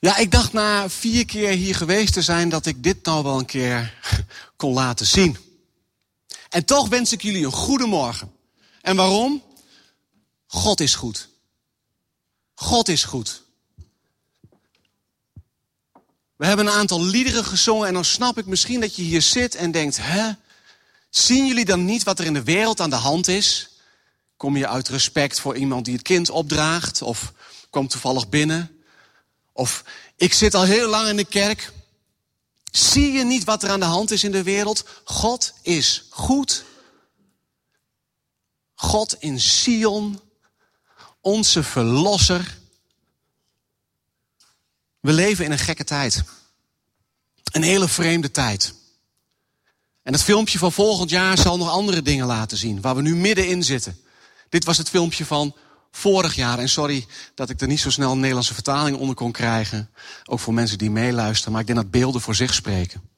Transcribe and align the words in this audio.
Ja, 0.00 0.16
ik 0.16 0.30
dacht 0.30 0.52
na 0.52 0.88
vier 0.88 1.24
keer 1.24 1.50
hier 1.50 1.74
geweest 1.74 2.12
te 2.12 2.22
zijn 2.22 2.48
dat 2.48 2.66
ik 2.66 2.82
dit 2.82 3.04
nou 3.04 3.22
wel 3.22 3.38
een 3.38 3.44
keer 3.44 3.94
kon 4.56 4.72
laten 4.72 5.06
zien. 5.06 5.36
En 6.48 6.64
toch 6.64 6.88
wens 6.88 7.12
ik 7.12 7.22
jullie 7.22 7.44
een 7.44 7.52
goede 7.52 7.86
morgen. 7.86 8.32
En 8.82 8.96
waarom? 8.96 9.42
God 10.46 10.80
is 10.80 10.94
goed. 10.94 11.28
God 12.54 12.88
is 12.88 13.04
goed. 13.04 13.42
We 16.36 16.46
hebben 16.46 16.66
een 16.66 16.72
aantal 16.72 17.04
liederen 17.04 17.44
gezongen 17.44 17.88
en 17.88 17.94
dan 17.94 18.04
snap 18.04 18.38
ik 18.38 18.46
misschien 18.46 18.80
dat 18.80 18.96
je 18.96 19.02
hier 19.02 19.22
zit 19.22 19.54
en 19.54 19.70
denkt, 19.70 19.96
hè? 20.00 20.32
Zien 21.10 21.46
jullie 21.46 21.64
dan 21.64 21.84
niet 21.84 22.02
wat 22.02 22.18
er 22.18 22.24
in 22.24 22.34
de 22.34 22.42
wereld 22.42 22.80
aan 22.80 22.90
de 22.90 22.96
hand 22.96 23.28
is? 23.28 23.70
Kom 24.36 24.56
je 24.56 24.68
uit 24.68 24.88
respect 24.88 25.40
voor 25.40 25.56
iemand 25.56 25.84
die 25.84 25.94
het 25.94 26.02
kind 26.02 26.30
opdraagt 26.30 27.02
of 27.02 27.32
komt 27.70 27.90
toevallig 27.90 28.28
binnen? 28.28 28.79
Of 29.60 29.84
ik 30.16 30.32
zit 30.32 30.54
al 30.54 30.62
heel 30.62 30.88
lang 30.88 31.08
in 31.08 31.16
de 31.16 31.24
kerk. 31.24 31.72
Zie 32.70 33.12
je 33.12 33.24
niet 33.24 33.44
wat 33.44 33.62
er 33.62 33.70
aan 33.70 33.80
de 33.80 33.86
hand 33.86 34.10
is 34.10 34.24
in 34.24 34.32
de 34.32 34.42
wereld? 34.42 34.84
God 35.04 35.52
is 35.62 36.04
goed. 36.10 36.64
God 38.74 39.16
in 39.18 39.40
Sion, 39.40 40.20
onze 41.20 41.62
verlosser. 41.62 42.58
We 45.00 45.12
leven 45.12 45.44
in 45.44 45.52
een 45.52 45.58
gekke 45.58 45.84
tijd. 45.84 46.22
Een 47.44 47.62
hele 47.62 47.88
vreemde 47.88 48.30
tijd. 48.30 48.74
En 50.02 50.12
het 50.12 50.22
filmpje 50.22 50.58
van 50.58 50.72
volgend 50.72 51.10
jaar 51.10 51.38
zal 51.38 51.56
nog 51.56 51.70
andere 51.70 52.02
dingen 52.02 52.26
laten 52.26 52.56
zien, 52.56 52.80
waar 52.80 52.96
we 52.96 53.02
nu 53.02 53.16
middenin 53.16 53.64
zitten. 53.64 54.00
Dit 54.48 54.64
was 54.64 54.78
het 54.78 54.88
filmpje 54.88 55.26
van 55.26 55.56
vorig 55.90 56.34
jaar. 56.34 56.58
En 56.58 56.68
sorry 56.68 57.06
dat 57.34 57.50
ik 57.50 57.60
er 57.60 57.66
niet 57.66 57.80
zo 57.80 57.90
snel 57.90 58.12
een 58.12 58.18
Nederlandse 58.18 58.54
vertaling 58.54 58.96
onder 58.96 59.14
kon 59.14 59.32
krijgen. 59.32 59.90
Ook 60.24 60.40
voor 60.40 60.54
mensen 60.54 60.78
die 60.78 60.90
meeluisteren. 60.90 61.52
Maar 61.52 61.60
ik 61.60 61.66
denk 61.66 61.78
dat 61.78 61.90
beelden 61.90 62.20
voor 62.20 62.34
zich 62.34 62.54
spreken. 62.54 63.08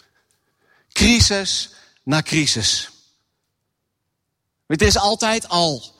Crisis 0.92 1.70
na 2.02 2.22
crisis. 2.22 2.90
Het 4.66 4.82
is 4.82 4.98
altijd 4.98 5.48
al 5.48 5.94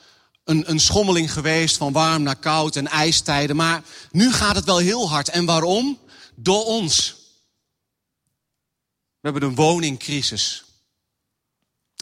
een, 0.45 0.71
een 0.71 0.81
schommeling 0.81 1.33
geweest 1.33 1.77
van 1.77 1.93
warm 1.93 2.23
naar 2.23 2.37
koud 2.37 2.77
en 2.77 2.89
ijstijden. 2.89 3.57
Maar 3.57 3.83
nu 4.11 4.33
gaat 4.33 4.57
het 4.57 4.65
wel 4.65 4.79
heel 4.79 5.09
hard. 5.09 5.29
En 5.29 5.45
waarom? 5.45 5.99
Door 6.35 6.65
ons. 6.65 7.17
We 9.21 9.29
hebben 9.29 9.43
een 9.43 9.55
woningcrisis. 9.55 10.65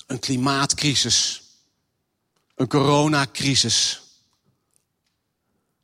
Een 0.06 0.18
klimaatcrisis. 0.18 1.42
Een 2.54 2.68
coronacrisis. 2.68 4.00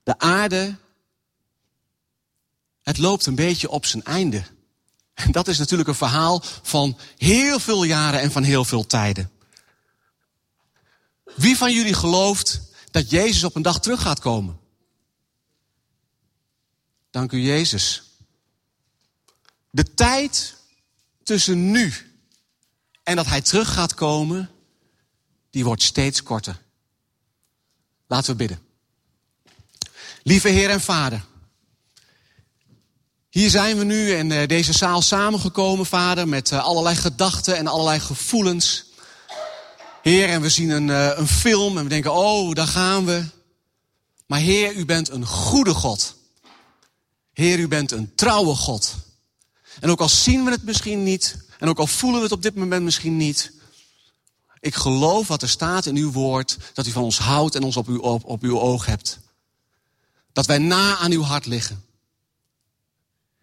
De 0.07 0.19
aarde, 0.19 0.77
het 2.83 2.99
loopt 2.99 3.27
een 3.27 3.35
beetje 3.35 3.71
op 3.71 3.87
zijn 3.87 4.05
einde. 4.05 4.43
En 5.15 5.33
dat 5.33 5.49
is 5.49 5.59
natuurlijk 5.59 5.89
een 5.89 5.95
verhaal 5.95 6.43
van 6.63 6.99
heel 7.17 7.59
veel 7.59 7.85
jaren 7.85 8.21
en 8.21 8.33
van 8.33 8.43
heel 8.43 8.65
veel 8.65 8.87
tijden. 8.87 9.31
Wie 11.37 11.57
van 11.57 11.73
jullie 11.73 11.95
gelooft 11.95 12.61
dat 12.91 13.11
Jezus 13.11 13.45
op 13.45 13.55
een 13.55 13.63
dag 13.63 13.81
terug 13.81 14.03
gaat 14.03 14.21
komen? 14.21 14.59
Dank 17.11 17.33
u 17.33 17.41
Jezus. 17.41 18.03
De 19.71 19.95
tijd 19.95 20.57
tussen 21.23 21.71
nu 21.71 21.95
en 23.03 23.17
dat 23.17 23.27
Hij 23.27 23.41
terug 23.41 23.73
gaat 23.73 23.95
komen, 23.95 24.51
die 25.51 25.65
wordt 25.65 25.83
steeds 25.83 26.23
korter. 26.23 26.63
Laten 28.07 28.31
we 28.31 28.37
bidden. 28.37 28.66
Lieve 30.29 30.49
Heer 30.49 30.71
en 30.71 30.81
Vader. 30.81 31.25
Hier 33.31 33.51
zijn 33.51 33.79
we 33.79 33.85
nu 33.85 34.13
in 34.13 34.33
eh, 34.33 34.49
deze 34.49 34.73
zaal 34.73 35.03
samengekomen, 35.03 35.87
Vader, 35.87 36.29
met 36.29 36.51
eh, 36.51 36.65
allerlei 36.65 36.97
gedachten 36.97 37.57
en 37.57 37.67
allerlei 37.67 38.01
gevoelens. 38.01 38.85
Heer, 40.03 40.29
en 40.29 40.41
we 40.41 40.49
zien 40.49 40.71
een, 40.71 40.91
eh, 40.91 41.19
een 41.19 41.29
film 41.29 41.77
en 41.79 41.83
we 41.83 41.89
denken, 41.89 42.15
oh, 42.15 42.53
daar 42.53 42.67
gaan 42.67 43.05
we. 43.05 43.25
Maar 44.27 44.39
Heer, 44.39 44.75
u 44.75 44.85
bent 44.85 45.11
een 45.11 45.27
goede 45.27 45.75
God. 45.75 46.17
Heer, 47.33 47.59
u 47.59 47.69
bent 47.69 47.91
een 47.91 48.15
trouwe 48.15 48.55
God. 48.55 48.95
En 49.81 49.91
ook 49.91 50.01
al 50.01 50.09
zien 50.09 50.45
we 50.45 50.51
het 50.51 50.65
misschien 50.65 51.03
niet, 51.03 51.37
en 51.59 51.69
ook 51.69 51.79
al 51.79 51.87
voelen 51.87 52.19
we 52.19 52.25
het 52.25 52.35
op 52.35 52.43
dit 52.43 52.55
moment 52.55 52.85
misschien 52.85 53.17
niet, 53.17 53.53
ik 54.61 54.75
geloof 54.75 55.29
wat 55.29 55.43
er 55.43 55.49
staat 55.49 55.87
in 55.87 55.97
uw 55.97 56.13
woord, 56.13 56.59
dat 56.75 56.87
u 56.87 56.91
van 56.91 57.03
ons 57.03 57.19
houdt 57.19 57.55
en 57.55 57.63
ons 57.63 57.77
op 57.77 57.89
uw, 57.89 58.01
op, 58.01 58.25
op 58.25 58.43
uw 58.43 58.61
oog 58.61 58.87
hebt. 58.87 59.25
Dat 60.37 60.47
wij 60.47 60.59
na 60.59 60.97
aan 60.97 61.13
uw 61.13 61.23
hart 61.23 61.47
liggen. 61.47 61.85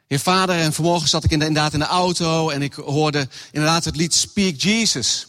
Heer 0.08 0.20
Vader, 0.20 0.59
en 0.59 0.74
vanmorgen 0.74 1.09
zat 1.09 1.24
ik 1.24 1.31
inderdaad 1.31 1.74
in 1.74 1.80
de 1.80 1.86
auto 1.86 2.50
en 2.50 2.62
ik 2.62 2.74
hoorde 2.74 3.28
inderdaad 3.52 3.86
het 3.86 3.96
lied 3.96 4.14
Speak 4.14 4.62
Jesus. 4.62 5.28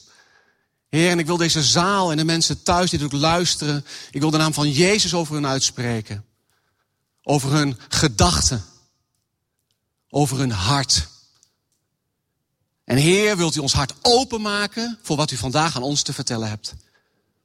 Heer, 0.89 1.11
en 1.11 1.19
ik 1.19 1.27
wil 1.27 1.37
deze 1.37 1.63
zaal 1.63 2.11
en 2.11 2.17
de 2.17 2.25
mensen 2.25 2.63
thuis 2.63 2.91
die 2.91 3.05
ook 3.05 3.13
luisteren, 3.13 3.85
ik 4.11 4.21
wil 4.21 4.31
de 4.31 4.37
naam 4.37 4.55
van 4.55 4.71
Jezus 4.71 5.15
over 5.15 5.35
hun 5.35 5.47
uitspreken. 5.47 6.25
Over 7.23 7.51
hun 7.51 7.79
gedachten. 7.89 8.65
Over 10.09 10.39
hun 10.39 10.53
hart. 10.53 11.09
En 12.85 12.97
Heer, 12.97 13.37
wilt 13.37 13.57
u 13.57 13.61
ons 13.61 13.73
hart 13.73 13.95
openmaken 14.03 14.99
voor 15.03 15.17
wat 15.17 15.31
u 15.31 15.37
vandaag 15.37 15.77
aan 15.77 15.83
ons 15.83 16.03
te 16.03 16.13
vertellen 16.13 16.49
hebt. 16.49 16.75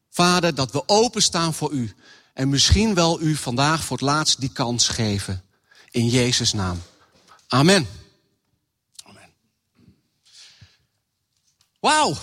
Vader, 0.10 0.56
dat 0.56 0.72
we 0.72 0.84
openstaan 0.88 1.54
voor 1.54 1.72
u. 1.72 1.96
En 2.34 2.50
misschien 2.50 2.94
wel 2.94 3.22
u 3.22 3.36
vandaag 3.36 3.84
voor 3.84 3.98
het 3.98 4.06
laatst 4.06 4.40
die 4.40 4.52
kans 4.52 4.88
geven. 4.88 5.44
In 5.92 6.08
Jezus' 6.08 6.54
naam. 6.54 6.82
Amen. 7.48 7.88
Amen. 9.04 9.30
Wauw, 11.80 12.18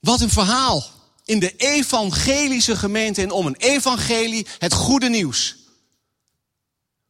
wat 0.00 0.20
een 0.20 0.30
verhaal. 0.30 0.84
In 1.24 1.38
de 1.38 1.56
evangelische 1.56 2.76
gemeente 2.76 3.22
in 3.22 3.30
Ommen. 3.30 3.56
Evangelie, 3.56 4.46
het 4.58 4.72
goede 4.72 5.08
nieuws. 5.08 5.56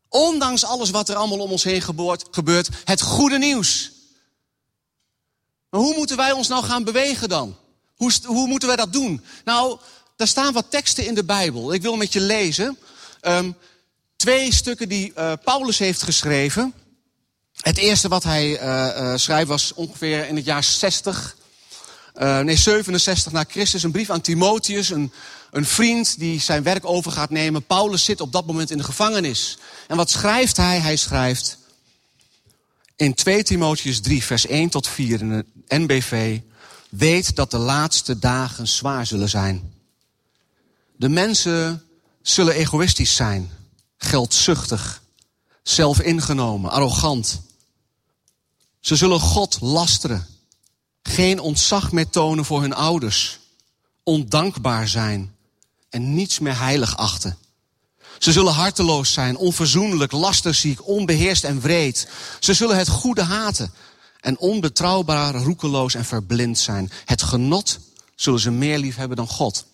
Ondanks 0.09 0.65
alles 0.65 0.91
wat 0.91 1.09
er 1.09 1.17
allemaal 1.17 1.39
om 1.39 1.51
ons 1.51 1.65
heen 1.65 1.83
gebeurt, 2.31 2.69
het 2.85 3.01
goede 3.01 3.39
nieuws. 3.39 3.93
Maar 5.71 5.81
hoe 5.81 5.97
moeten 5.97 6.17
wij 6.17 6.33
ons 6.33 6.49
nou 6.49 6.65
gaan 6.65 6.85
bewegen 6.85 7.29
dan? 7.29 7.57
Hoe, 7.95 8.13
hoe 8.25 8.47
moeten 8.49 8.69
wij 8.69 8.77
dat 8.77 8.93
doen? 8.93 9.25
Nou, 9.45 9.79
daar 10.21 10.29
staan 10.29 10.53
wat 10.53 10.71
teksten 10.71 11.07
in 11.07 11.15
de 11.15 11.25
Bijbel. 11.25 11.73
Ik 11.73 11.83
wil 11.83 11.97
met 11.97 12.13
je 12.13 12.21
lezen. 12.21 12.79
Um, 13.23 13.57
twee 14.17 14.53
stukken 14.53 14.89
die 14.89 15.13
uh, 15.19 15.33
Paulus 15.45 15.79
heeft 15.79 16.03
geschreven. 16.03 16.75
Het 17.53 17.79
eerste 17.79 18.09
wat 18.09 18.23
hij 18.23 18.63
uh, 18.63 18.97
uh, 18.97 19.17
schrijft 19.17 19.49
was 19.49 19.75
ongeveer 19.75 20.29
in 20.29 20.37
het 20.37 20.45
jaar 20.45 20.65
60. 20.65 21.37
nee, 22.19 22.57
67 22.57 23.33
na 23.33 23.45
Christus. 23.49 23.83
Een 23.83 23.91
brief 23.91 24.11
aan 24.11 24.21
Timotheus, 24.21 24.91
een, 24.91 25.13
een 25.51 25.65
vriend 25.67 26.19
die 26.19 26.41
zijn 26.41 26.63
werk 26.63 26.85
over 26.85 27.13
gaat 27.13 27.31
nemen. 27.31 27.67
Paulus 27.67 28.05
zit 28.05 28.21
op 28.21 28.33
dat 28.33 28.47
moment 28.47 28.71
in 28.71 28.79
de 28.79 28.85
gevangenis. 28.85 29.59
En 29.87 29.97
wat 29.97 30.11
schrijft 30.11 30.57
hij? 30.57 30.79
Hij 30.79 30.97
schrijft 30.97 31.59
in 32.97 33.15
2 33.15 33.43
Timotheus 33.43 34.01
3, 34.01 34.25
vers 34.25 34.47
1 34.47 34.69
tot 34.69 34.89
4 34.89 35.21
in 35.21 35.29
de 35.29 35.45
NBV. 35.69 36.39
Weet 36.91 37.37
dat 37.37 37.51
de 37.51 37.59
laatste 37.59 38.19
dagen 38.19 38.69
zwaar 38.69 39.07
zullen 39.07 39.29
zijn. 39.29 39.79
De 41.01 41.09
mensen 41.09 41.83
zullen 42.23 42.55
egoïstisch 42.55 43.15
zijn, 43.15 43.51
geldzuchtig, 43.97 45.03
zelfingenomen, 45.63 46.71
arrogant. 46.71 47.41
Ze 48.81 48.97
zullen 48.97 49.21
God 49.21 49.61
lasteren, 49.61 50.27
geen 51.03 51.41
ontzag 51.41 51.93
meer 51.93 52.09
tonen 52.09 52.45
voor 52.45 52.61
hun 52.61 52.73
ouders, 52.73 53.39
ondankbaar 54.03 54.89
zijn 54.89 55.35
en 55.91 56.15
niets 56.15 56.39
meer 56.39 56.59
heilig 56.59 56.97
achten. 56.97 57.39
Ze 58.19 58.33
zullen 58.33 58.53
harteloos 58.53 59.13
zijn, 59.13 59.37
onverzoenlijk, 59.37 60.13
lasterziek, 60.13 60.87
onbeheerst 60.87 61.45
en 61.45 61.61
wreed. 61.61 62.09
Ze 62.41 62.55
zullen 62.55 62.77
het 62.77 62.89
goede 62.89 63.23
haten 63.23 63.73
en 64.21 64.39
onbetrouwbaar, 64.39 65.35
roekeloos 65.35 65.95
en 65.95 66.05
verblind 66.05 66.59
zijn. 66.59 66.91
Het 67.05 67.23
genot 67.23 67.79
zullen 68.15 68.41
ze 68.41 68.51
meer 68.51 68.79
lief 68.79 68.97
hebben 68.97 69.17
dan 69.17 69.29
God. 69.29 69.69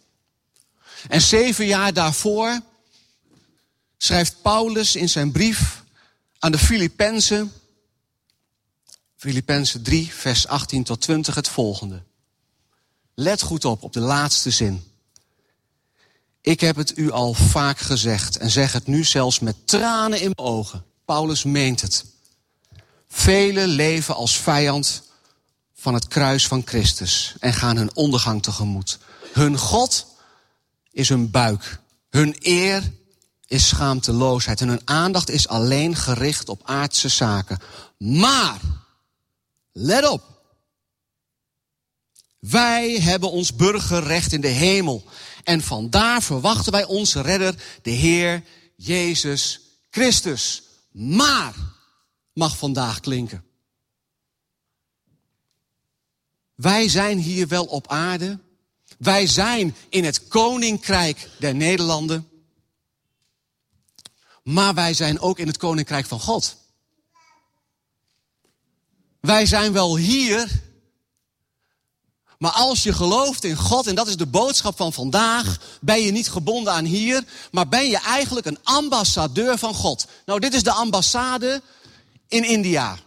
En 1.08 1.20
zeven 1.20 1.66
jaar 1.66 1.92
daarvoor 1.92 2.60
schrijft 3.96 4.42
Paulus 4.42 4.96
in 4.96 5.08
zijn 5.08 5.32
brief 5.32 5.84
aan 6.38 6.52
de 6.52 6.58
Filippenzen, 6.58 7.52
Filippenzen 9.16 9.82
3, 9.82 10.12
vers 10.12 10.46
18 10.46 10.84
tot 10.84 11.00
20, 11.00 11.34
het 11.34 11.48
volgende. 11.48 12.02
Let 13.14 13.42
goed 13.42 13.64
op, 13.64 13.82
op 13.82 13.92
de 13.92 14.00
laatste 14.00 14.50
zin. 14.50 14.84
Ik 16.40 16.60
heb 16.60 16.76
het 16.76 16.98
u 16.98 17.10
al 17.10 17.34
vaak 17.34 17.78
gezegd 17.78 18.36
en 18.36 18.50
zeg 18.50 18.72
het 18.72 18.86
nu 18.86 19.04
zelfs 19.04 19.38
met 19.38 19.56
tranen 19.64 20.20
in 20.20 20.32
mijn 20.34 20.48
ogen. 20.48 20.84
Paulus 21.04 21.44
meent 21.44 21.80
het. 21.80 22.04
Velen 23.08 23.68
leven 23.68 24.14
als 24.14 24.36
vijand 24.36 25.02
van 25.74 25.94
het 25.94 26.08
kruis 26.08 26.46
van 26.46 26.62
Christus 26.64 27.34
en 27.40 27.54
gaan 27.54 27.76
hun 27.76 27.94
ondergang 27.94 28.42
tegemoet. 28.42 28.98
Hun 29.32 29.58
God 29.58 30.06
is 30.96 31.08
hun 31.08 31.30
buik, 31.30 31.80
hun 32.10 32.36
eer 32.38 32.92
is 33.46 33.68
schaamteloosheid 33.68 34.60
en 34.60 34.68
hun 34.68 34.80
aandacht 34.84 35.30
is 35.30 35.48
alleen 35.48 35.96
gericht 35.96 36.48
op 36.48 36.60
aardse 36.64 37.08
zaken. 37.08 37.58
Maar, 37.98 38.60
let 39.72 40.08
op. 40.08 40.22
Wij 42.38 43.00
hebben 43.00 43.30
ons 43.30 43.54
burgerrecht 43.54 44.32
in 44.32 44.40
de 44.40 44.48
hemel. 44.48 45.04
En 45.44 45.62
vandaar 45.62 46.22
verwachten 46.22 46.72
wij 46.72 46.84
onze 46.84 47.20
redder, 47.20 47.54
de 47.82 47.90
Heer 47.90 48.42
Jezus 48.76 49.60
Christus. 49.90 50.62
Maar, 50.92 51.54
mag 52.32 52.56
vandaag 52.56 53.00
klinken. 53.00 53.44
Wij 56.54 56.88
zijn 56.88 57.18
hier 57.18 57.48
wel 57.48 57.64
op 57.64 57.88
aarde. 57.88 58.44
Wij 58.98 59.26
zijn 59.26 59.76
in 59.88 60.04
het 60.04 60.28
koninkrijk 60.28 61.28
der 61.38 61.54
Nederlanden. 61.54 62.28
Maar 64.42 64.74
wij 64.74 64.94
zijn 64.94 65.20
ook 65.20 65.38
in 65.38 65.46
het 65.46 65.56
koninkrijk 65.56 66.06
van 66.06 66.20
God. 66.20 66.56
Wij 69.20 69.46
zijn 69.46 69.72
wel 69.72 69.96
hier. 69.96 70.64
Maar 72.38 72.50
als 72.50 72.82
je 72.82 72.92
gelooft 72.92 73.44
in 73.44 73.56
God, 73.56 73.86
en 73.86 73.94
dat 73.94 74.08
is 74.08 74.16
de 74.16 74.26
boodschap 74.26 74.76
van 74.76 74.92
vandaag, 74.92 75.60
ben 75.80 76.00
je 76.00 76.12
niet 76.12 76.28
gebonden 76.28 76.72
aan 76.72 76.84
hier, 76.84 77.24
maar 77.50 77.68
ben 77.68 77.88
je 77.88 77.98
eigenlijk 77.98 78.46
een 78.46 78.58
ambassadeur 78.62 79.58
van 79.58 79.74
God. 79.74 80.06
Nou, 80.26 80.40
dit 80.40 80.54
is 80.54 80.62
de 80.62 80.72
ambassade 80.72 81.62
in 82.28 82.44
India. 82.44 82.98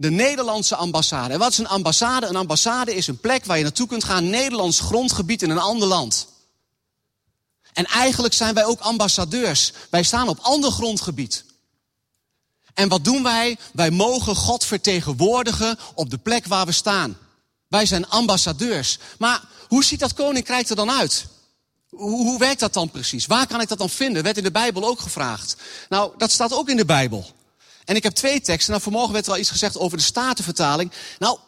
De 0.00 0.10
Nederlandse 0.10 0.76
ambassade. 0.76 1.32
En 1.32 1.38
wat 1.38 1.50
is 1.50 1.58
een 1.58 1.68
ambassade? 1.68 2.26
Een 2.26 2.36
ambassade 2.36 2.94
is 2.94 3.06
een 3.06 3.18
plek 3.18 3.44
waar 3.44 3.56
je 3.56 3.62
naartoe 3.62 3.86
kunt 3.86 4.04
gaan, 4.04 4.30
Nederlands 4.30 4.80
grondgebied 4.80 5.42
in 5.42 5.50
een 5.50 5.58
ander 5.58 5.88
land. 5.88 6.26
En 7.72 7.84
eigenlijk 7.84 8.34
zijn 8.34 8.54
wij 8.54 8.64
ook 8.64 8.80
ambassadeurs. 8.80 9.72
Wij 9.90 10.02
staan 10.02 10.28
op 10.28 10.38
ander 10.40 10.70
grondgebied. 10.70 11.44
En 12.74 12.88
wat 12.88 13.04
doen 13.04 13.22
wij? 13.22 13.58
Wij 13.72 13.90
mogen 13.90 14.36
God 14.36 14.64
vertegenwoordigen 14.64 15.78
op 15.94 16.10
de 16.10 16.18
plek 16.18 16.46
waar 16.46 16.66
we 16.66 16.72
staan. 16.72 17.18
Wij 17.68 17.86
zijn 17.86 18.08
ambassadeurs. 18.08 18.98
Maar 19.18 19.42
hoe 19.68 19.84
ziet 19.84 20.00
dat 20.00 20.14
koninkrijk 20.14 20.68
er 20.68 20.76
dan 20.76 20.90
uit? 20.90 21.26
Hoe, 21.88 22.10
hoe 22.10 22.38
werkt 22.38 22.60
dat 22.60 22.74
dan 22.74 22.90
precies? 22.90 23.26
Waar 23.26 23.46
kan 23.46 23.60
ik 23.60 23.68
dat 23.68 23.78
dan 23.78 23.90
vinden? 23.90 24.22
Werd 24.22 24.36
in 24.36 24.44
de 24.44 24.50
Bijbel 24.50 24.84
ook 24.84 25.00
gevraagd. 25.00 25.56
Nou, 25.88 26.12
dat 26.16 26.30
staat 26.30 26.52
ook 26.52 26.68
in 26.68 26.76
de 26.76 26.84
Bijbel. 26.84 27.38
En 27.90 27.96
ik 27.96 28.02
heb 28.02 28.14
twee 28.14 28.40
teksten. 28.40 28.70
Nou, 28.70 28.82
vanmorgen 28.82 29.12
werd 29.12 29.26
er 29.26 29.32
al 29.32 29.38
iets 29.38 29.50
gezegd 29.50 29.78
over 29.78 29.98
de 29.98 30.04
Statenvertaling. 30.04 30.92
Nou, 31.18 31.38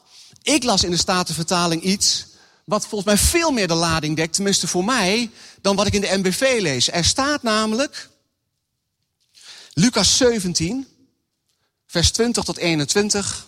ik 0.42 0.62
las 0.62 0.84
in 0.84 0.90
de 0.90 0.96
Statenvertaling 0.96 1.82
iets 1.82 2.26
wat 2.64 2.86
volgens 2.86 3.04
mij 3.04 3.18
veel 3.18 3.50
meer 3.50 3.68
de 3.68 3.74
lading 3.74 4.16
dekt, 4.16 4.34
tenminste 4.34 4.66
voor 4.66 4.84
mij, 4.84 5.30
dan 5.60 5.76
wat 5.76 5.86
ik 5.86 5.92
in 5.92 6.00
de 6.00 6.16
MBV 6.16 6.58
lees. 6.60 6.90
Er 6.90 7.04
staat 7.04 7.42
namelijk, 7.42 8.08
Lucas 9.72 10.16
17, 10.16 10.86
vers 11.86 12.10
20 12.10 12.44
tot 12.44 12.56
21. 12.56 13.46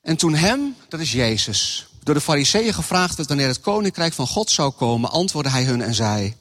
En 0.00 0.16
toen 0.16 0.34
hem, 0.34 0.76
dat 0.88 1.00
is 1.00 1.12
Jezus, 1.12 1.86
door 2.02 2.14
de 2.14 2.20
fariseeën 2.20 2.74
gevraagd 2.74 3.16
werd 3.16 3.28
wanneer 3.28 3.48
het 3.48 3.60
koninkrijk 3.60 4.12
van 4.12 4.26
God 4.26 4.50
zou 4.50 4.70
komen, 4.70 5.10
antwoordde 5.10 5.52
hij 5.52 5.64
hun 5.64 5.82
en 5.82 5.94
zei, 5.94 6.36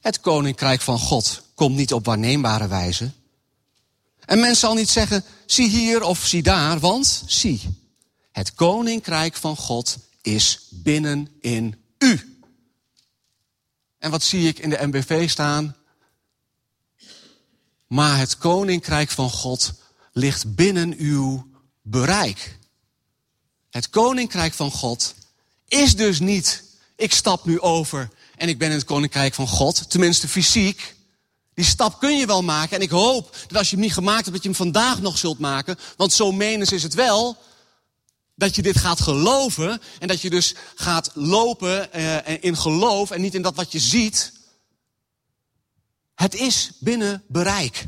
het 0.00 0.20
koninkrijk 0.20 0.80
van 0.80 0.98
God 0.98 1.42
komt 1.54 1.76
niet 1.76 1.92
op 1.92 2.04
waarneembare 2.04 2.68
wijze. 2.68 3.12
En 4.32 4.40
men 4.40 4.56
zal 4.56 4.74
niet 4.74 4.90
zeggen, 4.90 5.24
zie 5.46 5.68
hier 5.68 6.02
of 6.02 6.26
zie 6.26 6.42
daar, 6.42 6.78
want 6.78 7.22
zie, 7.26 7.60
het 8.30 8.54
koninkrijk 8.54 9.36
van 9.36 9.56
God 9.56 9.96
is 10.22 10.66
binnen 10.70 11.28
in 11.40 11.82
u. 11.98 12.38
En 13.98 14.10
wat 14.10 14.22
zie 14.22 14.48
ik 14.48 14.58
in 14.58 14.70
de 14.70 14.86
MBV 14.86 15.30
staan? 15.30 15.76
Maar 17.86 18.18
het 18.18 18.38
koninkrijk 18.38 19.10
van 19.10 19.30
God 19.30 19.72
ligt 20.12 20.54
binnen 20.54 20.94
uw 20.98 21.50
bereik. 21.82 22.58
Het 23.70 23.90
koninkrijk 23.90 24.52
van 24.52 24.70
God 24.70 25.14
is 25.68 25.96
dus 25.96 26.20
niet, 26.20 26.64
ik 26.96 27.12
stap 27.12 27.44
nu 27.44 27.60
over 27.60 28.08
en 28.36 28.48
ik 28.48 28.58
ben 28.58 28.68
in 28.68 28.76
het 28.76 28.84
koninkrijk 28.84 29.34
van 29.34 29.48
God, 29.48 29.90
tenminste 29.90 30.28
fysiek. 30.28 30.94
Die 31.62 31.70
stap 31.70 31.98
kun 31.98 32.16
je 32.16 32.26
wel 32.26 32.42
maken 32.42 32.76
en 32.76 32.82
ik 32.82 32.90
hoop 32.90 33.36
dat 33.46 33.58
als 33.58 33.70
je 33.70 33.76
hem 33.76 33.84
niet 33.84 33.94
gemaakt 33.94 34.20
hebt, 34.20 34.32
dat 34.32 34.42
je 34.42 34.48
hem 34.48 34.56
vandaag 34.56 35.00
nog 35.00 35.18
zult 35.18 35.38
maken. 35.38 35.78
Want 35.96 36.12
zo 36.12 36.32
menens 36.32 36.72
is 36.72 36.82
het 36.82 36.94
wel 36.94 37.36
dat 38.34 38.54
je 38.54 38.62
dit 38.62 38.78
gaat 38.78 39.00
geloven 39.00 39.80
en 39.98 40.08
dat 40.08 40.20
je 40.20 40.30
dus 40.30 40.54
gaat 40.74 41.10
lopen 41.14 41.92
eh, 41.92 42.36
in 42.40 42.56
geloof 42.56 43.10
en 43.10 43.20
niet 43.20 43.34
in 43.34 43.42
dat 43.42 43.54
wat 43.54 43.72
je 43.72 43.78
ziet. 43.78 44.32
Het 46.14 46.34
is 46.34 46.70
binnen 46.78 47.22
bereik. 47.28 47.86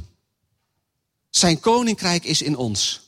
Zijn 1.31 1.61
koninkrijk 1.61 2.25
is 2.25 2.43
in 2.43 2.57
ons. 2.57 3.01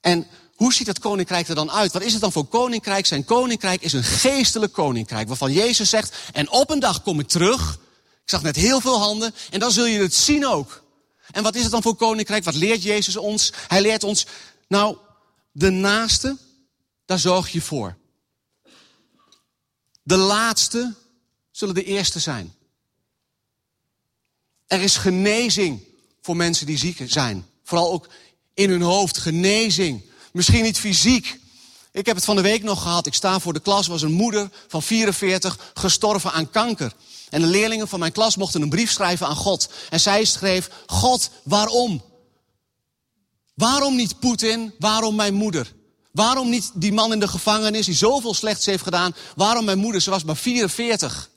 En 0.00 0.26
hoe 0.54 0.72
ziet 0.72 0.86
dat 0.86 0.98
koninkrijk 0.98 1.48
er 1.48 1.54
dan 1.54 1.70
uit? 1.70 1.92
Wat 1.92 2.02
is 2.02 2.12
het 2.12 2.20
dan 2.20 2.32
voor 2.32 2.46
koninkrijk? 2.46 3.06
Zijn 3.06 3.24
koninkrijk 3.24 3.82
is 3.82 3.92
een 3.92 4.04
geestelijk 4.04 4.72
koninkrijk. 4.72 5.28
Waarvan 5.28 5.52
Jezus 5.52 5.90
zegt, 5.90 6.16
en 6.32 6.50
op 6.50 6.70
een 6.70 6.80
dag 6.80 7.02
kom 7.02 7.20
ik 7.20 7.28
terug. 7.28 7.84
Ik 8.26 8.32
zag 8.32 8.42
net 8.42 8.56
heel 8.56 8.80
veel 8.80 8.98
handen. 8.98 9.34
En 9.50 9.60
dan 9.60 9.70
zul 9.70 9.86
je 9.86 9.98
het 9.98 10.14
zien 10.14 10.46
ook. 10.46 10.84
En 11.30 11.42
wat 11.42 11.54
is 11.54 11.62
het 11.62 11.70
dan 11.70 11.82
voor 11.82 11.96
koninkrijk? 11.96 12.44
Wat 12.44 12.54
leert 12.54 12.82
Jezus 12.82 13.16
ons? 13.16 13.52
Hij 13.68 13.80
leert 13.80 14.04
ons, 14.04 14.26
nou, 14.68 14.96
de 15.52 15.70
naaste, 15.70 16.36
daar 17.04 17.18
zorg 17.18 17.52
je 17.52 17.60
voor. 17.60 17.96
De 20.02 20.16
laatste 20.16 20.94
zullen 21.50 21.74
de 21.74 21.84
eerste 21.84 22.18
zijn. 22.18 22.54
Er 24.66 24.80
is 24.80 24.96
genezing 24.96 25.84
voor 26.22 26.36
mensen 26.36 26.66
die 26.66 26.78
ziek 26.78 27.02
zijn. 27.06 27.46
Vooral 27.62 27.92
ook 27.92 28.08
in 28.54 28.70
hun 28.70 28.82
hoofd, 28.82 29.18
genezing. 29.18 30.02
Misschien 30.32 30.62
niet 30.62 30.78
fysiek. 30.78 31.40
Ik 31.92 32.06
heb 32.06 32.16
het 32.16 32.24
van 32.24 32.36
de 32.36 32.42
week 32.42 32.62
nog 32.62 32.82
gehad. 32.82 33.06
Ik 33.06 33.14
sta 33.14 33.40
voor 33.40 33.52
de 33.52 33.60
klas, 33.60 33.86
was 33.86 34.02
een 34.02 34.12
moeder 34.12 34.50
van 34.68 34.82
44 34.82 35.72
gestorven 35.74 36.32
aan 36.32 36.50
kanker. 36.50 36.92
En 37.28 37.40
de 37.40 37.46
leerlingen 37.46 37.88
van 37.88 37.98
mijn 37.98 38.12
klas 38.12 38.36
mochten 38.36 38.62
een 38.62 38.68
brief 38.68 38.90
schrijven 38.90 39.26
aan 39.26 39.36
God. 39.36 39.68
En 39.90 40.00
zij 40.00 40.24
schreef, 40.24 40.70
God, 40.86 41.30
waarom? 41.42 42.02
Waarom 43.54 43.96
niet 43.96 44.18
Poetin? 44.18 44.74
Waarom 44.78 45.14
mijn 45.14 45.34
moeder? 45.34 45.74
Waarom 46.12 46.48
niet 46.48 46.70
die 46.74 46.92
man 46.92 47.12
in 47.12 47.20
de 47.20 47.28
gevangenis 47.28 47.86
die 47.86 47.94
zoveel 47.94 48.34
slechts 48.34 48.66
heeft 48.66 48.82
gedaan? 48.82 49.14
Waarom 49.36 49.64
mijn 49.64 49.78
moeder? 49.78 50.00
Ze 50.00 50.10
was 50.10 50.24
maar 50.24 50.36
44. 50.36 51.30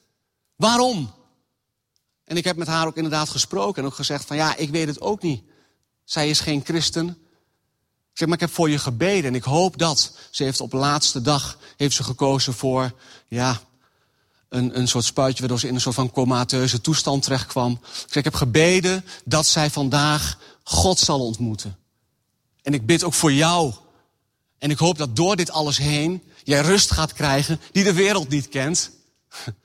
Waarom? 0.56 1.14
En 2.24 2.38
ik 2.38 2.44
heb 2.44 2.56
met 2.56 2.68
haar 2.68 2.88
ook 2.88 2.96
inderdaad 2.96 3.30
gesproken 3.30 3.82
en 3.82 3.88
ook 3.88 3.96
gezegd 3.96 4.26
van 4.26 4.36
ja, 4.36 4.56
ik 4.56 4.70
weet 4.70 4.88
het 4.88 5.02
ook 5.02 5.22
niet. 5.22 5.44
Zij 6.04 6.30
is 6.30 6.40
geen 6.40 6.62
christen. 6.64 7.08
Ik 8.12 8.18
zeg, 8.18 8.28
maar 8.28 8.38
ik 8.38 8.44
heb 8.44 8.54
voor 8.54 8.70
je 8.70 8.80
gebeden 8.80 9.26
en 9.26 9.36
ik 9.36 9.44
hoop 9.44 9.78
dat. 9.78 10.18
Ze 10.30 10.44
heeft 10.44 10.62
op 10.62 10.72
de 10.72 10.78
laatste 10.78 11.22
dag 11.22 11.58
heeft 11.78 11.96
ze 11.96 12.04
gekozen 12.04 12.54
voor, 12.54 12.96
ja, 13.28 13.62
een, 14.50 14.78
een 14.78 14.88
soort 14.88 15.06
spuitje 15.06 15.40
waardoor 15.40 15.60
ze 15.60 15.68
in 15.68 15.76
een 15.76 15.82
soort 15.82 15.96
van 15.96 16.12
comateuze 16.12 16.82
toestand 16.82 17.24
terechtkwam. 17.24 17.72
Ik 17.72 17.96
zeg, 17.96 18.16
ik 18.16 18.24
heb 18.24 18.34
gebeden 18.34 19.06
dat 19.26 19.46
zij 19.46 19.70
vandaag 19.70 20.38
God 20.64 21.00
zal 21.00 21.20
ontmoeten. 21.20 21.78
En 22.62 22.74
ik 22.74 22.86
bid 22.86 23.04
ook 23.04 23.14
voor 23.14 23.34
jou. 23.34 23.74
En 24.58 24.72
ik 24.72 24.78
hoop 24.78 24.98
dat 24.98 25.16
door 25.16 25.36
dit 25.36 25.52
alles 25.52 25.78
heen 25.78 26.24
jij 26.44 26.62
rust 26.62 26.92
gaat 26.92 27.14
krijgen 27.14 27.60
die 27.72 27.84
de 27.84 27.94
wereld 27.94 28.30
niet 28.30 28.50
kent. 28.50 28.90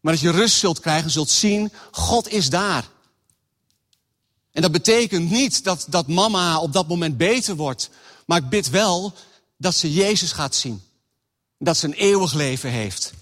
Maar 0.00 0.12
dat 0.12 0.22
je 0.22 0.30
rust 0.30 0.56
zult 0.56 0.80
krijgen, 0.80 1.10
zult 1.10 1.30
zien, 1.30 1.72
God 1.90 2.28
is 2.28 2.50
daar. 2.50 2.88
En 4.52 4.62
dat 4.62 4.72
betekent 4.72 5.30
niet 5.30 5.64
dat, 5.64 5.86
dat 5.88 6.08
mama 6.08 6.58
op 6.58 6.72
dat 6.72 6.88
moment 6.88 7.16
beter 7.16 7.56
wordt. 7.56 7.90
Maar 8.26 8.38
ik 8.38 8.48
bid 8.48 8.70
wel 8.70 9.14
dat 9.56 9.74
ze 9.74 9.92
Jezus 9.92 10.32
gaat 10.32 10.54
zien. 10.54 10.82
Dat 11.58 11.76
ze 11.76 11.86
een 11.86 11.92
eeuwig 11.92 12.32
leven 12.32 12.70
heeft. 12.70 13.12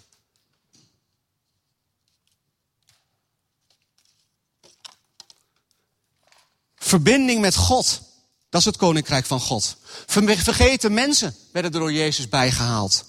Verbinding 6.91 7.41
met 7.41 7.57
God. 7.57 8.03
Dat 8.49 8.61
is 8.61 8.67
het 8.67 8.77
koninkrijk 8.77 9.27
van 9.27 9.41
God. 9.41 9.77
Vergeten 10.07 10.95
mensen 10.95 11.37
werden 11.53 11.73
er 11.73 11.79
door 11.79 11.93
Jezus 11.93 12.29
bijgehaald. 12.29 13.05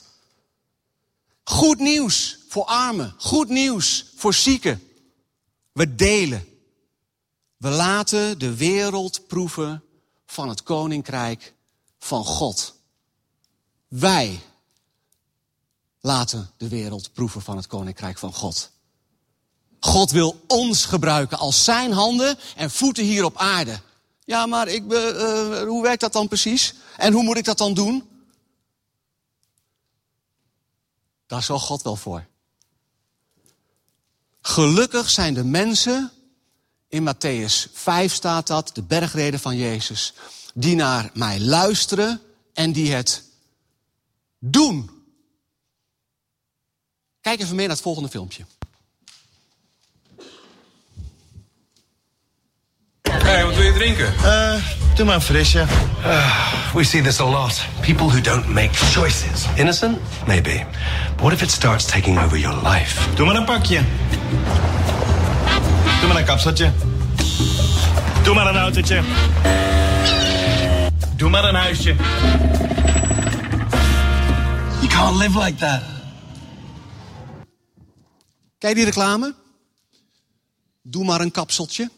Goed 1.44 1.80
nieuws 1.80 2.38
voor 2.48 2.66
armen. 2.66 3.16
Goed 3.18 3.50
nieuws 3.50 4.06
voor 4.16 4.34
zieken. 4.34 4.84
We 5.72 5.96
delen. 5.96 6.48
We 7.58 7.70
laten 7.70 8.40
de 8.40 8.56
wereld 8.56 9.28
proeven 9.28 9.84
van 10.26 10.50
het 10.50 10.64
koninkrijk 10.64 11.54
van 12.00 12.26
God. 12.26 12.76
Wij 13.88 14.40
laten 16.00 16.52
de 16.58 16.68
wereld 16.68 17.14
proeven 17.14 17.42
van 17.42 17.58
het 17.58 17.68
koninkrijk 17.68 18.18
van 18.18 18.34
God. 18.34 18.71
God 19.84 20.12
wil 20.12 20.42
ons 20.48 20.86
gebruiken 20.86 21.38
als 21.38 21.64
zijn 21.64 21.92
handen 21.92 22.38
en 22.56 22.72
voeten 22.72 23.04
hier 23.04 23.26
op 23.26 23.38
aarde. 23.38 23.80
Ja, 24.26 24.46
maar 24.46 24.68
ik, 24.68 24.84
uh, 24.92 25.62
hoe 25.62 25.82
werkt 25.82 26.02
dat 26.02 26.14
dan 26.14 26.28
precies? 26.28 26.74
En 26.98 27.14
hoe 27.14 27.24
moet 27.24 27.38
ik 27.38 27.46
dat 27.46 27.58
dan 27.58 27.74
doen? 27.74 28.10
Daar 31.28 31.44
zorgt 31.44 31.66
God 31.66 31.82
wel 31.82 31.96
voor. 31.96 32.28
Gelukkig 34.42 35.10
zijn 35.10 35.34
de 35.34 35.44
mensen, 35.44 36.12
in 36.88 37.14
Matthäus 37.14 37.72
5 37.74 38.14
staat 38.14 38.48
dat, 38.48 38.70
de 38.74 38.84
bergreden 38.84 39.40
van 39.40 39.58
Jezus, 39.58 40.14
die 40.54 40.76
naar 40.76 41.10
mij 41.14 41.40
luisteren 41.40 42.22
en 42.54 42.72
die 42.72 42.94
het 42.94 43.24
doen. 44.40 44.90
Kijk 47.22 47.40
even 47.40 47.56
mee 47.56 47.66
naar 47.66 47.76
het 47.76 47.84
volgende 47.84 48.10
filmpje. 48.10 48.46
Hey, 53.32 53.46
wat 53.46 53.56
wil 53.56 53.64
je 53.64 53.74
drinken? 53.74 54.14
Uh, 54.24 54.56
doe 54.96 55.06
maar 55.06 55.16
een 55.16 55.22
frisje. 55.22 55.66
Uh, 56.06 56.74
we 56.74 56.84
see 56.84 57.02
this 57.02 57.20
a 57.20 57.26
lot. 57.26 57.62
People 57.82 58.06
who 58.06 58.22
don't 58.22 58.48
make 58.48 58.74
choices. 58.74 59.46
Innocent? 59.56 59.98
Maybe. 60.28 60.66
But 61.16 61.22
what 61.22 61.34
if 61.34 61.42
it 61.42 61.52
starts 61.52 61.86
taking 61.86 62.20
over 62.20 62.38
your 62.38 62.70
life? 62.70 63.16
Doe 63.16 63.26
maar 63.26 63.36
een 63.36 63.46
pakje. 63.46 63.82
Doe 66.00 66.08
maar 66.08 66.18
een 66.18 66.26
kapseltje. 66.26 66.72
Doe 68.24 68.34
maar 68.34 68.48
een 68.48 68.58
autootje. 68.58 69.02
Doe 71.16 71.30
maar 71.30 71.44
een 71.44 71.56
huisje. 71.56 71.96
You 74.80 74.88
can't 74.88 75.18
live 75.18 75.40
like 75.44 75.58
that. 75.58 75.82
Kijk 78.58 78.76
die 78.76 78.86
reclame? 78.86 79.36
Doe 80.82 81.06
maar 81.06 81.22
een 81.22 81.32
kapseltje. 81.32 81.90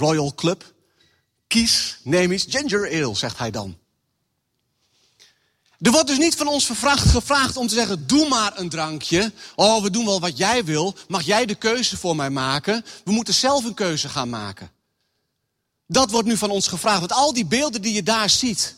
Royal 0.00 0.34
Club. 0.34 0.74
Kies, 1.46 1.98
neem 2.02 2.32
iets, 2.32 2.46
ginger 2.48 3.02
ale, 3.02 3.16
zegt 3.16 3.38
hij 3.38 3.50
dan. 3.50 3.78
Er 5.80 5.90
wordt 5.90 6.06
dus 6.06 6.18
niet 6.18 6.34
van 6.34 6.46
ons 6.46 6.66
gevraagd 6.96 7.56
om 7.56 7.66
te 7.66 7.74
zeggen: 7.74 8.06
doe 8.06 8.28
maar 8.28 8.58
een 8.58 8.68
drankje. 8.68 9.32
Oh, 9.54 9.82
we 9.82 9.90
doen 9.90 10.04
wel 10.04 10.20
wat 10.20 10.36
jij 10.38 10.64
wil. 10.64 10.94
Mag 11.08 11.22
jij 11.22 11.46
de 11.46 11.54
keuze 11.54 11.96
voor 11.96 12.16
mij 12.16 12.30
maken? 12.30 12.84
We 13.04 13.12
moeten 13.12 13.34
zelf 13.34 13.64
een 13.64 13.74
keuze 13.74 14.08
gaan 14.08 14.28
maken. 14.28 14.70
Dat 15.86 16.10
wordt 16.10 16.28
nu 16.28 16.36
van 16.36 16.50
ons 16.50 16.66
gevraagd. 16.66 16.98
Want 16.98 17.12
al 17.12 17.32
die 17.32 17.46
beelden 17.46 17.82
die 17.82 17.94
je 17.94 18.02
daar 18.02 18.30
ziet, 18.30 18.76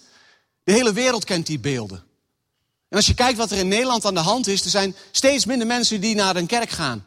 de 0.65 0.73
hele 0.73 0.93
wereld 0.93 1.25
kent 1.25 1.47
die 1.47 1.59
beelden. 1.59 2.05
En 2.89 2.97
als 2.97 3.07
je 3.07 3.15
kijkt 3.15 3.39
wat 3.39 3.51
er 3.51 3.59
in 3.59 3.69
Nederland 3.69 4.05
aan 4.05 4.15
de 4.15 4.21
hand 4.21 4.47
is, 4.47 4.65
er 4.65 4.71
zijn 4.71 4.97
steeds 5.11 5.45
minder 5.45 5.67
mensen 5.67 6.01
die 6.01 6.15
naar 6.15 6.37
een 6.37 6.47
kerk 6.47 6.71
gaan. 6.71 7.07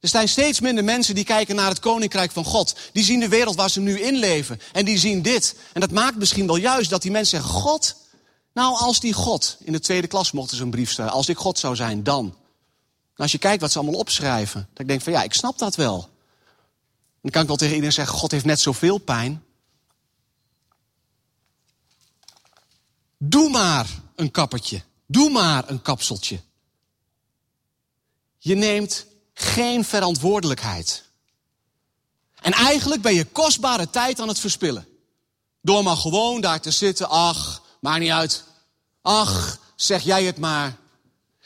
Er 0.00 0.08
zijn 0.08 0.28
steeds 0.28 0.60
minder 0.60 0.84
mensen 0.84 1.14
die 1.14 1.24
kijken 1.24 1.54
naar 1.54 1.68
het 1.68 1.78
koninkrijk 1.78 2.32
van 2.32 2.44
God. 2.44 2.76
Die 2.92 3.04
zien 3.04 3.20
de 3.20 3.28
wereld 3.28 3.56
waar 3.56 3.70
ze 3.70 3.80
nu 3.80 4.00
in 4.00 4.16
leven. 4.16 4.60
En 4.72 4.84
die 4.84 4.98
zien 4.98 5.22
dit. 5.22 5.56
En 5.72 5.80
dat 5.80 5.90
maakt 5.90 6.16
misschien 6.16 6.46
wel 6.46 6.56
juist 6.56 6.90
dat 6.90 7.02
die 7.02 7.10
mensen 7.10 7.40
zeggen: 7.40 7.60
God, 7.60 7.96
nou 8.52 8.76
als 8.76 9.00
die 9.00 9.12
God, 9.12 9.56
in 9.60 9.72
de 9.72 9.80
tweede 9.80 10.06
klas 10.06 10.32
mochten 10.32 10.56
ze 10.56 10.62
een 10.62 10.70
brief 10.70 10.90
schrijven. 10.90 11.14
Als 11.14 11.28
ik 11.28 11.36
God 11.36 11.58
zou 11.58 11.76
zijn, 11.76 12.02
dan. 12.02 12.36
Als 13.16 13.32
je 13.32 13.38
kijkt 13.38 13.60
wat 13.60 13.72
ze 13.72 13.78
allemaal 13.78 14.00
opschrijven, 14.00 14.68
dan 14.72 14.86
denk 14.86 14.98
ik 14.98 15.04
van 15.04 15.12
ja, 15.12 15.22
ik 15.22 15.34
snap 15.34 15.58
dat 15.58 15.76
wel. 15.76 16.08
Dan 17.22 17.30
kan 17.30 17.42
ik 17.42 17.48
wel 17.48 17.56
tegen 17.56 17.74
iedereen 17.74 17.94
zeggen: 17.94 18.18
God 18.18 18.30
heeft 18.30 18.44
net 18.44 18.60
zoveel 18.60 18.98
pijn. 18.98 19.44
Doe 23.18 23.50
maar 23.50 23.88
een 24.14 24.30
kappertje. 24.30 24.82
Doe 25.06 25.30
maar 25.30 25.70
een 25.70 25.82
kapseltje. 25.82 26.40
Je 28.38 28.54
neemt 28.54 29.06
geen 29.38 29.84
verantwoordelijkheid. 29.84 31.02
En 32.40 32.52
eigenlijk 32.52 33.02
ben 33.02 33.14
je 33.14 33.24
kostbare 33.24 33.90
tijd 33.90 34.20
aan 34.20 34.28
het 34.28 34.38
verspillen. 34.38 34.88
Door 35.62 35.82
maar 35.82 35.96
gewoon 35.96 36.40
daar 36.40 36.60
te 36.60 36.70
zitten. 36.70 37.08
Ach, 37.08 37.62
maakt 37.80 38.00
niet 38.00 38.10
uit. 38.10 38.44
Ach, 39.02 39.58
zeg 39.74 40.02
jij 40.02 40.24
het 40.24 40.38
maar. 40.38 40.76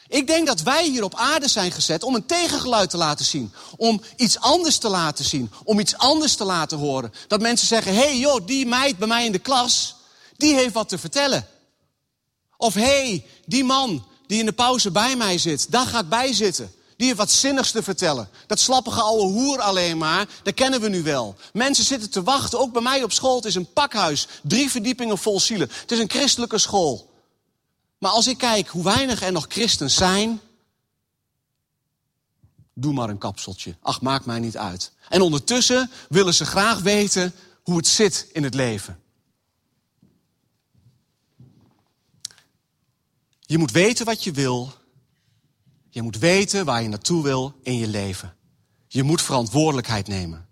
Ik 0.08 0.26
denk 0.26 0.46
dat 0.46 0.60
wij 0.60 0.88
hier 0.88 1.04
op 1.04 1.14
aarde 1.14 1.48
zijn 1.48 1.72
gezet 1.72 2.02
om 2.02 2.14
een 2.14 2.26
tegengeluid 2.26 2.90
te 2.90 2.96
laten 2.96 3.24
zien. 3.24 3.52
Om 3.76 4.02
iets 4.16 4.38
anders 4.38 4.78
te 4.78 4.88
laten 4.88 5.24
zien. 5.24 5.52
Om 5.64 5.78
iets 5.78 5.96
anders 5.96 6.34
te 6.34 6.44
laten 6.44 6.78
horen. 6.78 7.12
Dat 7.26 7.40
mensen 7.40 7.66
zeggen, 7.66 7.94
hé 7.94 8.00
hey 8.00 8.18
joh, 8.18 8.46
die 8.46 8.66
meid 8.66 8.98
bij 8.98 9.08
mij 9.08 9.24
in 9.24 9.32
de 9.32 9.38
klas, 9.38 9.96
die 10.36 10.54
heeft 10.54 10.74
wat 10.74 10.88
te 10.88 10.98
vertellen. 10.98 11.46
Of 12.56 12.74
hé, 12.74 12.80
hey, 12.82 13.26
die 13.46 13.64
man 13.64 14.06
die 14.26 14.38
in 14.38 14.46
de 14.46 14.52
pauze 14.52 14.90
bij 14.90 15.16
mij 15.16 15.38
zit, 15.38 15.70
daar 15.70 15.86
ga 15.86 15.98
ik 15.98 16.08
bij 16.08 16.32
zitten. 16.32 16.72
Die 17.00 17.08
heeft 17.08 17.20
wat 17.20 17.30
zinnigs 17.30 17.70
te 17.70 17.82
vertellen. 17.82 18.28
Dat 18.46 18.60
slappige 18.60 19.00
oude 19.00 19.22
hoer 19.22 19.60
alleen 19.60 19.98
maar, 19.98 20.28
dat 20.42 20.54
kennen 20.54 20.80
we 20.80 20.88
nu 20.88 21.02
wel. 21.02 21.36
Mensen 21.52 21.84
zitten 21.84 22.10
te 22.10 22.22
wachten, 22.22 22.58
ook 22.58 22.72
bij 22.72 22.82
mij 22.82 23.02
op 23.02 23.12
school. 23.12 23.36
Het 23.36 23.44
is 23.44 23.54
een 23.54 23.72
pakhuis, 23.72 24.26
drie 24.42 24.70
verdiepingen 24.70 25.18
vol 25.18 25.40
zielen. 25.40 25.70
Het 25.80 25.90
is 25.90 25.98
een 25.98 26.10
christelijke 26.10 26.58
school. 26.58 27.10
Maar 27.98 28.10
als 28.10 28.26
ik 28.26 28.38
kijk 28.38 28.68
hoe 28.68 28.84
weinig 28.84 29.22
er 29.22 29.32
nog 29.32 29.46
christen 29.48 29.90
zijn... 29.90 30.40
Doe 32.74 32.92
maar 32.92 33.08
een 33.08 33.18
kapseltje. 33.18 33.76
Ach, 33.82 34.00
maakt 34.00 34.24
mij 34.24 34.38
niet 34.38 34.56
uit. 34.56 34.92
En 35.08 35.20
ondertussen 35.20 35.90
willen 36.08 36.34
ze 36.34 36.44
graag 36.44 36.78
weten 36.78 37.34
hoe 37.62 37.76
het 37.76 37.86
zit 37.86 38.28
in 38.32 38.44
het 38.44 38.54
leven. 38.54 39.02
Je 43.40 43.58
moet 43.58 43.70
weten 43.70 44.06
wat 44.06 44.24
je 44.24 44.32
wil 44.32 44.78
je 45.90 46.02
moet 46.02 46.18
weten 46.18 46.64
waar 46.64 46.82
je 46.82 46.88
naartoe 46.88 47.22
wil 47.22 47.54
in 47.62 47.78
je 47.78 47.88
leven. 47.88 48.34
Je 48.88 49.02
moet 49.02 49.22
verantwoordelijkheid 49.22 50.08
nemen. 50.08 50.48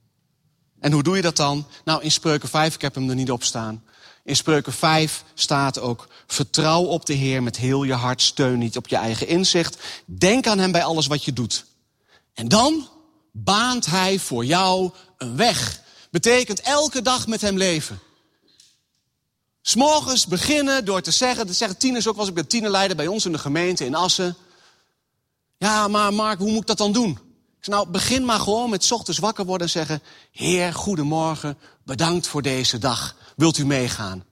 En 0.80 0.92
hoe 0.92 1.02
doe 1.02 1.16
je 1.16 1.22
dat 1.22 1.36
dan? 1.36 1.66
Nou, 1.84 2.02
in 2.02 2.10
Spreuken 2.10 2.48
5, 2.48 2.74
ik 2.74 2.80
heb 2.80 2.94
hem 2.94 3.08
er 3.08 3.14
niet 3.14 3.30
op 3.30 3.44
staan. 3.44 3.84
In 4.24 4.36
Spreuken 4.36 4.72
5 4.72 5.24
staat 5.34 5.78
ook: 5.78 6.08
vertrouw 6.26 6.82
op 6.82 7.06
de 7.06 7.12
Heer 7.12 7.42
met 7.42 7.56
heel 7.56 7.82
je 7.82 7.92
hart, 7.92 8.22
steun 8.22 8.58
niet 8.58 8.76
op 8.76 8.88
je 8.88 8.96
eigen 8.96 9.28
inzicht. 9.28 9.78
Denk 10.04 10.46
aan 10.46 10.58
Hem 10.58 10.72
bij 10.72 10.84
alles 10.84 11.06
wat 11.06 11.24
je 11.24 11.32
doet. 11.32 11.64
En 12.34 12.48
dan 12.48 12.88
baant 13.32 13.86
Hij 13.86 14.18
voor 14.18 14.44
jou 14.44 14.90
een 15.16 15.36
weg. 15.36 15.80
Betekent 16.10 16.60
elke 16.60 17.02
dag 17.02 17.26
met 17.26 17.40
Hem 17.40 17.56
leven. 17.56 17.98
S'morgens 19.62 20.26
beginnen 20.26 20.84
door 20.84 21.00
te 21.00 21.10
zeggen, 21.10 21.46
dat 21.46 21.56
zeggen 21.56 21.78
tieners 21.78 22.06
ook, 22.06 22.16
was 22.16 22.28
ik 22.28 22.34
ben 22.34 22.46
tienerleider 22.46 22.96
bij 22.96 23.06
ons 23.06 23.24
in 23.24 23.32
de 23.32 23.38
gemeente 23.38 23.84
in 23.84 23.94
Assen. 23.94 24.36
Ja, 25.58 25.88
maar 25.88 26.14
Mark, 26.14 26.38
hoe 26.38 26.50
moet 26.50 26.60
ik 26.60 26.66
dat 26.66 26.78
dan 26.78 26.92
doen? 26.92 27.18
Ik 27.60 27.66
nou, 27.66 27.88
begin 27.88 28.24
maar 28.24 28.40
gewoon 28.40 28.70
met 28.70 28.92
ochtends 28.92 29.18
wakker 29.18 29.44
worden 29.44 29.66
en 29.66 29.72
zeggen... 29.72 30.02
Heer, 30.32 30.74
goedemorgen, 30.74 31.58
bedankt 31.84 32.26
voor 32.26 32.42
deze 32.42 32.78
dag. 32.78 33.16
Wilt 33.36 33.58
u 33.58 33.66
meegaan? 33.66 34.18
En 34.18 34.24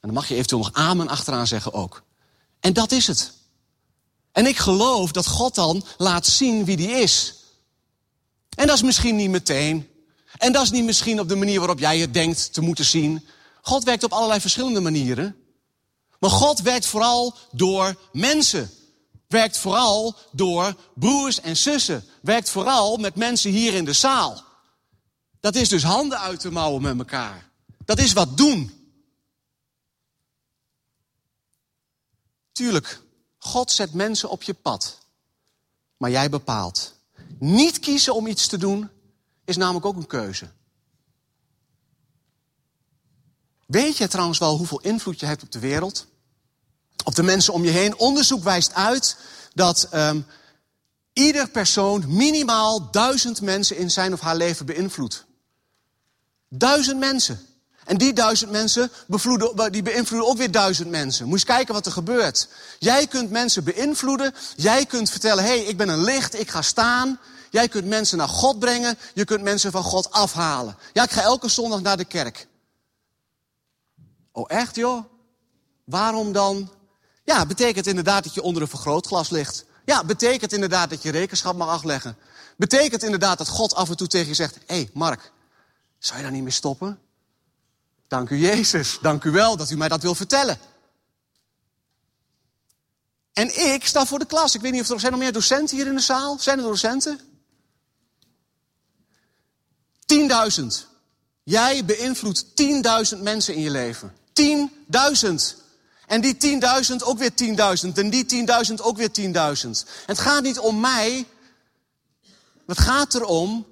dan 0.00 0.12
mag 0.12 0.28
je 0.28 0.34
eventueel 0.34 0.62
nog 0.62 0.72
amen 0.72 1.08
achteraan 1.08 1.46
zeggen 1.46 1.72
ook. 1.72 2.02
En 2.60 2.72
dat 2.72 2.92
is 2.92 3.06
het. 3.06 3.32
En 4.32 4.46
ik 4.46 4.56
geloof 4.56 5.12
dat 5.12 5.26
God 5.26 5.54
dan 5.54 5.84
laat 5.96 6.26
zien 6.26 6.64
wie 6.64 6.76
die 6.76 6.90
is. 6.90 7.34
En 8.56 8.66
dat 8.66 8.76
is 8.76 8.82
misschien 8.82 9.16
niet 9.16 9.30
meteen. 9.30 9.88
En 10.36 10.52
dat 10.52 10.62
is 10.62 10.70
niet 10.70 10.84
misschien 10.84 11.20
op 11.20 11.28
de 11.28 11.36
manier 11.36 11.58
waarop 11.58 11.78
jij 11.78 11.98
het 11.98 12.14
denkt 12.14 12.52
te 12.52 12.60
moeten 12.60 12.84
zien. 12.84 13.26
God 13.62 13.84
werkt 13.84 14.04
op 14.04 14.12
allerlei 14.12 14.40
verschillende 14.40 14.80
manieren. 14.80 15.36
Maar 16.18 16.30
God 16.30 16.60
werkt 16.60 16.86
vooral 16.86 17.36
door 17.52 17.96
mensen 18.12 18.70
werkt 19.28 19.58
vooral 19.58 20.16
door 20.32 20.74
broers 20.94 21.40
en 21.40 21.56
zussen. 21.56 22.04
Werkt 22.22 22.50
vooral 22.50 22.96
met 22.96 23.14
mensen 23.14 23.50
hier 23.50 23.74
in 23.74 23.84
de 23.84 23.92
zaal. 23.92 24.44
Dat 25.40 25.54
is 25.54 25.68
dus 25.68 25.82
handen 25.82 26.18
uit 26.18 26.40
de 26.40 26.50
mouwen 26.50 26.82
met 26.82 26.98
elkaar. 26.98 27.50
Dat 27.84 27.98
is 27.98 28.12
wat 28.12 28.36
doen. 28.36 28.72
Tuurlijk, 32.52 33.02
God 33.38 33.70
zet 33.70 33.94
mensen 33.94 34.30
op 34.30 34.42
je 34.42 34.54
pad. 34.54 34.98
Maar 35.96 36.10
jij 36.10 36.30
bepaalt. 36.30 36.94
Niet 37.38 37.78
kiezen 37.78 38.14
om 38.14 38.26
iets 38.26 38.46
te 38.46 38.58
doen 38.58 38.90
is 39.44 39.56
namelijk 39.56 39.86
ook 39.86 39.96
een 39.96 40.06
keuze. 40.06 40.50
Weet 43.66 43.96
je 43.96 44.08
trouwens 44.08 44.38
wel 44.38 44.56
hoeveel 44.56 44.80
invloed 44.80 45.20
je 45.20 45.26
hebt 45.26 45.42
op 45.42 45.52
de 45.52 45.58
wereld? 45.58 46.06
Op 47.04 47.14
de 47.14 47.22
mensen 47.22 47.52
om 47.52 47.64
je 47.64 47.70
heen. 47.70 47.98
Onderzoek 47.98 48.42
wijst 48.42 48.74
uit 48.74 49.16
dat 49.54 49.88
um, 49.94 50.26
ieder 51.12 51.48
persoon 51.50 52.04
minimaal 52.06 52.90
duizend 52.90 53.40
mensen 53.40 53.76
in 53.76 53.90
zijn 53.90 54.12
of 54.12 54.20
haar 54.20 54.36
leven 54.36 54.66
beïnvloedt. 54.66 55.24
Duizend 56.48 56.98
mensen. 56.98 57.46
En 57.84 57.96
die 57.96 58.12
duizend 58.12 58.50
mensen 58.50 58.90
die 59.70 59.82
beïnvloeden 59.82 60.28
ook 60.28 60.36
weer 60.36 60.50
duizend 60.50 60.88
mensen. 60.88 61.24
Moet 61.28 61.40
je 61.40 61.46
eens 61.46 61.56
kijken 61.56 61.74
wat 61.74 61.86
er 61.86 61.92
gebeurt. 61.92 62.48
Jij 62.78 63.06
kunt 63.06 63.30
mensen 63.30 63.64
beïnvloeden. 63.64 64.34
Jij 64.56 64.86
kunt 64.86 65.10
vertellen, 65.10 65.44
hé, 65.44 65.50
hey, 65.50 65.64
ik 65.64 65.76
ben 65.76 65.88
een 65.88 66.04
licht, 66.04 66.40
ik 66.40 66.50
ga 66.50 66.62
staan. 66.62 67.20
Jij 67.50 67.68
kunt 67.68 67.86
mensen 67.86 68.18
naar 68.18 68.28
God 68.28 68.58
brengen. 68.58 68.98
Je 69.14 69.24
kunt 69.24 69.42
mensen 69.42 69.70
van 69.70 69.82
God 69.82 70.10
afhalen. 70.10 70.76
Ja, 70.92 71.02
ik 71.02 71.10
ga 71.10 71.22
elke 71.22 71.48
zondag 71.48 71.80
naar 71.80 71.96
de 71.96 72.04
kerk. 72.04 72.46
Oh, 74.32 74.44
echt 74.48 74.76
joh? 74.76 75.04
Waarom 75.84 76.32
dan 76.32 76.70
ja, 77.28 77.46
betekent 77.46 77.86
inderdaad 77.86 78.24
dat 78.24 78.34
je 78.34 78.42
onder 78.42 78.62
een 78.62 78.68
vergrootglas 78.68 79.30
ligt. 79.30 79.64
Ja, 79.84 80.04
betekent 80.04 80.52
inderdaad 80.52 80.90
dat 80.90 81.02
je 81.02 81.10
rekenschap 81.10 81.56
mag 81.56 81.68
afleggen. 81.68 82.16
Betekent 82.56 83.02
inderdaad 83.02 83.38
dat 83.38 83.48
God 83.48 83.74
af 83.74 83.88
en 83.88 83.96
toe 83.96 84.06
tegen 84.06 84.28
je 84.28 84.34
zegt: 84.34 84.54
Hé, 84.54 84.74
hey 84.74 84.90
Mark, 84.92 85.32
zou 85.98 86.16
je 86.16 86.22
daar 86.22 86.32
niet 86.32 86.42
mee 86.42 86.52
stoppen? 86.52 86.98
Dank 88.06 88.30
u 88.30 88.36
Jezus, 88.36 88.98
dank 89.02 89.24
u 89.24 89.30
wel 89.30 89.56
dat 89.56 89.70
u 89.70 89.76
mij 89.76 89.88
dat 89.88 90.02
wil 90.02 90.14
vertellen. 90.14 90.58
En 93.32 93.72
ik 93.72 93.86
sta 93.86 94.06
voor 94.06 94.18
de 94.18 94.26
klas. 94.26 94.54
Ik 94.54 94.60
weet 94.60 94.72
niet 94.72 94.80
of 94.80 94.90
er 94.90 95.00
zijn 95.00 95.12
nog 95.12 95.20
meer 95.20 95.32
docenten 95.32 95.76
hier 95.76 95.86
in 95.86 95.94
de 95.94 96.00
zaal. 96.00 96.38
Zijn 96.38 96.58
er 96.58 96.64
docenten? 96.64 97.20
10.000. 100.60 100.64
Jij 101.42 101.84
beïnvloedt 101.84 102.44
10.000 103.14 103.22
mensen 103.22 103.54
in 103.54 103.60
je 103.60 103.70
leven. 103.70 104.14
10.000. 104.32 105.67
En 106.08 106.20
die 106.20 106.60
10.000 106.90 106.96
ook 107.04 107.18
weer 107.18 107.32
10.000. 107.84 107.92
En 107.94 108.10
die 108.10 108.46
10.000 108.68 108.74
ook 108.82 108.96
weer 108.96 109.10
10.000. 109.64 109.70
Het 110.06 110.18
gaat 110.18 110.42
niet 110.42 110.58
om 110.58 110.80
mij. 110.80 111.26
Het 112.66 112.78
gaat 112.78 113.14
erom 113.14 113.66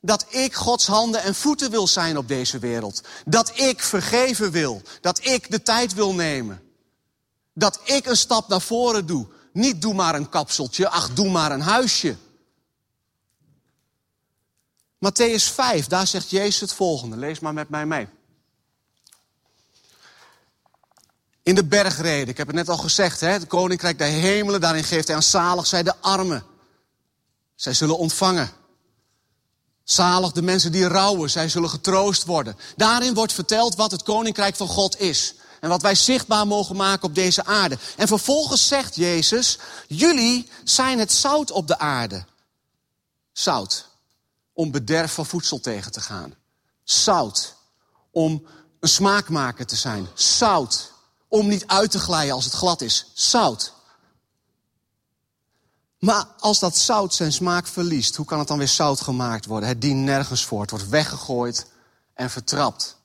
dat 0.00 0.26
ik 0.28 0.54
Gods 0.54 0.86
handen 0.86 1.22
en 1.22 1.34
voeten 1.34 1.70
wil 1.70 1.86
zijn 1.86 2.18
op 2.18 2.28
deze 2.28 2.58
wereld. 2.58 3.00
Dat 3.24 3.58
ik 3.58 3.82
vergeven 3.82 4.50
wil. 4.50 4.82
Dat 5.00 5.24
ik 5.24 5.50
de 5.50 5.62
tijd 5.62 5.94
wil 5.94 6.14
nemen. 6.14 6.62
Dat 7.54 7.80
ik 7.84 8.06
een 8.06 8.16
stap 8.16 8.48
naar 8.48 8.60
voren 8.60 9.06
doe. 9.06 9.26
Niet 9.52 9.82
doe 9.82 9.94
maar 9.94 10.14
een 10.14 10.28
kapseltje, 10.28 10.88
ach 10.88 11.14
doe 11.14 11.30
maar 11.30 11.52
een 11.52 11.60
huisje. 11.60 12.16
Matthäus 14.98 15.52
5, 15.52 15.86
daar 15.86 16.06
zegt 16.06 16.30
Jezus 16.30 16.60
het 16.60 16.72
volgende. 16.72 17.16
Lees 17.16 17.40
maar 17.40 17.54
met 17.54 17.68
mij 17.68 17.86
mee. 17.86 18.08
In 21.46 21.54
de 21.54 21.64
bergreden, 21.64 22.28
ik 22.28 22.36
heb 22.36 22.46
het 22.46 22.56
net 22.56 22.68
al 22.68 22.76
gezegd, 22.76 23.20
hè, 23.20 23.28
het 23.28 23.46
koninkrijk 23.46 23.98
der 23.98 24.06
hemelen, 24.06 24.60
daarin 24.60 24.84
geeft 24.84 25.06
hij 25.06 25.16
aan 25.16 25.22
zalig 25.22 25.66
zij 25.66 25.82
de 25.82 25.94
armen. 26.00 26.44
Zij 27.54 27.74
zullen 27.74 27.98
ontvangen. 27.98 28.50
Zalig 29.84 30.32
de 30.32 30.42
mensen 30.42 30.72
die 30.72 30.88
rouwen, 30.88 31.30
zij 31.30 31.48
zullen 31.48 31.70
getroost 31.70 32.24
worden. 32.24 32.56
Daarin 32.76 33.14
wordt 33.14 33.32
verteld 33.32 33.76
wat 33.76 33.90
het 33.90 34.02
koninkrijk 34.02 34.56
van 34.56 34.68
God 34.68 35.00
is. 35.00 35.34
En 35.60 35.68
wat 35.68 35.82
wij 35.82 35.94
zichtbaar 35.94 36.46
mogen 36.46 36.76
maken 36.76 37.08
op 37.08 37.14
deze 37.14 37.44
aarde. 37.44 37.78
En 37.96 38.08
vervolgens 38.08 38.68
zegt 38.68 38.94
Jezus, 38.94 39.58
jullie 39.88 40.48
zijn 40.64 40.98
het 40.98 41.12
zout 41.12 41.50
op 41.50 41.66
de 41.66 41.78
aarde. 41.78 42.24
Zout, 43.32 43.88
om 44.52 44.70
bederf 44.70 45.12
van 45.12 45.26
voedsel 45.26 45.60
tegen 45.60 45.92
te 45.92 46.00
gaan. 46.00 46.34
Zout, 46.84 47.54
om 48.10 48.46
een 48.80 48.88
smaakmaker 48.88 49.66
te 49.66 49.76
zijn. 49.76 50.08
Zout, 50.14 50.94
om 51.36 51.48
niet 51.48 51.66
uit 51.66 51.90
te 51.90 51.98
glijden 51.98 52.34
als 52.34 52.44
het 52.44 52.54
glad 52.54 52.80
is. 52.80 53.10
Zout. 53.14 53.72
Maar 55.98 56.26
als 56.38 56.58
dat 56.58 56.76
zout 56.76 57.14
zijn 57.14 57.32
smaak 57.32 57.66
verliest, 57.66 58.16
hoe 58.16 58.26
kan 58.26 58.38
het 58.38 58.48
dan 58.48 58.58
weer 58.58 58.68
zout 58.68 59.00
gemaakt 59.00 59.46
worden? 59.46 59.68
Het 59.68 59.80
dient 59.80 60.04
nergens 60.04 60.44
voor. 60.44 60.60
Het 60.60 60.70
wordt 60.70 60.88
weggegooid 60.88 61.66
en 62.14 62.30
vertrapt. 62.30 62.96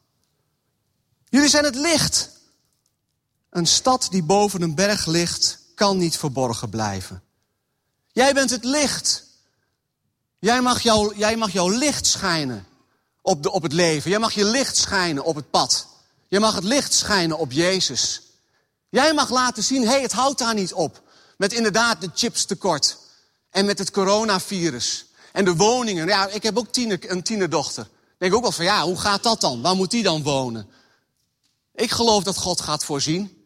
Jullie 1.30 1.50
zijn 1.50 1.64
het 1.64 1.76
licht. 1.76 2.30
Een 3.50 3.68
stad 3.68 4.08
die 4.10 4.24
boven 4.24 4.62
een 4.62 4.76
berg 4.76 5.06
ligt, 5.06 5.60
kan 5.76 5.98
niet 5.98 6.18
verborgen 6.18 6.70
blijven. 6.70 7.24
Jij 8.12 8.34
bent 8.34 8.50
het 8.50 8.64
licht. 8.64 9.24
Jij 10.40 10.62
mag, 10.62 10.82
jou, 10.82 11.16
jij 11.18 11.38
mag 11.38 11.52
jouw 11.52 11.70
licht 11.70 12.06
schijnen 12.06 12.66
op, 13.22 13.44
de, 13.44 13.52
op 13.52 13.64
het 13.64 13.74
leven. 13.74 14.10
Jij 14.10 14.20
mag 14.20 14.34
je 14.34 14.46
licht 14.46 14.78
schijnen 14.78 15.24
op 15.24 15.36
het 15.36 15.50
pad. 15.50 15.88
Je 16.32 16.40
mag 16.40 16.56
het 16.56 16.64
licht 16.64 16.94
schijnen 16.94 17.38
op 17.38 17.52
Jezus. 17.52 18.22
Jij 18.90 19.14
mag 19.14 19.30
laten 19.30 19.64
zien, 19.64 19.82
hé, 19.82 19.90
hey, 19.90 20.02
het 20.02 20.12
houdt 20.12 20.40
daar 20.40 20.54
niet 20.54 20.74
op. 20.74 21.02
Met 21.38 21.54
inderdaad 21.54 22.02
de 22.02 22.10
chipstekort. 22.14 22.98
En 23.50 23.66
met 23.66 23.80
het 23.80 23.92
coronavirus. 23.92 25.06
En 25.32 25.46
de 25.46 25.56
woningen. 25.56 26.08
Ja, 26.08 26.28
ik 26.28 26.44
heb 26.44 26.58
ook 26.58 26.68
tiener, 26.68 27.12
een 27.12 27.24
tienerdochter. 27.24 27.88
Denk 28.18 28.34
ook 28.34 28.42
wel 28.42 28.52
van, 28.52 28.66
ja, 28.66 28.84
hoe 28.84 29.00
gaat 29.00 29.24
dat 29.24 29.42
dan? 29.42 29.62
Waar 29.62 29.76
moet 29.76 29.92
die 29.92 30.04
dan 30.04 30.24
wonen? 30.24 30.70
Ik 31.76 31.92
geloof 31.92 32.24
dat 32.24 32.38
God 32.38 32.62
gaat 32.62 32.86
voorzien. 32.86 33.46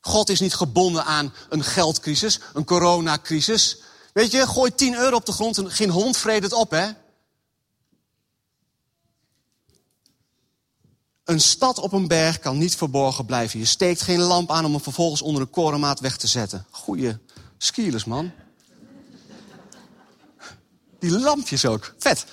God 0.00 0.28
is 0.28 0.40
niet 0.40 0.54
gebonden 0.54 1.04
aan 1.04 1.34
een 1.48 1.64
geldcrisis, 1.64 2.40
een 2.54 2.64
coronacrisis. 2.64 3.78
Weet 4.12 4.30
je, 4.30 4.46
gooi 4.46 4.74
10 4.74 4.94
euro 4.94 5.16
op 5.16 5.26
de 5.26 5.32
grond 5.32 5.58
en 5.58 5.70
geen 5.70 5.90
hond 5.90 6.16
vreet 6.16 6.42
het 6.42 6.52
op, 6.52 6.70
hè? 6.70 6.90
Een 11.24 11.40
stad 11.40 11.78
op 11.78 11.92
een 11.92 12.08
berg 12.08 12.38
kan 12.38 12.58
niet 12.58 12.76
verborgen 12.76 13.26
blijven. 13.26 13.58
Je 13.58 13.64
steekt 13.64 14.02
geen 14.02 14.20
lamp 14.20 14.50
aan 14.50 14.64
om 14.64 14.72
hem 14.72 14.82
vervolgens 14.82 15.22
onder 15.22 15.42
een 15.42 15.50
korenmaat 15.50 16.00
weg 16.00 16.16
te 16.16 16.26
zetten. 16.26 16.66
Goeie 16.70 17.18
skielers, 17.58 18.04
man. 18.04 18.32
Die 20.98 21.10
lampjes 21.10 21.66
ook. 21.66 21.94
Vet. 21.98 22.24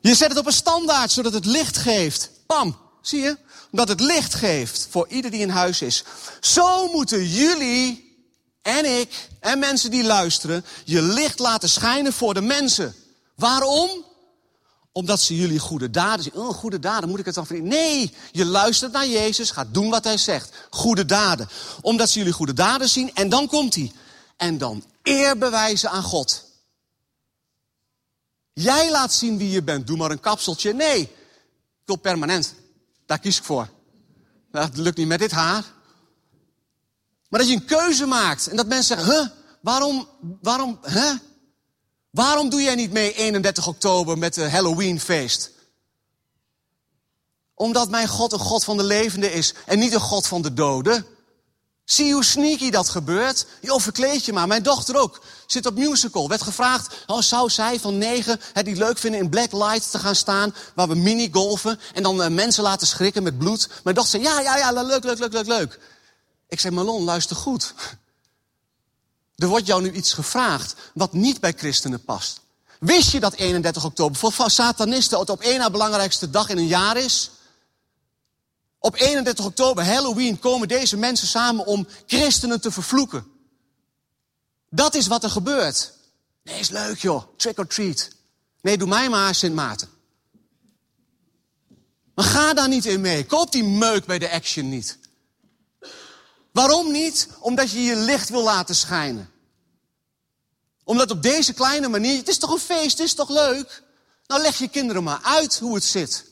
Je 0.00 0.14
zet 0.14 0.28
het 0.28 0.38
op 0.38 0.46
een 0.46 0.52
standaard, 0.52 1.10
zodat 1.10 1.32
het 1.32 1.44
licht 1.44 1.76
geeft. 1.76 2.30
Pam, 2.46 2.76
zie 3.02 3.20
je? 3.20 3.38
Omdat 3.70 3.88
het 3.88 4.00
licht 4.00 4.34
geeft 4.34 4.86
voor 4.90 5.08
ieder 5.08 5.30
die 5.30 5.40
in 5.40 5.48
huis 5.48 5.82
is. 5.82 6.04
Zo 6.40 6.88
moeten 6.92 7.28
jullie 7.28 8.06
en 8.62 8.98
ik 8.98 9.28
en 9.40 9.58
mensen 9.58 9.90
die 9.90 10.04
luisteren 10.04 10.64
je 10.84 11.02
licht 11.02 11.38
laten 11.38 11.68
schijnen 11.68 12.12
voor 12.12 12.34
de 12.34 12.40
mensen. 12.40 12.94
Waarom? 13.34 14.04
Omdat 14.96 15.20
ze 15.20 15.36
jullie 15.36 15.58
goede 15.58 15.90
daden 15.90 16.24
zien. 16.24 16.34
Oh, 16.34 16.54
goede 16.54 16.78
daden, 16.78 17.08
moet 17.08 17.18
ik 17.18 17.24
het 17.24 17.34
dan 17.34 17.46
verdienen? 17.46 17.72
Nee, 17.72 18.14
je 18.32 18.44
luistert 18.44 18.92
naar 18.92 19.06
Jezus, 19.06 19.50
gaat 19.50 19.74
doen 19.74 19.90
wat 19.90 20.04
hij 20.04 20.18
zegt. 20.18 20.52
Goede 20.70 21.04
daden. 21.04 21.48
Omdat 21.80 22.08
ze 22.08 22.18
jullie 22.18 22.32
goede 22.32 22.52
daden 22.52 22.88
zien 22.88 23.14
en 23.14 23.28
dan 23.28 23.46
komt 23.46 23.74
hij. 23.74 23.92
En 24.36 24.58
dan 24.58 24.84
eer 25.02 25.38
bewijzen 25.38 25.90
aan 25.90 26.02
God. 26.02 26.44
Jij 28.52 28.90
laat 28.90 29.12
zien 29.12 29.38
wie 29.38 29.50
je 29.50 29.62
bent. 29.62 29.86
Doe 29.86 29.96
maar 29.96 30.10
een 30.10 30.20
kapseltje. 30.20 30.72
Nee, 30.72 31.00
ik 31.00 31.10
wil 31.84 31.96
permanent. 31.96 32.54
Daar 33.06 33.18
kies 33.18 33.38
ik 33.38 33.44
voor. 33.44 33.68
Dat 34.50 34.76
lukt 34.76 34.96
niet 34.96 35.06
met 35.06 35.18
dit 35.18 35.30
haar. 35.30 35.64
Maar 37.28 37.40
dat 37.40 37.48
je 37.48 37.54
een 37.54 37.64
keuze 37.64 38.06
maakt. 38.06 38.46
En 38.46 38.56
dat 38.56 38.66
mensen 38.66 38.96
zeggen, 38.96 39.14
huh, 39.14 39.28
waarom, 39.60 40.08
waarom, 40.40 40.78
huh? 40.82 41.12
Waarom 42.16 42.48
doe 42.48 42.62
jij 42.62 42.74
niet 42.74 42.92
mee 42.92 43.12
31 43.14 43.66
oktober 43.66 44.18
met 44.18 44.34
de 44.34 44.50
Halloweenfeest? 44.50 45.50
Omdat 47.54 47.90
mijn 47.90 48.08
God 48.08 48.32
een 48.32 48.38
God 48.38 48.64
van 48.64 48.76
de 48.76 48.84
levenden 48.84 49.32
is 49.32 49.54
en 49.66 49.78
niet 49.78 49.92
een 49.92 50.00
God 50.00 50.26
van 50.26 50.42
de 50.42 50.54
doden. 50.54 51.06
Zie 51.84 52.12
hoe 52.12 52.24
sneaky 52.24 52.70
dat 52.70 52.88
gebeurt? 52.88 53.46
Joh, 53.60 53.80
verkleed 53.80 54.24
je 54.24 54.32
maar. 54.32 54.46
Mijn 54.46 54.62
dochter 54.62 54.96
ook. 54.96 55.20
Zit 55.46 55.66
op 55.66 55.74
musical. 55.74 56.28
Werd 56.28 56.42
gevraagd, 56.42 56.94
oh, 57.06 57.20
zou 57.20 57.50
zij 57.50 57.80
van 57.80 57.98
negen 57.98 58.40
het 58.52 58.66
niet 58.66 58.76
leuk 58.76 58.98
vinden 58.98 59.20
in 59.20 59.28
black 59.28 59.52
light 59.52 59.90
te 59.90 59.98
gaan 59.98 60.16
staan... 60.16 60.54
waar 60.74 60.88
we 60.88 60.94
mini-golfen 60.94 61.80
en 61.94 62.02
dan 62.02 62.20
uh, 62.20 62.28
mensen 62.28 62.62
laten 62.62 62.86
schrikken 62.86 63.22
met 63.22 63.38
bloed. 63.38 63.68
Mijn 63.84 63.96
dochter 63.96 64.20
zei, 64.20 64.34
ja, 64.34 64.40
ja, 64.40 64.56
ja, 64.56 64.82
leuk, 64.82 65.04
leuk, 65.04 65.18
leuk, 65.18 65.32
leuk, 65.32 65.46
leuk. 65.46 65.80
Ik 66.48 66.60
zei, 66.60 66.74
Malon, 66.74 67.04
luister 67.04 67.36
goed. 67.36 67.74
Er 69.36 69.46
wordt 69.46 69.66
jou 69.66 69.82
nu 69.82 69.92
iets 69.92 70.12
gevraagd 70.12 70.74
wat 70.94 71.12
niet 71.12 71.40
bij 71.40 71.52
christenen 71.56 72.04
past. 72.04 72.40
Wist 72.80 73.10
je 73.10 73.20
dat 73.20 73.34
31 73.34 73.84
oktober 73.84 74.16
voor 74.16 74.50
satanisten 74.50 75.18
het 75.18 75.30
op 75.30 75.40
één 75.40 75.58
na 75.58 75.70
belangrijkste 75.70 76.30
dag 76.30 76.48
in 76.48 76.58
een 76.58 76.66
jaar 76.66 76.96
is? 76.96 77.30
Op 78.78 78.94
31 78.94 79.44
oktober, 79.44 79.84
Halloween, 79.84 80.38
komen 80.38 80.68
deze 80.68 80.96
mensen 80.96 81.28
samen 81.28 81.66
om 81.66 81.86
christenen 82.06 82.60
te 82.60 82.70
vervloeken. 82.70 83.26
Dat 84.70 84.94
is 84.94 85.06
wat 85.06 85.24
er 85.24 85.30
gebeurt. 85.30 85.92
Nee, 86.42 86.58
is 86.58 86.68
leuk 86.68 86.98
joh, 86.98 87.22
trick 87.36 87.58
or 87.58 87.66
treat. 87.66 88.08
Nee, 88.60 88.78
doe 88.78 88.88
mij 88.88 89.08
maar 89.08 89.34
Sint 89.34 89.54
Maarten. 89.54 89.88
Maar 92.14 92.24
ga 92.24 92.54
daar 92.54 92.68
niet 92.68 92.86
in 92.86 93.00
mee. 93.00 93.26
Koop 93.26 93.52
die 93.52 93.64
meuk 93.64 94.06
bij 94.06 94.18
de 94.18 94.30
action 94.30 94.68
niet. 94.68 94.98
Waarom 96.56 96.92
niet? 96.92 97.28
Omdat 97.38 97.70
je 97.70 97.82
je 97.82 97.96
licht 97.96 98.28
wil 98.28 98.42
laten 98.42 98.74
schijnen. 98.74 99.30
Omdat 100.84 101.10
op 101.10 101.22
deze 101.22 101.52
kleine 101.52 101.88
manier, 101.88 102.18
het 102.18 102.28
is 102.28 102.38
toch 102.38 102.50
een 102.50 102.58
feest, 102.58 102.98
het 102.98 103.06
is 103.06 103.14
toch 103.14 103.28
leuk? 103.28 103.82
Nou 104.26 104.42
leg 104.42 104.58
je 104.58 104.68
kinderen 104.68 105.02
maar 105.02 105.20
uit 105.22 105.58
hoe 105.58 105.74
het 105.74 105.84
zit. 105.84 106.24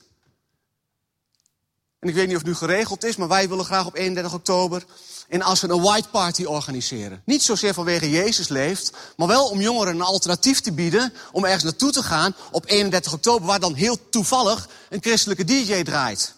En 1.98 2.08
ik 2.08 2.14
weet 2.14 2.26
niet 2.26 2.36
of 2.36 2.42
het 2.42 2.50
nu 2.50 2.54
geregeld 2.54 3.04
is, 3.04 3.16
maar 3.16 3.28
wij 3.28 3.48
willen 3.48 3.64
graag 3.64 3.86
op 3.86 3.94
31 3.94 4.34
oktober 4.34 4.84
in 5.28 5.42
Assen 5.42 5.70
een 5.70 5.82
white 5.82 6.08
party 6.08 6.44
organiseren. 6.44 7.22
Niet 7.24 7.42
zozeer 7.42 7.74
vanwege 7.74 8.10
Jezus 8.10 8.48
leeft, 8.48 8.92
maar 9.16 9.28
wel 9.28 9.48
om 9.48 9.60
jongeren 9.60 9.94
een 9.94 10.00
alternatief 10.00 10.60
te 10.60 10.72
bieden 10.72 11.12
om 11.32 11.44
ergens 11.44 11.64
naartoe 11.64 11.90
te 11.90 12.02
gaan 12.02 12.34
op 12.50 12.68
31 12.68 13.12
oktober, 13.12 13.46
waar 13.46 13.60
dan 13.60 13.74
heel 13.74 14.08
toevallig 14.08 14.68
een 14.88 15.02
christelijke 15.02 15.44
DJ 15.44 15.82
draait. 15.82 16.34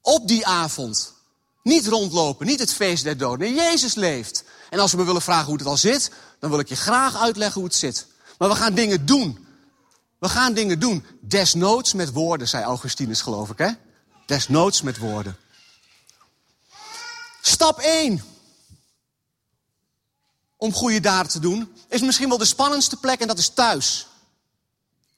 Op 0.00 0.28
die 0.28 0.46
avond. 0.46 1.13
Niet 1.64 1.86
rondlopen, 1.86 2.46
niet 2.46 2.58
het 2.58 2.72
feest 2.72 3.04
der 3.04 3.16
doden. 3.16 3.38
Nee, 3.38 3.54
Jezus 3.54 3.94
leeft. 3.94 4.44
En 4.70 4.78
als 4.78 4.90
we 4.90 4.96
me 4.96 5.04
willen 5.04 5.22
vragen 5.22 5.46
hoe 5.46 5.56
het 5.56 5.66
al 5.66 5.76
zit, 5.76 6.10
dan 6.38 6.50
wil 6.50 6.58
ik 6.58 6.68
je 6.68 6.76
graag 6.76 7.16
uitleggen 7.16 7.60
hoe 7.60 7.68
het 7.68 7.78
zit. 7.78 8.06
Maar 8.38 8.48
we 8.48 8.54
gaan 8.54 8.74
dingen 8.74 9.06
doen. 9.06 9.46
We 10.18 10.28
gaan 10.28 10.54
dingen 10.54 10.78
doen. 10.78 11.06
Desnoods 11.20 11.92
met 11.92 12.12
woorden, 12.12 12.48
zei 12.48 12.64
Augustinus, 12.64 13.20
geloof 13.20 13.50
ik, 13.50 13.58
hè? 13.58 13.70
Desnoods 14.26 14.82
met 14.82 14.98
woorden. 14.98 15.36
Stap 17.40 17.78
1 17.78 18.22
om 20.56 20.72
goede 20.72 21.00
daden 21.00 21.32
te 21.32 21.38
doen, 21.38 21.74
is 21.88 22.00
misschien 22.00 22.28
wel 22.28 22.38
de 22.38 22.44
spannendste 22.44 22.96
plek 22.96 23.20
en 23.20 23.26
dat 23.26 23.38
is 23.38 23.48
thuis. 23.48 24.06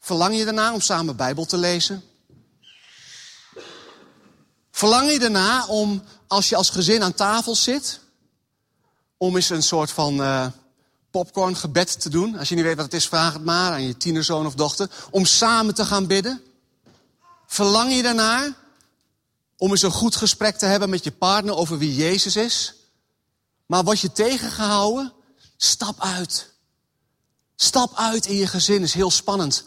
Verlang 0.01 0.37
je 0.37 0.45
daarna 0.45 0.73
om 0.73 0.81
samen 0.81 1.17
Bijbel 1.17 1.45
te 1.45 1.57
lezen? 1.57 2.05
Verlang 4.77 5.13
je 5.13 5.19
daarna 5.19 5.67
om, 5.67 6.03
als 6.27 6.49
je 6.49 6.57
als 6.57 6.71
gezin 6.71 7.03
aan 7.03 7.15
tafel 7.15 7.55
zit, 7.55 8.01
om 9.17 9.37
eens 9.37 9.51
een 9.51 9.63
soort 9.63 9.91
van 9.91 10.21
uh, 10.21 10.47
popcorngebed 11.11 12.01
te 12.01 12.09
doen. 12.09 12.39
Als 12.39 12.49
je 12.49 12.55
niet 12.55 12.65
weet 12.65 12.77
wat 12.77 12.85
het 12.85 12.95
is, 12.95 13.09
vraag 13.09 13.33
het 13.33 13.45
maar 13.45 13.73
aan 13.73 13.83
je 13.83 13.97
tienerzoon 13.97 14.47
of 14.47 14.55
dochter. 14.55 14.91
Om 15.11 15.25
samen 15.25 15.75
te 15.75 15.85
gaan 15.85 16.07
bidden. 16.07 16.43
Verlang 17.47 17.95
je 17.95 18.03
daarnaar 18.03 18.55
om 19.57 19.71
eens 19.71 19.83
een 19.83 19.91
goed 19.91 20.17
gesprek 20.17 20.57
te 20.57 20.67
hebben 20.67 20.91
met 20.91 21.05
je 21.05 21.13
partner 21.13 21.55
over 21.55 21.79
wie 21.79 21.95
Jezus 21.95 22.37
is? 22.37 22.75
Maar 23.67 23.85
word 23.85 24.01
je 24.01 24.13
tegengehouden? 24.13 25.13
Stap 25.57 26.01
uit. 26.01 26.53
Stap 27.55 27.93
uit 27.95 28.27
in 28.27 28.37
je 28.37 28.47
gezin 28.47 28.83
is 28.83 28.95
heel 28.95 29.11
spannend. 29.11 29.65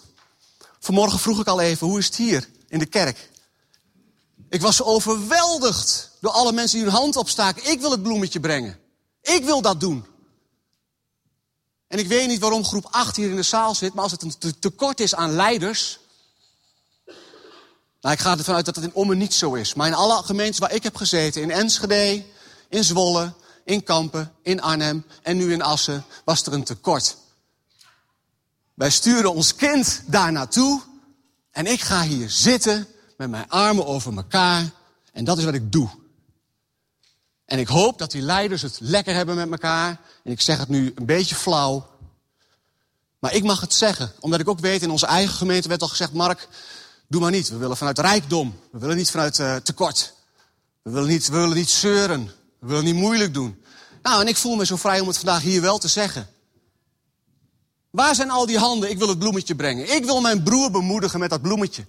Vanmorgen 0.80 1.19
vroeg 1.19 1.39
ik 1.39 1.48
al 1.48 1.62
even, 1.62 1.88
hoe 1.88 2.00
is 2.00 2.06
het 2.06 2.15
hier 2.15 2.50
in 2.67 2.80
de 2.80 2.86
kerk? 2.86 3.29
Ik 4.49 4.62
was 4.62 4.83
overweldigd 4.83 6.12
door 6.19 6.31
alle 6.31 6.51
mensen 6.51 6.77
die 6.77 6.88
hun 6.88 6.95
hand 6.95 7.15
opstaken. 7.15 7.71
Ik 7.71 7.81
wil 7.81 7.91
het 7.91 8.03
bloemetje 8.03 8.39
brengen. 8.39 8.79
Ik 9.21 9.43
wil 9.43 9.62
dat 9.62 9.79
doen. 9.79 10.05
En 11.88 11.99
ik 11.99 12.07
weet 12.07 12.27
niet 12.27 12.39
waarom 12.39 12.65
groep 12.65 12.88
8 12.91 13.15
hier 13.15 13.29
in 13.29 13.35
de 13.35 13.41
zaal 13.41 13.75
zit, 13.75 13.93
maar 13.93 14.03
als 14.03 14.12
het 14.12 14.21
een 14.21 14.59
tekort 14.59 14.99
is 14.99 15.15
aan 15.15 15.31
leiders. 15.31 15.99
Nou, 18.01 18.15
ik 18.15 18.19
ga 18.19 18.38
ervan 18.38 18.55
uit 18.55 18.65
dat 18.65 18.75
het 18.75 18.83
in 18.83 18.93
Ommen 18.93 19.17
niet 19.17 19.33
zo 19.33 19.53
is. 19.53 19.73
Maar 19.73 19.88
in 19.88 19.93
alle 19.93 20.23
gemeentes 20.23 20.59
waar 20.59 20.73
ik 20.73 20.83
heb 20.83 20.95
gezeten, 20.95 21.41
in 21.41 21.51
Enschede, 21.51 22.25
in 22.69 22.83
Zwolle, 22.83 23.33
in 23.63 23.83
Kampen, 23.83 24.33
in 24.41 24.62
Arnhem 24.62 25.05
en 25.21 25.38
nu 25.38 25.53
in 25.53 25.62
Assen, 25.62 26.05
was 26.23 26.45
er 26.45 26.53
een 26.53 26.63
tekort. 26.63 27.17
Wij 28.73 28.89
sturen 28.89 29.33
ons 29.33 29.55
kind 29.55 30.01
daar 30.05 30.31
naartoe 30.31 30.81
en 31.51 31.65
ik 31.65 31.81
ga 31.81 32.01
hier 32.01 32.29
zitten 32.29 32.88
met 33.19 33.29
mijn 33.29 33.49
armen 33.49 33.86
over 33.86 34.15
elkaar 34.15 34.69
en 35.13 35.23
dat 35.23 35.38
is 35.38 35.43
wat 35.43 35.53
ik 35.53 35.71
doe. 35.71 35.89
En 37.45 37.60
ik 37.60 37.67
hoop 37.67 37.97
dat 37.97 38.12
die 38.12 38.21
leiders 38.21 38.62
het 38.62 38.77
lekker 38.82 39.15
hebben 39.15 39.36
met 39.36 39.51
elkaar. 39.51 39.99
En 40.23 40.32
ik 40.32 40.41
zeg 40.41 40.58
het 40.58 40.67
nu 40.67 40.91
een 40.95 41.05
beetje 41.05 41.36
flauw. 41.36 41.88
Maar 43.19 43.34
ik 43.34 43.43
mag 43.43 43.62
het 43.62 43.73
zeggen, 43.73 44.12
omdat 44.19 44.39
ik 44.39 44.49
ook 44.49 44.60
weet, 44.60 44.82
in 44.82 44.91
onze 44.91 45.05
eigen 45.05 45.36
gemeente 45.36 45.67
werd 45.67 45.82
al 45.82 45.88
gezegd, 45.88 46.13
Mark, 46.13 46.47
doe 47.08 47.21
maar 47.21 47.32
niet. 47.32 47.49
We 47.49 47.58
willen 47.58 47.77
vanuit 47.77 47.99
rijkdom. 47.99 48.60
We 48.71 48.79
willen 48.79 48.97
niet 48.97 49.12
vanuit 49.12 49.39
uh, 49.39 49.55
tekort. 49.55 50.13
We 50.82 50.91
willen, 50.91 51.10
niet, 51.10 51.27
we 51.27 51.38
willen 51.38 51.55
niet 51.55 51.69
zeuren. 51.69 52.25
We 52.60 52.67
willen 52.67 52.84
niet 52.84 52.95
moeilijk 52.95 53.34
doen. 53.34 53.63
Nou, 54.01 54.21
en 54.21 54.27
ik 54.27 54.38
voel 54.38 54.55
me 54.55 54.65
zo 54.65 54.75
vrij 54.75 54.99
om 54.99 55.08
het 55.08 55.17
vandaag 55.17 55.41
hier 55.41 55.62
wel 55.62 55.77
te 55.77 55.88
zeggen. 55.88 56.29
Waar 57.89 58.15
zijn 58.15 58.29
al 58.29 58.45
die 58.45 58.58
handen? 58.58 58.89
Ik 58.89 58.97
wil 58.97 59.08
het 59.10 59.19
bloemetje 59.19 59.55
brengen. 59.55 59.95
Ik 59.95 60.05
wil 60.05 60.21
mijn 60.21 60.43
broer 60.43 60.71
bemoedigen 60.71 61.19
met 61.19 61.29
dat 61.29 61.41
bloemetje. 61.41 61.86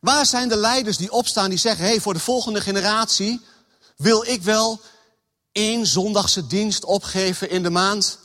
Waar 0.00 0.26
zijn 0.26 0.48
de 0.48 0.56
leiders 0.56 0.96
die 0.96 1.12
opstaan 1.12 1.50
die 1.50 1.58
zeggen: 1.58 1.84
hé, 1.84 1.90
hey, 1.90 2.00
voor 2.00 2.14
de 2.14 2.20
volgende 2.20 2.60
generatie 2.60 3.40
wil 3.96 4.24
ik 4.24 4.42
wel 4.42 4.80
één 5.52 5.86
zondagse 5.86 6.46
dienst 6.46 6.84
opgeven 6.84 7.50
in 7.50 7.62
de 7.62 7.70
maand 7.70 8.18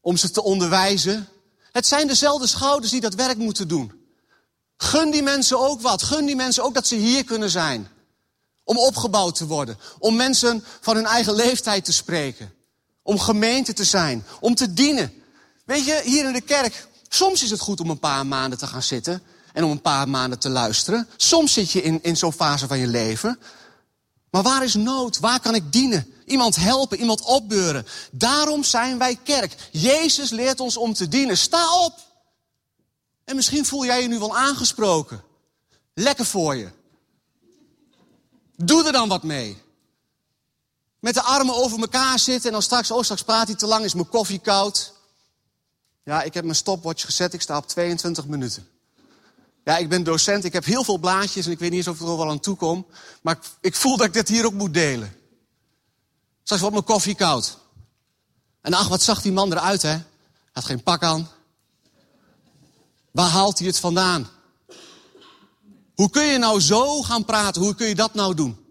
om 0.00 0.16
ze 0.16 0.30
te 0.30 0.42
onderwijzen? 0.42 1.28
Het 1.72 1.86
zijn 1.86 2.06
dezelfde 2.06 2.46
schouders 2.46 2.90
die 2.90 3.00
dat 3.00 3.14
werk 3.14 3.38
moeten 3.38 3.68
doen. 3.68 4.00
Gun 4.76 5.10
die 5.10 5.22
mensen 5.22 5.58
ook 5.58 5.80
wat. 5.80 6.02
Gun 6.02 6.26
die 6.26 6.36
mensen 6.36 6.64
ook 6.64 6.74
dat 6.74 6.86
ze 6.86 6.94
hier 6.94 7.24
kunnen 7.24 7.50
zijn. 7.50 7.88
Om 8.64 8.78
opgebouwd 8.78 9.34
te 9.34 9.46
worden. 9.46 9.78
Om 9.98 10.16
mensen 10.16 10.64
van 10.80 10.96
hun 10.96 11.06
eigen 11.06 11.34
leeftijd 11.34 11.84
te 11.84 11.92
spreken. 11.92 12.54
Om 13.02 13.18
gemeente 13.18 13.72
te 13.72 13.84
zijn. 13.84 14.26
Om 14.40 14.54
te 14.54 14.72
dienen. 14.72 15.12
Weet 15.64 15.84
je, 15.84 16.00
hier 16.04 16.24
in 16.24 16.32
de 16.32 16.40
kerk, 16.40 16.88
soms 17.08 17.42
is 17.42 17.50
het 17.50 17.60
goed 17.60 17.80
om 17.80 17.90
een 17.90 17.98
paar 17.98 18.26
maanden 18.26 18.58
te 18.58 18.66
gaan 18.66 18.82
zitten. 18.82 19.22
En 19.52 19.64
om 19.64 19.70
een 19.70 19.80
paar 19.80 20.08
maanden 20.08 20.38
te 20.38 20.48
luisteren. 20.48 21.08
Soms 21.16 21.52
zit 21.52 21.70
je 21.70 21.82
in, 21.82 22.02
in 22.02 22.16
zo'n 22.16 22.32
fase 22.32 22.66
van 22.66 22.78
je 22.78 22.86
leven. 22.86 23.38
Maar 24.30 24.42
waar 24.42 24.64
is 24.64 24.74
nood? 24.74 25.18
Waar 25.18 25.40
kan 25.40 25.54
ik 25.54 25.72
dienen? 25.72 26.14
Iemand 26.26 26.56
helpen, 26.56 26.98
iemand 26.98 27.20
opbeuren. 27.20 27.86
Daarom 28.10 28.64
zijn 28.64 28.98
wij 28.98 29.18
kerk. 29.24 29.56
Jezus 29.70 30.30
leert 30.30 30.60
ons 30.60 30.76
om 30.76 30.92
te 30.92 31.08
dienen. 31.08 31.38
Sta 31.38 31.78
op. 31.78 31.98
En 33.24 33.36
misschien 33.36 33.64
voel 33.64 33.84
jij 33.84 34.02
je 34.02 34.08
nu 34.08 34.18
wel 34.18 34.36
aangesproken. 34.36 35.22
Lekker 35.94 36.26
voor 36.26 36.56
je. 36.56 36.68
Doe 38.56 38.86
er 38.86 38.92
dan 38.92 39.08
wat 39.08 39.22
mee. 39.22 39.62
Met 40.98 41.14
de 41.14 41.22
armen 41.22 41.54
over 41.54 41.80
elkaar 41.80 42.18
zitten 42.18 42.46
en 42.46 42.52
dan 42.52 42.62
straks, 42.62 42.90
oh 42.90 43.02
straks 43.02 43.22
praat 43.22 43.46
hij 43.46 43.56
te 43.56 43.66
lang, 43.66 43.84
is 43.84 43.94
mijn 43.94 44.08
koffie 44.08 44.38
koud. 44.38 44.92
Ja, 46.04 46.22
ik 46.22 46.34
heb 46.34 46.44
mijn 46.44 46.56
stopwatch 46.56 47.04
gezet, 47.04 47.32
ik 47.32 47.42
sta 47.42 47.56
op 47.56 47.68
22 47.68 48.26
minuten. 48.26 48.68
Ja, 49.64 49.76
ik 49.76 49.88
ben 49.88 50.02
docent, 50.02 50.44
ik 50.44 50.52
heb 50.52 50.64
heel 50.64 50.84
veel 50.84 50.98
blaadjes 50.98 51.46
en 51.46 51.52
ik 51.52 51.58
weet 51.58 51.70
niet 51.70 51.78
eens 51.78 51.88
of 51.88 52.00
ik 52.00 52.08
er 52.08 52.16
wel 52.16 52.30
aan 52.30 52.40
toe 52.40 52.56
kom. 52.56 52.86
Maar 53.22 53.38
ik, 53.60 53.74
voel 53.74 53.96
dat 53.96 54.06
ik 54.06 54.12
dit 54.12 54.28
hier 54.28 54.44
ook 54.44 54.52
moet 54.52 54.74
delen. 54.74 55.16
Straks 56.42 56.60
wordt 56.60 56.76
mijn 56.76 56.86
koffie 56.86 57.14
koud. 57.14 57.58
En 58.60 58.74
ach, 58.74 58.88
wat 58.88 59.02
zag 59.02 59.22
die 59.22 59.32
man 59.32 59.52
eruit, 59.52 59.82
hè? 59.82 59.98
Had 60.52 60.64
geen 60.64 60.82
pak 60.82 61.02
aan. 61.02 61.28
Waar 63.10 63.28
haalt 63.28 63.58
hij 63.58 63.66
het 63.66 63.78
vandaan? 63.78 64.28
Hoe 65.94 66.10
kun 66.10 66.24
je 66.24 66.38
nou 66.38 66.60
zo 66.60 67.02
gaan 67.02 67.24
praten? 67.24 67.62
Hoe 67.62 67.74
kun 67.74 67.88
je 67.88 67.94
dat 67.94 68.14
nou 68.14 68.34
doen? 68.34 68.64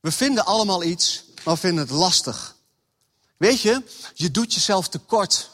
We 0.00 0.12
vinden 0.12 0.44
allemaal 0.44 0.82
iets, 0.82 1.24
maar 1.44 1.54
we 1.54 1.60
vinden 1.60 1.84
het 1.84 1.92
lastig. 1.92 2.56
Weet 3.36 3.60
je, 3.60 3.82
je 4.14 4.30
doet 4.30 4.54
jezelf 4.54 4.88
tekort 4.88 5.50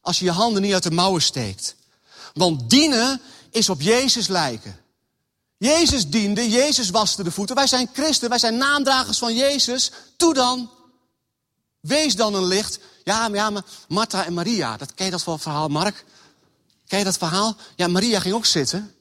als 0.00 0.18
je 0.18 0.24
je 0.24 0.30
handen 0.30 0.62
niet 0.62 0.72
uit 0.72 0.82
de 0.82 0.90
mouwen 0.90 1.22
steekt. 1.22 1.76
Want 2.34 2.70
dienen 2.70 3.20
is 3.50 3.68
op 3.68 3.80
Jezus 3.80 4.28
lijken. 4.28 4.80
Jezus 5.56 6.08
diende, 6.08 6.48
Jezus 6.48 6.90
waste 6.90 7.22
de 7.22 7.30
voeten. 7.30 7.56
Wij 7.56 7.66
zijn 7.66 7.90
christen, 7.92 8.28
wij 8.28 8.38
zijn 8.38 8.56
naamdragers 8.56 9.18
van 9.18 9.34
Jezus. 9.34 9.90
Toe 10.16 10.34
dan. 10.34 10.70
Wees 11.80 12.16
dan 12.16 12.34
een 12.34 12.46
licht. 12.46 12.78
Ja, 13.04 13.28
maar, 13.28 13.38
ja, 13.38 13.50
maar 13.50 13.62
Martha 13.88 14.24
en 14.24 14.34
Maria, 14.34 14.76
dat, 14.76 14.94
ken 14.94 15.04
je 15.04 15.10
dat 15.10 15.22
verhaal, 15.22 15.68
Mark? 15.68 16.04
Ken 16.86 16.98
je 16.98 17.04
dat 17.04 17.18
verhaal? 17.18 17.56
Ja, 17.76 17.88
Maria 17.88 18.20
ging 18.20 18.34
ook 18.34 18.46
zitten. 18.46 18.94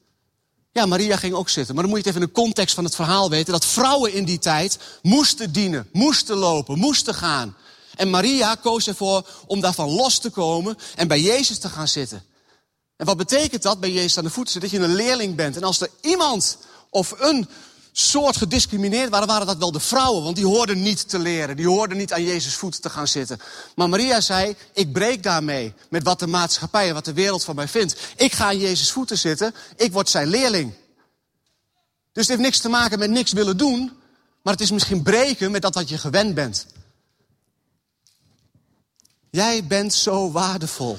Ja, 0.71 0.85
Maria 0.85 1.17
ging 1.17 1.33
ook 1.33 1.49
zitten. 1.49 1.73
Maar 1.73 1.83
dan 1.83 1.93
moet 1.93 2.03
je 2.03 2.09
het 2.09 2.17
even 2.17 2.27
in 2.27 2.33
de 2.33 2.41
context 2.41 2.75
van 2.75 2.83
het 2.83 2.95
verhaal 2.95 3.29
weten. 3.29 3.53
Dat 3.53 3.65
vrouwen 3.65 4.13
in 4.13 4.25
die 4.25 4.39
tijd 4.39 4.77
moesten 5.01 5.51
dienen, 5.51 5.89
moesten 5.91 6.35
lopen, 6.35 6.77
moesten 6.77 7.15
gaan. 7.15 7.55
En 7.95 8.09
Maria 8.09 8.55
koos 8.55 8.87
ervoor 8.87 9.27
om 9.47 9.59
daarvan 9.59 9.89
los 9.89 10.19
te 10.19 10.29
komen 10.29 10.77
en 10.95 11.07
bij 11.07 11.21
Jezus 11.21 11.59
te 11.59 11.69
gaan 11.69 11.87
zitten. 11.87 12.23
En 12.99 13.05
wat 13.05 13.17
betekent 13.17 13.61
dat 13.61 13.79
bij 13.79 13.91
Jezus 13.91 14.17
aan 14.17 14.23
de 14.23 14.29
voeten 14.29 14.61
Dat 14.61 14.69
je 14.69 14.79
een 14.79 14.95
leerling 14.95 15.35
bent. 15.35 15.55
En 15.55 15.63
als 15.63 15.81
er 15.81 15.89
iemand 16.01 16.57
of 16.89 17.13
een 17.17 17.49
soort 17.91 18.37
gediscrimineerd 18.37 19.09
waren, 19.09 19.27
waren 19.27 19.47
dat 19.47 19.57
wel 19.57 19.71
de 19.71 19.79
vrouwen. 19.79 20.23
Want 20.23 20.35
die 20.35 20.45
hoorden 20.45 20.81
niet 20.81 21.09
te 21.09 21.19
leren. 21.19 21.55
Die 21.55 21.67
hoorden 21.67 21.97
niet 21.97 22.13
aan 22.13 22.23
Jezus 22.23 22.55
voeten 22.55 22.81
te 22.81 22.89
gaan 22.89 23.07
zitten. 23.07 23.39
Maar 23.75 23.89
Maria 23.89 24.21
zei, 24.21 24.55
ik 24.73 24.91
breek 24.91 25.23
daarmee 25.23 25.73
met 25.89 26.03
wat 26.03 26.19
de 26.19 26.27
maatschappij 26.27 26.87
en 26.87 26.93
wat 26.93 27.05
de 27.05 27.13
wereld 27.13 27.43
van 27.43 27.55
mij 27.55 27.67
vindt. 27.67 27.95
Ik 28.15 28.33
ga 28.33 28.45
aan 28.45 28.59
Jezus 28.59 28.91
voeten 28.91 29.17
zitten. 29.17 29.55
Ik 29.75 29.91
word 29.91 30.09
zijn 30.09 30.27
leerling. 30.27 30.73
Dus 32.11 32.27
het 32.27 32.27
heeft 32.27 32.41
niks 32.41 32.59
te 32.59 32.69
maken 32.69 32.99
met 32.99 33.09
niks 33.09 33.31
willen 33.31 33.57
doen. 33.57 33.91
Maar 34.41 34.53
het 34.53 34.61
is 34.61 34.71
misschien 34.71 35.03
breken 35.03 35.51
met 35.51 35.61
dat 35.61 35.75
wat 35.75 35.89
je 35.89 35.97
gewend 35.97 36.33
bent. 36.33 36.65
Jij 39.29 39.65
bent 39.65 39.93
zo 39.93 40.31
waardevol. 40.31 40.97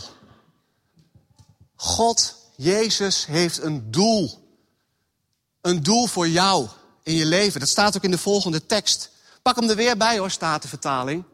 God, 1.83 2.35
Jezus, 2.57 3.27
heeft 3.27 3.63
een 3.63 3.91
doel. 3.91 4.49
Een 5.61 5.83
doel 5.83 6.07
voor 6.07 6.29
jou 6.29 6.69
in 7.03 7.15
je 7.15 7.27
leven. 7.27 7.61
Dat 7.61 7.69
staat 7.69 7.97
ook 7.97 8.05
in 8.05 8.11
de 8.11 8.19
volgende 8.19 8.67
tekst. 8.67 9.11
Pak 9.43 9.57
hem 9.57 9.69
er 9.69 9.77
weer 9.77 9.97
bij 9.97 10.19
hoor, 10.19 10.31
staat 10.31 10.63
de 10.63 10.69
vertaling. 10.69 11.25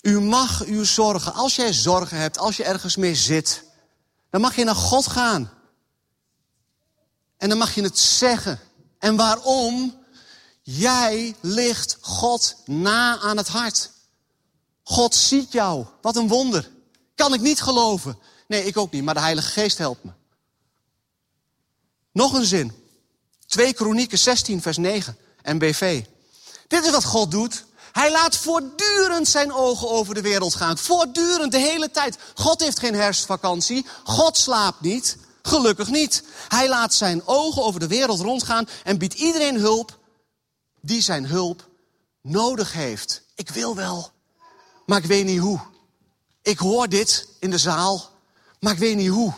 U 0.00 0.20
mag 0.20 0.64
uw 0.64 0.84
zorgen, 0.84 1.34
als 1.34 1.56
jij 1.56 1.72
zorgen 1.72 2.16
hebt, 2.16 2.38
als 2.38 2.56
je 2.56 2.64
ergens 2.64 2.96
mee 2.96 3.14
zit, 3.14 3.64
dan 4.30 4.40
mag 4.40 4.56
je 4.56 4.64
naar 4.64 4.74
God 4.74 5.06
gaan. 5.06 5.50
En 7.36 7.48
dan 7.48 7.58
mag 7.58 7.74
je 7.74 7.82
het 7.82 7.98
zeggen. 7.98 8.60
En 8.98 9.16
waarom? 9.16 10.04
Jij 10.62 11.36
ligt 11.40 11.98
God 12.00 12.56
na 12.64 13.18
aan 13.18 13.36
het 13.36 13.48
hart. 13.48 13.90
God 14.82 15.14
ziet 15.14 15.52
jou. 15.52 15.86
Wat 16.00 16.16
een 16.16 16.28
wonder. 16.28 16.70
Kan 17.14 17.34
ik 17.34 17.40
niet 17.40 17.60
geloven. 17.60 18.18
Nee, 18.48 18.64
ik 18.64 18.76
ook 18.76 18.92
niet, 18.92 19.02
maar 19.02 19.14
de 19.14 19.20
Heilige 19.20 19.50
Geest 19.50 19.78
helpt 19.78 20.04
me. 20.04 20.10
Nog 22.12 22.32
een 22.32 22.44
zin. 22.44 22.72
2 23.46 23.72
Kronieken 23.72 24.18
16, 24.18 24.62
vers 24.62 24.76
9, 24.76 25.16
NBV. 25.42 26.04
Dit 26.66 26.84
is 26.84 26.90
wat 26.90 27.04
God 27.04 27.30
doet. 27.30 27.64
Hij 27.92 28.10
laat 28.10 28.36
voortdurend 28.36 29.28
zijn 29.28 29.52
ogen 29.52 29.88
over 29.88 30.14
de 30.14 30.20
wereld 30.20 30.54
gaan. 30.54 30.78
Voortdurend, 30.78 31.52
de 31.52 31.58
hele 31.58 31.90
tijd. 31.90 32.18
God 32.34 32.60
heeft 32.60 32.78
geen 32.78 32.94
herfstvakantie. 32.94 33.86
God 34.04 34.36
slaapt 34.36 34.80
niet. 34.80 35.16
Gelukkig 35.42 35.88
niet. 35.88 36.22
Hij 36.48 36.68
laat 36.68 36.94
zijn 36.94 37.26
ogen 37.26 37.62
over 37.62 37.80
de 37.80 37.86
wereld 37.86 38.20
rondgaan 38.20 38.68
en 38.84 38.98
biedt 38.98 39.14
iedereen 39.14 39.56
hulp 39.56 39.98
die 40.80 41.02
zijn 41.02 41.26
hulp 41.26 41.68
nodig 42.22 42.72
heeft. 42.72 43.22
Ik 43.34 43.50
wil 43.50 43.74
wel, 43.74 44.10
maar 44.86 44.98
ik 44.98 45.04
weet 45.04 45.24
niet 45.24 45.40
hoe. 45.40 45.60
Ik 46.42 46.58
hoor 46.58 46.88
dit 46.88 47.28
in 47.38 47.50
de 47.50 47.58
zaal 47.58 48.10
maar 48.60 48.72
ik 48.72 48.78
weet 48.78 48.96
niet 48.96 49.08
hoe. 49.08 49.32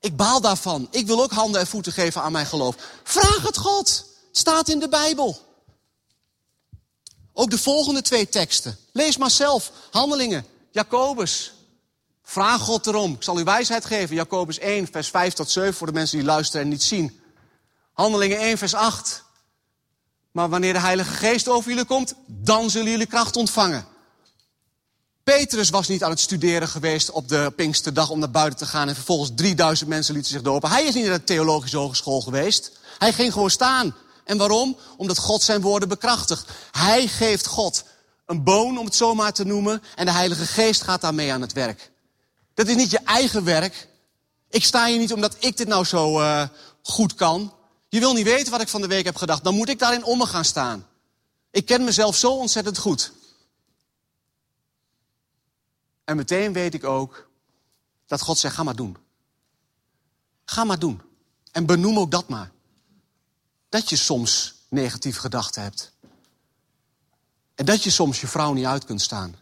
Ik 0.00 0.16
baal 0.16 0.40
daarvan. 0.40 0.88
Ik 0.90 1.06
wil 1.06 1.22
ook 1.22 1.32
handen 1.32 1.60
en 1.60 1.66
voeten 1.66 1.92
geven 1.92 2.22
aan 2.22 2.32
mijn 2.32 2.46
geloof. 2.46 2.76
Vraag 3.02 3.42
het 3.42 3.56
God. 3.56 4.06
Staat 4.32 4.68
in 4.68 4.78
de 4.78 4.88
Bijbel. 4.88 5.38
Ook 7.32 7.50
de 7.50 7.58
volgende 7.58 8.02
twee 8.02 8.28
teksten. 8.28 8.78
Lees 8.92 9.16
maar 9.16 9.30
zelf. 9.30 9.72
Handelingen, 9.90 10.46
Jacobus. 10.70 11.52
Vraag 12.22 12.60
God 12.60 12.86
erom. 12.86 13.12
Ik 13.12 13.22
zal 13.22 13.38
u 13.38 13.44
wijsheid 13.44 13.84
geven. 13.84 14.16
Jacobus 14.16 14.58
1, 14.58 14.88
vers 14.90 15.08
5 15.08 15.34
tot 15.34 15.50
7 15.50 15.74
voor 15.74 15.86
de 15.86 15.92
mensen 15.92 16.18
die 16.18 16.26
luisteren 16.26 16.62
en 16.62 16.68
niet 16.68 16.82
zien. 16.82 17.20
Handelingen 17.92 18.38
1, 18.38 18.58
vers 18.58 18.74
8. 18.74 19.24
Maar 20.30 20.48
wanneer 20.48 20.72
de 20.72 20.80
Heilige 20.80 21.12
Geest 21.12 21.48
over 21.48 21.70
jullie 21.70 21.84
komt, 21.84 22.14
dan 22.26 22.70
zullen 22.70 22.90
jullie 22.90 23.06
kracht 23.06 23.36
ontvangen. 23.36 23.86
Petrus 25.34 25.70
was 25.70 25.88
niet 25.88 26.02
aan 26.02 26.10
het 26.10 26.20
studeren 26.20 26.68
geweest 26.68 27.10
op 27.10 27.28
de 27.28 27.52
Pinksterdag 27.56 28.10
om 28.10 28.18
naar 28.18 28.30
buiten 28.30 28.58
te 28.58 28.66
gaan 28.66 28.88
en 28.88 28.94
vervolgens 28.94 29.30
3000 29.34 29.88
mensen 29.88 30.14
lieten 30.14 30.32
zich 30.32 30.42
dopen. 30.42 30.70
Hij 30.70 30.84
is 30.84 30.94
niet 30.94 31.04
naar 31.04 31.18
de 31.18 31.24
theologische 31.24 31.76
hogeschool 31.76 32.20
geweest. 32.20 32.72
Hij 32.98 33.12
ging 33.12 33.32
gewoon 33.32 33.50
staan. 33.50 33.94
En 34.24 34.38
waarom? 34.38 34.76
Omdat 34.96 35.18
God 35.18 35.42
zijn 35.42 35.60
woorden 35.60 35.88
bekrachtigt. 35.88 36.50
Hij 36.70 37.06
geeft 37.06 37.46
God 37.46 37.84
een 38.26 38.44
boon, 38.44 38.78
om 38.78 38.84
het 38.84 38.94
zo 38.94 39.14
maar 39.14 39.32
te 39.32 39.44
noemen, 39.44 39.82
en 39.94 40.06
de 40.06 40.12
Heilige 40.12 40.46
Geest 40.46 40.82
gaat 40.82 41.00
daarmee 41.00 41.32
aan 41.32 41.40
het 41.40 41.52
werk. 41.52 41.90
Dat 42.54 42.68
is 42.68 42.74
niet 42.74 42.90
je 42.90 43.00
eigen 43.04 43.44
werk. 43.44 43.88
Ik 44.50 44.64
sta 44.64 44.86
hier 44.86 44.98
niet 44.98 45.12
omdat 45.12 45.36
ik 45.38 45.56
dit 45.56 45.68
nou 45.68 45.84
zo 45.84 46.20
uh, 46.20 46.42
goed 46.82 47.14
kan. 47.14 47.54
Je 47.88 47.98
wil 47.98 48.12
niet 48.12 48.24
weten 48.24 48.52
wat 48.52 48.60
ik 48.60 48.68
van 48.68 48.80
de 48.80 48.86
week 48.86 49.04
heb 49.04 49.16
gedacht. 49.16 49.44
Dan 49.44 49.54
moet 49.54 49.68
ik 49.68 49.78
daarin 49.78 50.04
om 50.04 50.18
me 50.18 50.26
gaan 50.26 50.44
staan. 50.44 50.86
Ik 51.50 51.66
ken 51.66 51.84
mezelf 51.84 52.16
zo 52.16 52.32
ontzettend 52.32 52.78
goed. 52.78 53.12
En 56.06 56.16
meteen 56.16 56.52
weet 56.52 56.74
ik 56.74 56.84
ook 56.84 57.28
dat 58.06 58.20
God 58.20 58.38
zegt, 58.38 58.54
ga 58.54 58.62
maar 58.62 58.76
doen. 58.76 58.96
Ga 60.44 60.64
maar 60.64 60.78
doen. 60.78 61.02
En 61.52 61.66
benoem 61.66 61.98
ook 61.98 62.10
dat 62.10 62.28
maar. 62.28 62.50
Dat 63.68 63.88
je 63.88 63.96
soms 63.96 64.54
negatieve 64.68 65.20
gedachten 65.20 65.62
hebt. 65.62 65.92
En 67.54 67.64
dat 67.64 67.82
je 67.82 67.90
soms 67.90 68.20
je 68.20 68.26
vrouw 68.26 68.52
niet 68.52 68.64
uit 68.64 68.84
kunt 68.84 69.02
staan. 69.02 69.34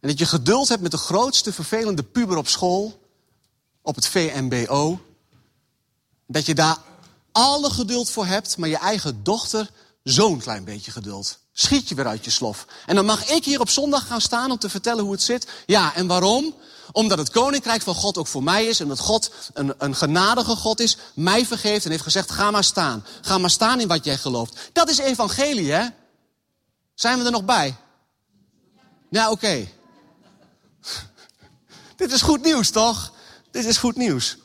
En 0.00 0.08
dat 0.08 0.18
je 0.18 0.26
geduld 0.26 0.68
hebt 0.68 0.82
met 0.82 0.90
de 0.90 0.96
grootste 0.96 1.52
vervelende 1.52 2.02
puber 2.02 2.36
op 2.36 2.48
school, 2.48 3.08
op 3.82 3.94
het 3.94 4.06
VMBO. 4.06 5.00
Dat 6.26 6.46
je 6.46 6.54
daar 6.54 6.78
alle 7.32 7.70
geduld 7.70 8.10
voor 8.10 8.26
hebt, 8.26 8.56
maar 8.56 8.68
je 8.68 8.78
eigen 8.78 9.22
dochter 9.22 9.70
zo'n 10.02 10.38
klein 10.38 10.64
beetje 10.64 10.90
geduld. 10.90 11.38
Schiet 11.52 11.88
je 11.88 11.94
weer 11.94 12.06
uit 12.06 12.24
je 12.24 12.30
slof. 12.30 12.66
En 12.86 12.94
dan 12.94 13.04
mag 13.04 13.28
ik 13.28 13.44
hier 13.44 13.60
op 13.60 13.68
zondag 13.68 14.06
gaan 14.06 14.20
staan 14.20 14.50
om 14.50 14.58
te 14.58 14.68
vertellen 14.68 15.04
hoe 15.04 15.12
het 15.12 15.22
zit. 15.22 15.48
Ja, 15.66 15.94
en 15.94 16.06
waarom? 16.06 16.54
Omdat 16.92 17.18
het 17.18 17.30
koninkrijk 17.30 17.82
van 17.82 17.94
God 17.94 18.18
ook 18.18 18.26
voor 18.26 18.42
mij 18.42 18.66
is. 18.66 18.80
En 18.80 18.88
dat 18.88 18.98
God 18.98 19.32
een, 19.52 19.74
een 19.78 19.94
genadige 19.94 20.56
God 20.56 20.80
is. 20.80 20.96
Mij 21.14 21.46
vergeeft 21.46 21.84
en 21.84 21.90
heeft 21.90 22.02
gezegd, 22.02 22.30
ga 22.30 22.50
maar 22.50 22.64
staan. 22.64 23.06
Ga 23.20 23.38
maar 23.38 23.50
staan 23.50 23.80
in 23.80 23.88
wat 23.88 24.04
jij 24.04 24.18
gelooft. 24.18 24.70
Dat 24.72 24.88
is 24.88 24.98
evangelie, 24.98 25.72
hè? 25.72 25.86
Zijn 26.94 27.18
we 27.18 27.24
er 27.24 27.30
nog 27.30 27.44
bij? 27.44 27.76
Ja, 29.10 29.30
oké. 29.30 29.68
Dit 31.96 32.12
is 32.12 32.22
goed 32.22 32.42
nieuws, 32.42 32.70
toch? 32.70 33.12
Dit 33.50 33.64
is 33.64 33.76
goed 33.76 33.96
nieuws. 33.96 34.36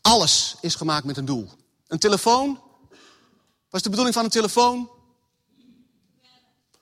Alles 0.00 0.56
is 0.60 0.74
gemaakt 0.74 1.04
met 1.04 1.16
een 1.16 1.24
doel. 1.24 1.48
Een 1.86 1.98
telefoon. 1.98 2.69
Wat 3.70 3.80
is 3.80 3.82
de 3.82 3.88
bedoeling 3.88 4.14
van 4.14 4.24
een 4.24 4.30
telefoon? 4.30 4.90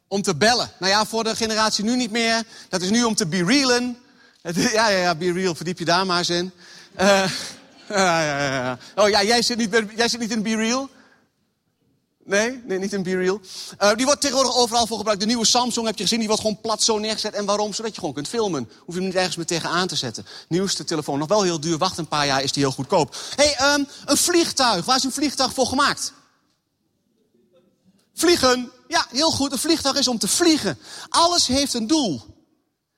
Om 0.09 0.23
te 0.23 0.37
bellen. 0.37 0.71
Nou 0.79 0.93
ja, 0.93 1.07
voor 1.07 1.25
de 1.25 1.37
generatie 1.37 1.85
nu 1.85 1.97
niet 1.97 2.11
meer. 2.11 2.43
Dat 2.69 2.83
is 2.83 2.91
nu 2.91 3.05
om 3.05 3.15
te 3.15 3.27
be 3.27 3.45
realen. 3.45 3.99
Ja, 4.43 4.89
ja, 4.89 4.89
ja, 4.89 5.15
be 5.15 5.33
real, 5.33 5.55
verdiep 5.55 5.79
je 5.79 5.85
daar 5.85 6.07
maar 6.07 6.19
eens 6.19 6.31
in. 6.31 6.53
Uh, 7.91 7.97
ja, 7.97 8.23
ja, 8.23 8.55
ja. 8.55 8.79
Oh 8.95 9.09
ja, 9.09 9.23
jij 9.23 9.43
zit, 9.43 9.59
niet, 9.59 9.83
jij 9.97 10.09
zit 10.09 10.21
niet 10.21 10.31
in 10.31 10.43
be 10.43 10.57
real? 10.57 10.91
Nee, 12.29 12.63
nee, 12.65 12.79
niet 12.79 12.93
in 12.93 13.03
Be 13.03 13.17
Real. 13.17 13.41
Uh, 13.83 13.95
die 13.95 14.05
wordt 14.05 14.21
tegenwoordig 14.21 14.57
overal 14.57 14.87
voor 14.87 14.97
gebruikt. 14.97 15.21
De 15.21 15.27
nieuwe 15.27 15.47
Samsung 15.47 15.87
heb 15.87 15.97
je 15.97 16.03
gezien, 16.03 16.19
die 16.19 16.29
wordt 16.29 16.43
gewoon 16.43 16.61
plat 16.61 16.83
zo 16.83 16.99
neergezet. 16.99 17.35
En 17.35 17.45
waarom? 17.45 17.73
Zodat 17.73 17.95
je 17.95 18.01
gewoon 18.01 18.15
kunt 18.15 18.29
filmen. 18.29 18.69
Hoef 18.79 18.95
je 18.95 19.01
hem 19.01 19.05
niet 19.05 19.15
ergens 19.15 19.37
meer 19.37 19.47
tegenaan 19.47 19.87
te 19.87 19.97
zetten. 19.97 20.27
Nieuwste 20.49 20.85
telefoon, 20.85 21.19
nog 21.19 21.29
wel 21.29 21.43
heel 21.43 21.61
duur. 21.61 21.79
Wacht 21.79 21.99
een 21.99 22.09
paar 22.09 22.27
jaar, 22.27 22.43
is 22.43 22.53
die 22.53 22.63
heel 22.63 22.73
goedkoop. 22.73 23.17
Hey, 23.35 23.75
um, 23.75 23.89
een 24.05 24.17
vliegtuig. 24.17 24.85
Waar 24.85 24.97
is 24.97 25.05
een 25.05 25.13
vliegtuig 25.13 25.53
voor 25.53 25.67
gemaakt? 25.67 26.13
Vliegen. 28.19 28.71
Ja, 28.89 29.07
heel 29.11 29.31
goed. 29.31 29.53
Een 29.53 29.59
vliegtuig 29.59 29.97
is 29.97 30.09
om 30.09 30.19
te 30.19 30.29
vliegen. 30.29 30.79
Alles 31.09 31.47
heeft 31.47 31.75
een 31.75 31.87
doel. 31.87 32.23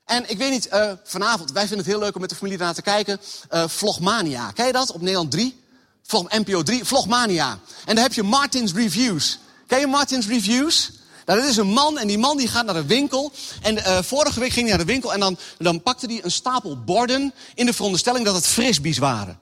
En 0.05 0.29
ik 0.29 0.37
weet 0.37 0.51
niet, 0.51 0.69
uh, 0.73 0.91
vanavond, 1.03 1.51
wij 1.51 1.61
vinden 1.61 1.77
het 1.77 1.87
heel 1.87 1.99
leuk 1.99 2.15
om 2.15 2.21
met 2.21 2.29
de 2.29 2.35
familie 2.35 2.57
naar 2.57 2.73
te 2.73 2.81
kijken. 2.81 3.21
Uh, 3.51 3.63
Vlogmania, 3.67 4.51
ken 4.51 4.65
je 4.65 4.71
dat? 4.71 4.91
Op 4.91 5.01
Nederland 5.01 5.31
3. 5.31 5.59
Vlog, 6.03 6.29
NPO 6.29 6.63
3, 6.63 6.85
Vlogmania. 6.85 7.59
En 7.85 7.95
daar 7.95 8.03
heb 8.03 8.13
je 8.13 8.23
Martin's 8.23 8.73
Reviews. 8.73 9.39
Ken 9.67 9.79
je 9.79 9.87
Martin's 9.87 10.27
Reviews? 10.27 10.91
Nou, 11.25 11.39
dat 11.39 11.49
is 11.49 11.57
een 11.57 11.67
man 11.67 11.97
en 11.97 12.07
die 12.07 12.17
man 12.17 12.37
die 12.37 12.47
gaat 12.47 12.65
naar 12.65 12.73
de 12.73 12.85
winkel. 12.85 13.31
En 13.61 13.77
uh, 13.77 14.01
vorige 14.01 14.39
week 14.39 14.51
ging 14.51 14.67
hij 14.67 14.77
naar 14.77 14.85
de 14.85 14.91
winkel 14.91 15.13
en 15.13 15.19
dan, 15.19 15.37
dan 15.57 15.81
pakte 15.81 16.05
hij 16.05 16.23
een 16.23 16.31
stapel 16.31 16.83
borden... 16.83 17.33
in 17.55 17.65
de 17.65 17.73
veronderstelling 17.73 18.25
dat 18.25 18.35
het 18.35 18.47
frisbees 18.47 18.97
waren. 18.97 19.39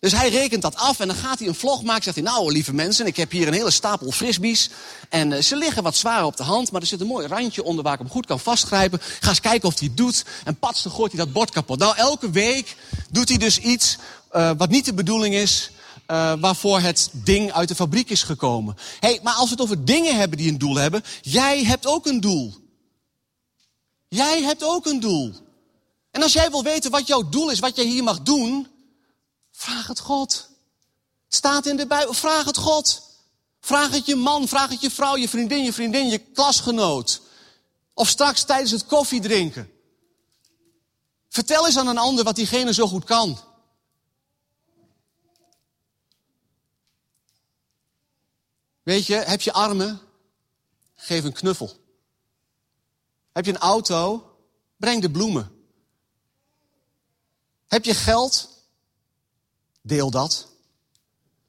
Dus 0.00 0.12
hij 0.12 0.28
rekent 0.28 0.62
dat 0.62 0.76
af 0.76 1.00
en 1.00 1.06
dan 1.06 1.16
gaat 1.16 1.38
hij 1.38 1.48
een 1.48 1.54
vlog 1.54 1.82
maken. 1.82 2.02
Zegt 2.02 2.16
hij, 2.16 2.24
nou 2.24 2.52
lieve 2.52 2.74
mensen, 2.74 3.06
ik 3.06 3.16
heb 3.16 3.30
hier 3.30 3.46
een 3.46 3.52
hele 3.52 3.70
stapel 3.70 4.10
frisbees. 4.10 4.70
En 5.08 5.30
uh, 5.30 5.38
ze 5.38 5.56
liggen 5.56 5.82
wat 5.82 5.96
zwaar 5.96 6.24
op 6.24 6.36
de 6.36 6.42
hand, 6.42 6.70
maar 6.70 6.80
er 6.80 6.86
zit 6.86 7.00
een 7.00 7.06
mooi 7.06 7.26
randje 7.26 7.64
onder 7.64 7.84
waar 7.84 7.92
ik 7.92 7.98
hem 7.98 8.08
goed 8.08 8.26
kan 8.26 8.40
vastgrijpen. 8.40 8.98
Ga 9.20 9.28
eens 9.28 9.40
kijken 9.40 9.68
of 9.68 9.78
hij 9.78 9.88
het 9.88 9.96
doet. 9.96 10.24
En 10.44 10.58
pats, 10.58 10.82
dan 10.82 10.92
gooit 10.92 11.12
hij 11.12 11.24
dat 11.24 11.32
bord 11.32 11.50
kapot. 11.50 11.78
Nou, 11.78 11.96
elke 11.96 12.30
week 12.30 12.76
doet 13.10 13.28
hij 13.28 13.38
dus 13.38 13.58
iets 13.58 13.96
uh, 14.32 14.50
wat 14.56 14.68
niet 14.68 14.84
de 14.84 14.94
bedoeling 14.94 15.34
is 15.34 15.70
uh, 16.10 16.32
waarvoor 16.40 16.80
het 16.80 17.10
ding 17.12 17.52
uit 17.52 17.68
de 17.68 17.74
fabriek 17.74 18.10
is 18.10 18.22
gekomen. 18.22 18.76
hey, 19.00 19.20
maar 19.22 19.34
als 19.34 19.44
we 19.44 19.50
het 19.50 19.60
over 19.60 19.84
dingen 19.84 20.16
hebben 20.16 20.38
die 20.38 20.50
een 20.50 20.58
doel 20.58 20.76
hebben, 20.76 21.04
jij 21.20 21.64
hebt 21.64 21.86
ook 21.86 22.06
een 22.06 22.20
doel. 22.20 22.54
Jij 24.08 24.42
hebt 24.42 24.64
ook 24.64 24.86
een 24.86 25.00
doel. 25.00 25.32
En 26.10 26.22
als 26.22 26.32
jij 26.32 26.50
wil 26.50 26.62
weten 26.62 26.90
wat 26.90 27.06
jouw 27.06 27.28
doel 27.28 27.50
is, 27.50 27.58
wat 27.58 27.76
jij 27.76 27.84
hier 27.84 28.04
mag 28.04 28.20
doen, 28.20 28.66
vraag 29.60 29.86
het 29.86 30.00
God. 30.00 30.48
Het 31.24 31.34
staat 31.34 31.66
in 31.66 31.76
de 31.76 31.86
Bijbel, 31.86 32.14
vraag 32.14 32.44
het 32.44 32.56
God. 32.56 33.02
Vraag 33.60 33.90
het 33.90 34.06
je 34.06 34.16
man, 34.16 34.48
vraag 34.48 34.70
het 34.70 34.80
je 34.80 34.90
vrouw, 34.90 35.16
je 35.16 35.28
vriendin, 35.28 35.64
je 35.64 35.72
vriendin, 35.72 36.08
je 36.08 36.18
klasgenoot. 36.18 37.20
Of 37.94 38.08
straks 38.08 38.44
tijdens 38.44 38.70
het 38.70 38.86
koffie 38.86 39.20
drinken. 39.20 39.72
Vertel 41.28 41.66
eens 41.66 41.78
aan 41.78 41.86
een 41.86 41.98
ander 41.98 42.24
wat 42.24 42.34
diegene 42.34 42.74
zo 42.74 42.86
goed 42.86 43.04
kan. 43.04 43.38
Weet 48.82 49.06
je, 49.06 49.14
heb 49.14 49.40
je 49.40 49.52
armen? 49.52 50.00
Geef 50.94 51.24
een 51.24 51.32
knuffel. 51.32 51.76
Heb 53.32 53.44
je 53.44 53.52
een 53.52 53.58
auto? 53.58 54.30
Breng 54.76 55.02
de 55.02 55.10
bloemen. 55.10 55.64
Heb 57.66 57.84
je 57.84 57.94
geld? 57.94 58.59
Deel 59.82 60.10
dat. 60.10 60.46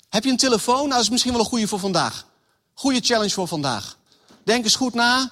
Heb 0.10 0.24
je 0.24 0.30
een 0.30 0.38
telefoon? 0.38 0.76
Nou, 0.76 0.90
dat 0.90 1.02
is 1.02 1.10
misschien 1.10 1.32
wel 1.32 1.42
een 1.42 1.48
goede 1.48 1.68
voor 1.68 1.80
vandaag. 1.80 2.26
Goede 2.74 3.00
challenge 3.00 3.34
voor 3.34 3.48
vandaag. 3.48 3.98
Denk 4.44 4.64
eens 4.64 4.76
goed 4.76 4.94
na. 4.94 5.32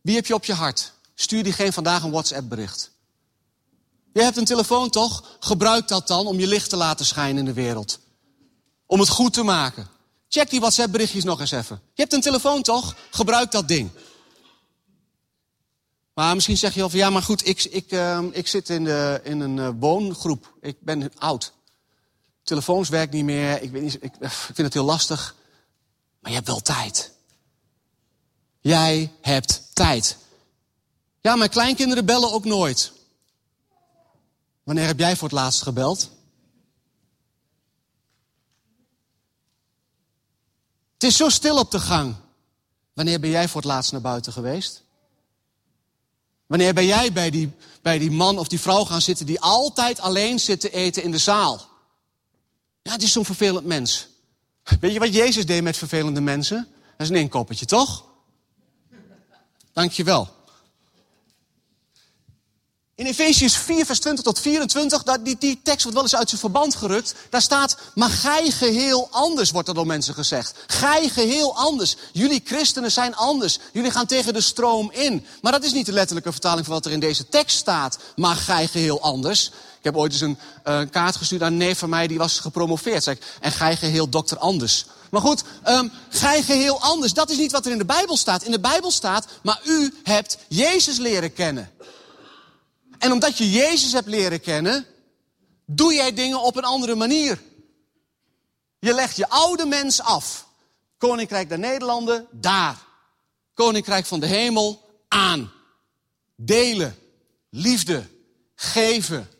Wie 0.00 0.14
heb 0.14 0.26
je 0.26 0.34
op 0.34 0.44
je 0.44 0.52
hart? 0.52 0.92
Stuur 1.14 1.42
diegene 1.42 1.72
vandaag 1.72 2.02
een 2.02 2.10
WhatsApp 2.10 2.48
bericht. 2.48 2.90
Je 4.12 4.22
hebt 4.22 4.36
een 4.36 4.44
telefoon 4.44 4.90
toch? 4.90 5.36
Gebruik 5.40 5.88
dat 5.88 6.06
dan 6.06 6.26
om 6.26 6.38
je 6.38 6.46
licht 6.46 6.70
te 6.70 6.76
laten 6.76 7.06
schijnen 7.06 7.38
in 7.38 7.44
de 7.44 7.52
wereld. 7.52 7.98
Om 8.86 9.00
het 9.00 9.08
goed 9.08 9.32
te 9.32 9.42
maken. 9.42 9.88
Check 10.28 10.50
die 10.50 10.60
WhatsApp 10.60 10.92
berichtjes 10.92 11.24
nog 11.24 11.40
eens 11.40 11.50
even. 11.50 11.80
Je 11.94 12.02
hebt 12.02 12.12
een 12.12 12.20
telefoon 12.20 12.62
toch? 12.62 12.96
Gebruik 13.10 13.50
dat 13.50 13.68
ding. 13.68 13.90
Maar 16.14 16.34
misschien 16.34 16.56
zeg 16.56 16.74
je 16.74 16.82
al 16.82 16.88
van 16.88 16.98
ja, 16.98 17.10
maar 17.10 17.22
goed, 17.22 17.46
ik, 17.46 17.64
ik, 17.64 17.92
uh, 17.92 18.22
ik 18.30 18.46
zit 18.46 18.70
in, 18.70 18.84
de, 18.84 19.20
in 19.24 19.40
een 19.40 19.56
uh, 19.56 19.68
woongroep. 19.78 20.54
Ik 20.60 20.76
ben 20.80 21.12
oud. 21.18 21.52
Telefoons 22.46 22.88
werken 22.88 23.16
niet 23.16 23.24
meer. 23.24 23.62
Ik, 23.62 23.70
weet 23.70 23.82
niet, 23.82 23.94
ik, 23.94 24.14
ik 24.20 24.30
vind 24.30 24.56
het 24.56 24.74
heel 24.74 24.84
lastig. 24.84 25.34
Maar 26.20 26.30
je 26.30 26.36
hebt 26.36 26.48
wel 26.48 26.60
tijd. 26.60 27.12
Jij 28.60 29.12
hebt 29.20 29.62
tijd. 29.72 30.16
Ja, 31.20 31.36
mijn 31.36 31.50
kleinkinderen 31.50 32.04
bellen 32.04 32.32
ook 32.32 32.44
nooit. 32.44 32.92
Wanneer 34.62 34.86
heb 34.86 34.98
jij 34.98 35.16
voor 35.16 35.28
het 35.28 35.36
laatst 35.36 35.62
gebeld? 35.62 36.10
Het 40.92 41.02
is 41.02 41.16
zo 41.16 41.28
stil 41.28 41.58
op 41.58 41.70
de 41.70 41.80
gang. 41.80 42.14
Wanneer 42.92 43.20
ben 43.20 43.30
jij 43.30 43.48
voor 43.48 43.60
het 43.60 43.70
laatst 43.70 43.92
naar 43.92 44.00
buiten 44.00 44.32
geweest? 44.32 44.82
Wanneer 46.46 46.74
ben 46.74 46.86
jij 46.86 47.12
bij 47.12 47.30
die, 47.30 47.52
bij 47.82 47.98
die 47.98 48.10
man 48.10 48.38
of 48.38 48.48
die 48.48 48.60
vrouw 48.60 48.84
gaan 48.84 49.02
zitten 49.02 49.26
die 49.26 49.40
altijd 49.40 50.00
alleen 50.00 50.38
zit 50.38 50.60
te 50.60 50.70
eten 50.70 51.02
in 51.02 51.10
de 51.10 51.18
zaal? 51.18 51.74
Ja, 52.86 52.92
het 52.92 53.02
is 53.02 53.12
zo'n 53.12 53.24
vervelend 53.24 53.66
mens. 53.66 54.08
Weet 54.80 54.92
je 54.92 54.98
wat 54.98 55.14
Jezus 55.14 55.46
deed 55.46 55.62
met 55.62 55.76
vervelende 55.76 56.20
mensen? 56.20 56.68
Dat 56.96 57.06
is 57.06 57.08
een 57.08 57.20
inkoppertje, 57.20 57.66
toch? 57.66 58.04
Dank 59.72 59.92
je 59.92 60.04
wel. 60.04 60.34
In 62.94 63.06
Efesius 63.06 63.56
4, 63.56 63.86
vers 63.86 63.98
20 63.98 64.24
tot 64.24 64.40
24, 64.40 65.02
dat, 65.02 65.24
die, 65.24 65.36
die 65.38 65.60
tekst 65.62 65.82
wordt 65.82 65.94
wel 65.94 66.02
eens 66.02 66.16
uit 66.16 66.28
zijn 66.28 66.40
verband 66.40 66.74
gerukt. 66.74 67.14
Daar 67.30 67.42
staat, 67.42 67.78
maar 67.94 68.10
gij 68.10 68.50
geheel 68.50 69.08
anders, 69.10 69.50
wordt 69.50 69.68
er 69.68 69.74
door 69.74 69.86
mensen 69.86 70.14
gezegd. 70.14 70.54
Gij 70.66 71.08
geheel 71.08 71.56
anders. 71.56 71.96
Jullie 72.12 72.42
christenen 72.44 72.92
zijn 72.92 73.14
anders. 73.14 73.58
Jullie 73.72 73.90
gaan 73.90 74.06
tegen 74.06 74.32
de 74.32 74.40
stroom 74.40 74.90
in. 74.92 75.26
Maar 75.42 75.52
dat 75.52 75.64
is 75.64 75.72
niet 75.72 75.86
de 75.86 75.92
letterlijke 75.92 76.32
vertaling 76.32 76.66
van 76.66 76.74
wat 76.74 76.86
er 76.86 76.92
in 76.92 77.00
deze 77.00 77.28
tekst 77.28 77.56
staat. 77.56 77.98
Maar 78.16 78.36
gij 78.36 78.66
geheel 78.66 79.00
anders. 79.00 79.50
Ik 79.86 79.92
heb 79.92 80.00
ooit 80.00 80.12
eens 80.12 80.20
een 80.20 80.38
uh, 80.64 80.80
kaart 80.90 81.16
gestuurd 81.16 81.42
aan 81.42 81.52
een 81.52 81.58
neef 81.58 81.78
van 81.78 81.88
mij, 81.88 82.06
die 82.06 82.18
was 82.18 82.38
gepromoveerd. 82.38 83.02
Zeg 83.02 83.18
en 83.40 83.52
gij 83.52 83.76
geheel 83.76 84.08
dokter 84.08 84.38
anders. 84.38 84.84
Maar 85.10 85.20
goed, 85.20 85.44
um, 85.66 85.92
gij 86.08 86.42
geheel 86.42 86.80
anders. 86.80 87.12
Dat 87.12 87.30
is 87.30 87.36
niet 87.36 87.52
wat 87.52 87.66
er 87.66 87.72
in 87.72 87.78
de 87.78 87.84
Bijbel 87.84 88.16
staat. 88.16 88.42
In 88.42 88.50
de 88.50 88.60
Bijbel 88.60 88.90
staat, 88.90 89.26
maar 89.42 89.60
u 89.64 89.94
hebt 90.02 90.38
Jezus 90.48 90.98
leren 90.98 91.32
kennen. 91.32 91.70
En 92.98 93.12
omdat 93.12 93.38
je 93.38 93.50
Jezus 93.50 93.92
hebt 93.92 94.06
leren 94.06 94.40
kennen, 94.40 94.86
doe 95.66 95.94
jij 95.94 96.14
dingen 96.14 96.42
op 96.42 96.56
een 96.56 96.64
andere 96.64 96.94
manier. 96.94 97.42
Je 98.78 98.94
legt 98.94 99.16
je 99.16 99.28
oude 99.28 99.66
mens 99.66 100.00
af. 100.00 100.46
Koninkrijk 100.98 101.48
der 101.48 101.58
Nederlanden, 101.58 102.26
daar. 102.30 102.76
Koninkrijk 103.54 104.06
van 104.06 104.20
de 104.20 104.26
hemel, 104.26 104.90
aan. 105.08 105.52
Delen, 106.36 106.98
liefde, 107.50 108.06
geven, 108.54 109.30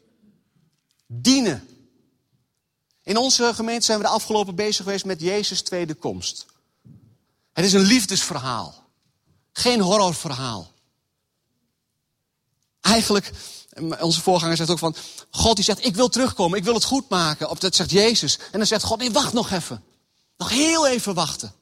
dienen. 1.07 1.69
In 3.03 3.17
onze 3.17 3.55
gemeente 3.55 3.85
zijn 3.85 3.99
we 3.99 4.05
de 4.05 4.11
afgelopen 4.11 4.55
bezig 4.55 4.85
geweest 4.85 5.05
met 5.05 5.21
Jezus' 5.21 5.63
tweede 5.63 5.95
komst. 5.95 6.47
Het 7.53 7.65
is 7.65 7.73
een 7.73 7.81
liefdesverhaal. 7.81 8.85
Geen 9.53 9.81
horrorverhaal. 9.81 10.73
Eigenlijk, 12.81 13.33
onze 14.01 14.21
voorganger 14.21 14.57
zegt 14.57 14.71
ook 14.71 14.79
van, 14.79 14.97
God 15.31 15.57
die 15.57 15.65
zegt, 15.65 15.85
ik 15.85 15.95
wil 15.95 16.09
terugkomen, 16.09 16.59
ik 16.59 16.65
wil 16.65 16.75
het 16.75 16.85
goed 16.85 17.09
maken. 17.09 17.57
Dat 17.59 17.75
zegt 17.75 17.91
Jezus. 17.91 18.39
En 18.39 18.59
dan 18.59 18.67
zegt 18.67 18.83
God, 18.83 18.99
nee, 18.99 19.11
wacht 19.11 19.33
nog 19.33 19.51
even. 19.51 19.85
Nog 20.37 20.49
heel 20.49 20.87
even 20.87 21.15
wachten. 21.15 21.53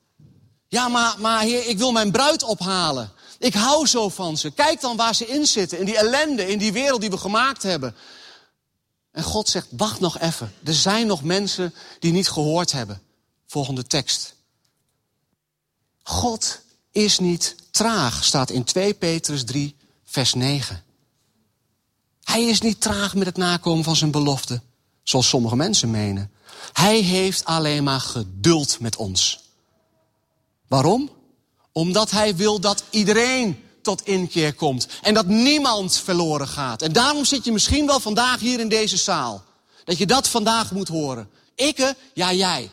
Ja, 0.69 0.89
maar, 0.89 1.15
maar 1.19 1.41
heer, 1.41 1.67
ik 1.67 1.79
wil 1.79 1.93
mijn 1.93 2.11
bruid 2.13 2.43
ophalen. 2.43 3.13
Ik 3.39 3.55
hou 3.55 3.87
zo 3.87 4.09
van 4.09 4.37
ze. 4.37 4.51
Kijk 4.51 4.81
dan 4.81 4.97
waar 4.97 5.15
ze 5.15 5.27
in 5.27 5.47
zitten, 5.47 5.79
in 5.79 5.85
die 5.85 5.97
ellende, 5.97 6.49
in 6.49 6.59
die 6.59 6.73
wereld 6.73 7.01
die 7.01 7.11
we 7.11 7.19
gemaakt 7.19 7.63
hebben. 7.63 7.95
En 9.15 9.23
God 9.23 9.49
zegt, 9.49 9.67
wacht 9.71 10.01
nog 10.01 10.19
even. 10.19 10.53
Er 10.65 10.75
zijn 10.75 11.07
nog 11.07 11.23
mensen 11.23 11.75
die 11.99 12.13
niet 12.13 12.29
gehoord 12.29 12.73
hebben. 12.73 13.03
Volgende 13.47 13.85
tekst. 13.85 14.35
God 16.03 16.61
is 16.91 17.19
niet 17.19 17.57
traag, 17.71 18.25
staat 18.25 18.51
in 18.51 18.65
2 18.65 18.95
Petrus 18.95 19.45
3, 19.45 19.77
vers 20.05 20.35
9. 20.35 20.83
Hij 22.25 22.45
is 22.45 22.61
niet 22.61 22.81
traag 22.81 23.15
met 23.15 23.27
het 23.27 23.37
nakomen 23.37 23.85
van 23.85 23.97
zijn 23.97 24.11
belofte, 24.11 24.61
zoals 25.03 25.29
sommige 25.29 25.57
mensen 25.57 25.91
menen. 25.91 26.31
Hij 26.73 27.01
heeft 27.01 27.45
alleen 27.45 27.85
maar 27.85 28.01
geduld 28.01 28.81
met 28.81 28.97
ons. 28.97 29.41
Waarom? 30.69 31.11
Omdat 31.73 32.11
hij 32.11 32.37
wil 32.37 32.61
dat 32.61 32.85
iedereen 32.91 33.64
tot 33.85 34.07
inkeer 34.07 34.55
komt. 34.55 34.87
En 35.03 35.15
dat 35.15 35.27
niemand 35.27 35.97
verloren 35.97 36.49
gaat. 36.49 36.83
En 36.83 36.93
daarom 36.93 37.25
zit 37.25 37.45
je 37.45 37.53
misschien 37.53 37.87
wel 37.87 38.01
vandaag 38.01 38.41
hier 38.41 38.61
in 38.61 38.69
deze 38.69 38.97
zaal. 38.97 39.45
Dat 39.85 39.99
je 39.99 40.07
dat 40.07 40.29
vandaag 40.29 40.73
moet 40.73 40.89
horen. 40.89 41.31
Ikke, 41.55 41.97
ja 42.15 42.33
jij. 42.33 42.71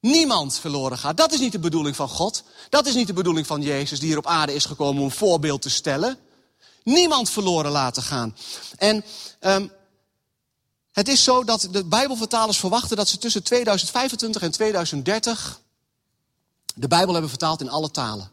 Niemand 0.00 0.58
verloren 0.58 0.98
gaat. 0.98 1.16
Dat 1.16 1.32
is 1.32 1.40
niet 1.40 1.52
de 1.52 1.58
bedoeling 1.58 1.96
van 1.96 2.08
God. 2.08 2.42
Dat 2.68 2.86
is 2.86 2.94
niet 2.94 3.06
de 3.06 3.12
bedoeling 3.12 3.46
van 3.46 3.62
Jezus 3.62 3.98
die 3.98 4.08
hier 4.08 4.18
op 4.18 4.26
aarde 4.26 4.54
is 4.54 4.64
gekomen 4.64 5.00
om 5.00 5.08
een 5.08 5.14
voorbeeld 5.14 5.62
te 5.62 5.70
stellen. 5.70 6.18
Niemand 6.84 7.30
verloren 7.30 7.70
laten 7.70 8.02
gaan. 8.02 8.36
En 8.76 9.04
um, 9.40 9.72
het 10.92 11.08
is 11.08 11.24
zo 11.24 11.44
dat 11.44 11.68
de 11.70 11.84
Bijbelvertalers 11.84 12.58
verwachten 12.58 12.96
dat 12.96 13.08
ze 13.08 13.18
tussen 13.18 13.42
2025 13.42 14.42
en 14.42 14.50
2030 14.50 15.60
de 16.74 16.88
Bijbel 16.88 17.12
hebben 17.12 17.30
vertaald 17.30 17.60
in 17.60 17.70
alle 17.70 17.90
talen. 17.90 18.30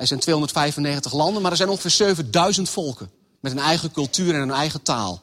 Er 0.00 0.06
zijn 0.06 0.20
295 0.20 1.12
landen, 1.12 1.42
maar 1.42 1.50
er 1.50 1.56
zijn 1.56 1.68
ongeveer 1.68 1.90
7000 1.90 2.68
volken. 2.68 3.10
Met 3.40 3.52
een 3.52 3.58
eigen 3.58 3.92
cultuur 3.92 4.34
en 4.34 4.40
een 4.40 4.50
eigen 4.50 4.82
taal. 4.82 5.22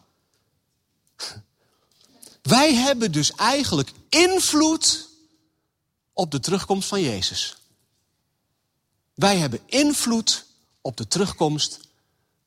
Wij 2.42 2.74
hebben 2.74 3.12
dus 3.12 3.32
eigenlijk 3.32 3.92
invloed 4.10 5.08
op 6.14 6.32
de 6.32 6.40
terugkomst 6.40 6.88
van 6.88 7.02
Jezus. 7.02 7.58
Wij 9.14 9.38
hebben 9.38 9.60
invloed 9.66 10.46
op 10.82 10.98
de 10.98 11.08
terugkomst 11.08 11.80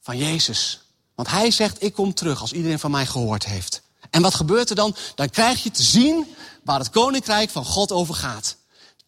van 0.00 0.16
Jezus. 0.16 0.80
Want 1.14 1.28
hij 1.28 1.50
zegt, 1.50 1.82
ik 1.82 1.92
kom 1.92 2.14
terug 2.14 2.40
als 2.40 2.52
iedereen 2.52 2.78
van 2.78 2.90
mij 2.90 3.06
gehoord 3.06 3.44
heeft. 3.44 3.82
En 4.10 4.22
wat 4.22 4.34
gebeurt 4.34 4.70
er 4.70 4.76
dan? 4.76 4.96
Dan 5.14 5.30
krijg 5.30 5.62
je 5.62 5.70
te 5.70 5.82
zien 5.82 6.34
waar 6.64 6.78
het 6.78 6.90
koninkrijk 6.90 7.50
van 7.50 7.64
God 7.64 7.92
over 7.92 8.14
gaat. 8.14 8.56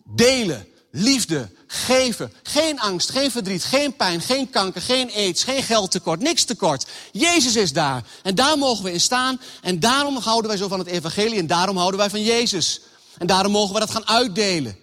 Delen, 0.04 0.66
liefde, 0.94 1.50
geven. 1.66 2.32
Geen 2.42 2.80
angst, 2.80 3.10
geen 3.10 3.30
verdriet, 3.30 3.64
geen 3.64 3.96
pijn, 3.96 4.20
geen 4.20 4.50
kanker, 4.50 4.82
geen 4.82 5.10
aids, 5.12 5.44
geen 5.44 5.62
geldtekort, 5.62 6.20
niks 6.20 6.44
tekort. 6.44 6.86
Jezus 7.12 7.56
is 7.56 7.72
daar. 7.72 8.04
En 8.22 8.34
daar 8.34 8.58
mogen 8.58 8.84
we 8.84 8.92
in 8.92 9.00
staan. 9.00 9.40
En 9.62 9.80
daarom 9.80 10.16
houden 10.16 10.50
wij 10.50 10.58
zo 10.58 10.68
van 10.68 10.78
het 10.78 10.88
evangelie 10.88 11.38
en 11.38 11.46
daarom 11.46 11.76
houden 11.76 12.00
wij 12.00 12.10
van 12.10 12.22
Jezus. 12.22 12.80
En 13.18 13.26
daarom 13.26 13.52
mogen 13.52 13.74
we 13.74 13.80
dat 13.80 13.90
gaan 13.90 14.06
uitdelen. 14.06 14.76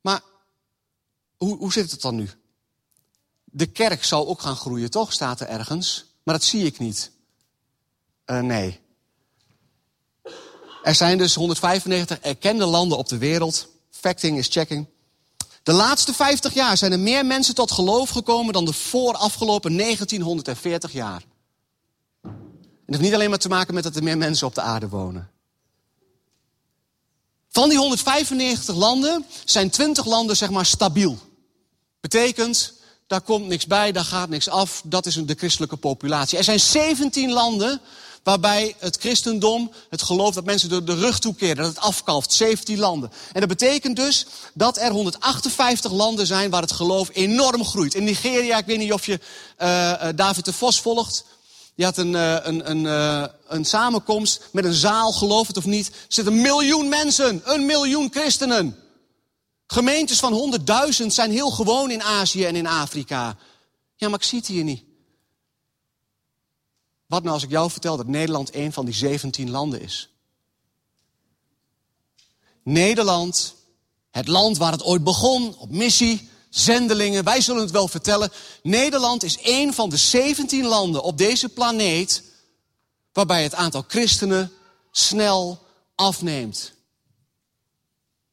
Maar 0.00 0.20
hoe, 1.36 1.56
hoe 1.56 1.72
zit 1.72 1.90
het 1.90 2.00
dan 2.00 2.14
nu? 2.14 2.30
De 3.44 3.66
kerk 3.66 4.04
zal 4.04 4.28
ook 4.28 4.40
gaan 4.40 4.56
groeien, 4.56 4.90
toch? 4.90 5.12
Staat 5.12 5.40
er 5.40 5.48
ergens. 5.48 6.04
Maar 6.22 6.34
dat 6.34 6.44
zie 6.44 6.64
ik 6.64 6.78
niet. 6.78 7.10
Uh, 8.26 8.40
nee. 8.40 8.80
Er 10.82 10.94
zijn 10.94 11.18
dus 11.18 11.34
195 11.34 12.18
erkende 12.18 12.64
landen 12.64 12.98
op 12.98 13.08
de 13.08 13.18
wereld 13.18 13.69
Facting 14.00 14.38
is 14.38 14.48
checking. 14.48 14.86
De 15.62 15.72
laatste 15.72 16.14
50 16.14 16.54
jaar 16.54 16.76
zijn 16.76 16.92
er 16.92 17.00
meer 17.00 17.26
mensen 17.26 17.54
tot 17.54 17.72
geloof 17.72 18.10
gekomen 18.10 18.52
dan 18.52 18.64
de 18.64 18.72
voorafgelopen 18.72 19.76
1940 19.76 20.92
jaar. 20.92 21.24
En 22.22 22.30
dat 22.86 22.98
heeft 22.98 23.00
niet 23.00 23.14
alleen 23.14 23.30
maar 23.30 23.38
te 23.38 23.48
maken 23.48 23.74
met 23.74 23.82
dat 23.82 23.96
er 23.96 24.02
meer 24.02 24.18
mensen 24.18 24.46
op 24.46 24.54
de 24.54 24.60
aarde 24.60 24.88
wonen. 24.88 25.30
Van 27.48 27.68
die 27.68 27.78
195 27.78 28.74
landen 28.74 29.26
zijn 29.44 29.70
20 29.70 30.04
landen 30.04 30.36
zeg 30.36 30.50
maar 30.50 30.66
stabiel. 30.66 31.18
Betekent, 32.00 32.72
daar 33.06 33.20
komt 33.20 33.46
niks 33.46 33.66
bij, 33.66 33.92
daar 33.92 34.04
gaat 34.04 34.28
niks 34.28 34.48
af. 34.48 34.82
Dat 34.84 35.06
is 35.06 35.14
de 35.14 35.34
christelijke 35.34 35.76
populatie. 35.76 36.38
Er 36.38 36.44
zijn 36.44 36.60
17 36.60 37.32
landen 37.32 37.80
waarbij 38.22 38.74
het 38.78 38.96
christendom, 38.96 39.70
het 39.88 40.02
geloof 40.02 40.34
dat 40.34 40.44
mensen 40.44 40.68
de, 40.68 40.84
de 40.84 40.94
rug 40.94 41.18
toekeren, 41.18 41.56
dat 41.56 41.66
het 41.66 41.78
afkalft. 41.78 42.32
17 42.32 42.78
landen. 42.78 43.12
En 43.32 43.40
dat 43.40 43.48
betekent 43.48 43.96
dus 43.96 44.26
dat 44.54 44.78
er 44.78 44.90
158 44.90 45.92
landen 45.92 46.26
zijn 46.26 46.50
waar 46.50 46.62
het 46.62 46.72
geloof 46.72 47.08
enorm 47.12 47.64
groeit. 47.64 47.94
In 47.94 48.04
Nigeria, 48.04 48.58
ik 48.58 48.66
weet 48.66 48.78
niet 48.78 48.92
of 48.92 49.06
je 49.06 49.20
uh, 49.58 50.08
David 50.14 50.44
de 50.44 50.52
Vos 50.52 50.80
volgt. 50.80 51.24
Die 51.74 51.84
had 51.84 51.96
een, 51.96 52.12
uh, 52.12 52.36
een, 52.42 52.70
een, 52.70 52.84
een 53.48 53.64
samenkomst 53.64 54.42
met 54.52 54.64
een 54.64 54.72
zaal, 54.72 55.12
geloof 55.12 55.46
het 55.46 55.56
of 55.56 55.66
niet. 55.66 55.86
Er 55.88 55.94
zitten 56.08 56.34
een 56.34 56.40
miljoen 56.40 56.88
mensen, 56.88 57.40
een 57.44 57.66
miljoen 57.66 58.08
christenen. 58.10 58.76
Gemeentes 59.66 60.18
van 60.18 60.32
honderdduizend 60.32 61.14
zijn 61.14 61.30
heel 61.30 61.50
gewoon 61.50 61.90
in 61.90 62.02
Azië 62.02 62.44
en 62.44 62.56
in 62.56 62.66
Afrika. 62.66 63.36
Ja, 63.96 64.08
maar 64.08 64.18
ik 64.18 64.24
zie 64.24 64.38
het 64.38 64.46
hier 64.46 64.64
niet. 64.64 64.82
Wat 67.10 67.22
nou 67.22 67.34
als 67.34 67.44
ik 67.44 67.50
jou 67.50 67.70
vertel 67.70 67.96
dat 67.96 68.06
Nederland 68.06 68.54
een 68.54 68.72
van 68.72 68.84
die 68.84 68.94
17 68.94 69.50
landen 69.50 69.80
is? 69.80 70.08
Nederland, 72.62 73.54
het 74.10 74.28
land 74.28 74.56
waar 74.56 74.72
het 74.72 74.82
ooit 74.82 75.04
begon, 75.04 75.56
op 75.56 75.70
missie, 75.70 76.28
zendelingen, 76.48 77.24
wij 77.24 77.40
zullen 77.40 77.62
het 77.62 77.70
wel 77.70 77.88
vertellen. 77.88 78.30
Nederland 78.62 79.22
is 79.22 79.38
een 79.42 79.74
van 79.74 79.90
de 79.90 79.96
17 79.96 80.64
landen 80.64 81.02
op 81.02 81.18
deze 81.18 81.48
planeet 81.48 82.22
waarbij 83.12 83.42
het 83.42 83.54
aantal 83.54 83.84
christenen 83.88 84.52
snel 84.90 85.66
afneemt. 85.94 86.72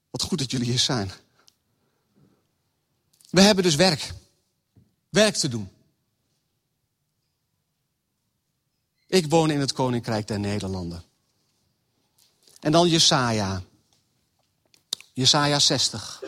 Wat 0.09 0.21
goed 0.21 0.39
dat 0.39 0.51
jullie 0.51 0.69
hier 0.69 0.79
zijn. 0.79 1.11
We 3.29 3.41
hebben 3.41 3.63
dus 3.63 3.75
werk. 3.75 4.13
Werk 5.09 5.35
te 5.35 5.47
doen. 5.47 5.69
Ik 9.07 9.29
woon 9.29 9.49
in 9.49 9.59
het 9.59 9.73
Koninkrijk 9.73 10.27
der 10.27 10.39
Nederlanden. 10.39 11.03
En 12.59 12.71
dan 12.71 12.87
Jesaja. 12.87 13.61
Jesaja 15.13 15.59
60. 15.59 16.23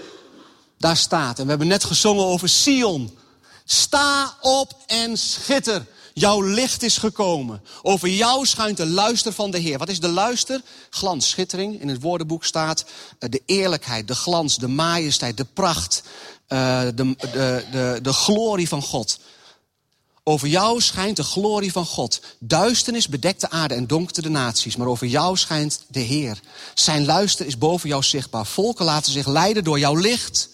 Daar 0.77 0.97
staat, 0.97 1.37
en 1.37 1.43
we 1.43 1.49
hebben 1.49 1.67
net 1.67 1.83
gezongen 1.83 2.25
over 2.25 2.49
Sion. 2.49 3.17
Sta 3.65 4.37
op 4.41 4.83
en 4.87 5.17
schitter. 5.17 5.85
Jouw 6.13 6.41
licht 6.41 6.83
is 6.83 6.97
gekomen. 6.97 7.61
Over 7.81 8.09
jou 8.09 8.45
schuint 8.45 8.77
de 8.77 8.85
luister 8.85 9.33
van 9.33 9.51
de 9.51 9.57
Heer. 9.57 9.77
Wat 9.77 9.89
is 9.89 9.99
de 9.99 10.07
luister? 10.07 10.61
Glans, 10.89 11.29
schittering. 11.29 11.81
In 11.81 11.87
het 11.87 12.01
woordenboek 12.01 12.45
staat 12.45 12.85
eh, 13.19 13.29
de 13.29 13.41
eerlijkheid, 13.45 14.07
de 14.07 14.15
glans, 14.15 14.57
de 14.57 14.67
majesteit, 14.67 15.37
de 15.37 15.45
pracht, 15.45 16.03
uh, 16.47 16.81
de, 16.81 17.15
de, 17.15 17.65
de, 17.71 17.99
de 18.01 18.13
glorie 18.13 18.67
van 18.67 18.81
God. 18.81 19.19
Over 20.29 20.47
jou 20.47 20.81
schijnt 20.81 21.15
de 21.15 21.23
glorie 21.23 21.71
van 21.71 21.85
God. 21.85 22.21
Duisternis 22.39 23.07
bedekt 23.07 23.41
de 23.41 23.49
aarde 23.49 23.73
en 23.73 23.87
donkte 23.87 24.21
de 24.21 24.29
naties. 24.29 24.75
Maar 24.75 24.87
over 24.87 25.07
jou 25.07 25.37
schijnt 25.37 25.85
de 25.87 25.99
Heer. 25.99 26.39
Zijn 26.73 27.05
luister 27.05 27.45
is 27.45 27.57
boven 27.57 27.89
jou 27.89 28.03
zichtbaar. 28.03 28.45
Volken 28.45 28.85
laten 28.85 29.11
zich 29.11 29.27
leiden 29.27 29.63
door 29.63 29.79
jouw 29.79 29.95
licht. 29.95 30.49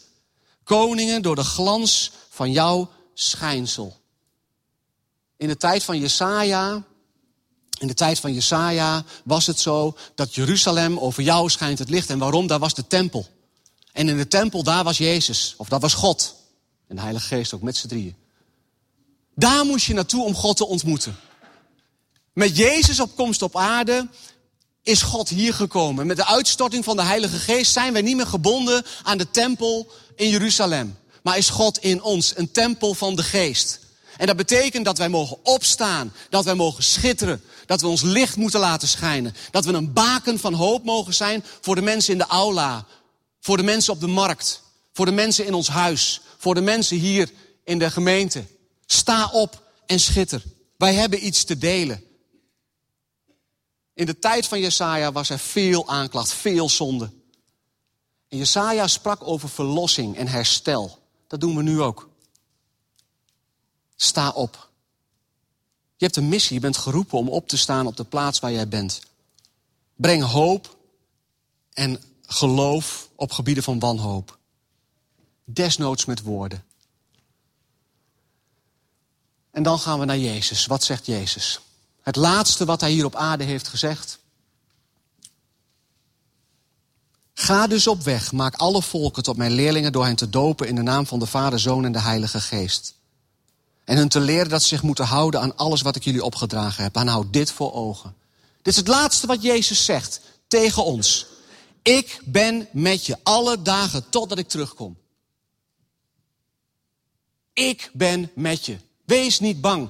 Koningen 0.64 1.22
door 1.22 1.36
de 1.36 1.44
glans 1.44 2.12
van 2.30 2.52
jouw 2.52 2.90
schijnsel. 3.14 3.98
In 5.38 5.48
de 5.48 5.58
tijd 5.58 5.84
van 5.84 6.00
Jesaja, 6.00 6.84
in 7.80 7.88
de 7.88 7.94
tijd 7.94 8.20
van 8.20 8.34
Jesaja 8.34 9.04
was 9.24 9.46
het 9.46 9.60
zo 9.60 9.98
dat 10.16 10.36
Jeruzalem 10.36 11.00
over 11.00 11.24
jou 11.24 11.50
schijnt 11.50 11.80
het 11.80 11.90
licht. 11.90 12.10
En 12.10 12.20
waarom? 12.20 12.48
Daar 12.48 12.60
was 12.60 12.74
de 12.74 12.88
tempel. 12.88 13.28
En 13.92 14.10
in 14.10 14.18
de 14.18 14.28
tempel, 14.28 14.64
daar 14.64 14.84
was 14.84 14.98
Jezus. 14.98 15.54
Of 15.58 15.68
dat 15.68 15.82
was 15.82 15.94
God. 15.94 16.36
En 16.88 16.96
de 16.96 17.02
Heilige 17.02 17.28
Geest 17.28 17.54
ook 17.54 17.62
met 17.62 17.78
z'n 17.78 17.88
drieën. 17.88 18.24
Daar 19.36 19.66
moest 19.66 19.86
je 19.86 19.94
naartoe 19.94 20.24
om 20.24 20.36
God 20.36 20.58
te 20.58 20.66
ontmoeten. 20.66 21.16
Met 22.34 22.58
Jezus 22.58 23.00
op 23.00 23.16
komst 23.16 23.42
op 23.42 23.56
aarde 23.56 24.08
is 24.84 25.02
God 25.02 25.30
hier 25.30 25.54
gekomen. 25.54 26.08
Met 26.08 26.18
de 26.18 26.26
uitstorting 26.26 26.84
van 26.84 26.96
de 26.96 27.04
Heilige 27.04 27.38
Geest 27.38 27.72
zijn 27.72 27.94
wij 27.94 28.02
niet 28.02 28.16
meer 28.16 28.28
gebonden 28.28 28.86
aan 29.04 29.18
de 29.18 29.32
tempel 29.32 29.88
in 30.16 30.30
Jeruzalem. 30.30 30.98
Maar 31.24 31.38
is 31.38 31.50
God 31.50 31.78
in 31.78 32.02
ons, 32.02 32.38
een 32.38 32.52
tempel 32.52 32.94
van 32.94 33.16
de 33.16 33.24
Geest. 33.24 33.80
En 34.18 34.28
dat 34.28 34.36
betekent 34.36 34.86
dat 34.86 34.98
wij 34.98 35.10
mogen 35.10 35.38
opstaan, 35.44 36.14
dat 36.30 36.46
wij 36.46 36.54
mogen 36.54 36.84
schitteren, 36.84 37.44
dat 37.66 37.82
we 37.82 37.88
ons 37.88 38.02
licht 38.02 38.36
moeten 38.36 38.60
laten 38.60 38.88
schijnen, 38.88 39.36
dat 39.52 39.66
we 39.66 39.74
een 39.74 39.94
baken 39.94 40.40
van 40.40 40.54
hoop 40.54 40.84
mogen 40.84 41.14
zijn 41.14 41.44
voor 41.62 41.76
de 41.76 41.82
mensen 41.82 42.12
in 42.12 42.18
de 42.18 42.28
aula, 42.28 42.86
voor 43.42 43.58
de 43.58 43.64
mensen 43.64 43.94
op 43.94 44.00
de 44.00 44.08
markt, 44.08 44.62
voor 44.94 45.06
de 45.06 45.12
mensen 45.12 45.46
in 45.46 45.54
ons 45.54 45.68
huis, 45.68 46.22
voor 46.38 46.54
de 46.54 46.62
mensen 46.62 46.98
hier 46.98 47.30
in 47.64 47.80
de 47.80 47.92
gemeente. 47.92 48.46
Sta 48.86 49.30
op 49.32 49.72
en 49.86 50.00
schitter. 50.00 50.44
Wij 50.78 50.94
hebben 50.94 51.26
iets 51.26 51.44
te 51.44 51.58
delen. 51.58 52.04
In 53.94 54.06
de 54.06 54.20
tijd 54.20 54.48
van 54.48 54.60
Jesaja 54.60 55.12
was 55.12 55.30
er 55.30 55.40
veel 55.40 55.88
aanklacht, 55.88 56.34
veel 56.34 56.70
zonde. 56.70 57.12
En 58.28 58.38
Jesaja 58.38 58.88
sprak 58.88 59.28
over 59.28 59.50
verlossing 59.50 60.18
en 60.18 60.28
herstel. 60.28 61.00
Dat 61.28 61.40
doen 61.40 61.56
we 61.56 61.64
nu 61.64 61.82
ook. 61.82 62.10
Sta 63.96 64.30
op. 64.30 64.70
Je 65.98 66.06
hebt 66.06 66.18
een 66.18 66.30
missie, 66.30 66.54
je 66.54 66.62
bent 66.62 66.78
geroepen 66.78 67.18
om 67.18 67.30
op 67.30 67.48
te 67.48 67.58
staan 67.58 67.88
op 67.88 67.98
de 67.98 68.04
plaats 68.04 68.40
waar 68.40 68.52
jij 68.52 68.68
bent. 68.68 69.02
Breng 69.96 70.24
hoop 70.24 70.78
en 71.74 72.02
geloof 72.22 73.10
op 73.16 73.32
gebieden 73.32 73.64
van 73.64 73.80
wanhoop. 73.80 74.38
Desnoods 75.44 76.06
met 76.06 76.22
woorden. 76.22 76.64
En 79.56 79.64
dan 79.64 79.80
gaan 79.80 80.00
we 80.00 80.06
naar 80.06 80.18
Jezus. 80.18 80.66
Wat 80.66 80.84
zegt 80.84 81.06
Jezus? 81.06 81.60
Het 82.02 82.16
laatste 82.16 82.66
wat 82.66 82.82
hij 82.82 82.92
hier 82.92 83.06
op 83.06 83.16
aarde 83.16 83.44
heeft 83.44 83.68
gezegd. 83.68 84.20
Ga 87.34 87.68
dus 87.68 87.88
op 87.88 88.04
weg, 88.04 88.32
maak 88.32 88.56
alle 88.56 88.82
volken 88.82 89.24
tot 89.24 89.38
mijn 89.38 89.52
leerlingen 89.52 89.92
door 89.92 90.06
hen 90.06 90.16
te 90.16 90.30
dopen 90.30 90.68
in 90.68 90.76
de 90.76 90.82
naam 90.82 91.08
van 91.08 91.20
de 91.20 91.26
Vader, 91.26 91.60
Zoon 91.60 91.86
en 91.86 91.92
de 91.92 92.02
Heilige 92.02 92.42
Geest. 92.42 92.94
En 93.84 93.98
hun 93.98 94.10
te 94.10 94.20
leren 94.20 94.50
dat 94.50 94.62
ze 94.62 94.68
zich 94.68 94.84
moeten 94.84 95.06
houden 95.06 95.42
aan 95.42 95.56
alles 95.56 95.82
wat 95.82 95.96
ik 95.96 96.04
jullie 96.04 96.24
opgedragen 96.24 96.84
heb. 96.84 96.96
En 96.96 97.08
houd 97.08 97.34
dit 97.34 97.52
voor 97.52 97.74
ogen. 97.74 98.16
Dit 98.62 98.74
is 98.74 98.76
het 98.76 98.88
laatste 98.88 99.28
wat 99.28 99.42
Jezus 99.42 99.86
zegt 99.86 100.22
tegen 100.48 100.84
ons. 100.84 101.26
Ik 101.82 102.22
ben 102.26 102.68
met 102.72 103.06
je 103.06 103.18
alle 103.24 103.62
dagen 103.62 104.10
totdat 104.10 104.38
ik 104.38 104.48
terugkom. 104.48 104.98
Ik 107.54 107.90
ben 107.94 108.32
met 108.34 108.66
je. 108.66 108.78
Wees 109.06 109.40
niet 109.40 109.62
bang. 109.62 109.90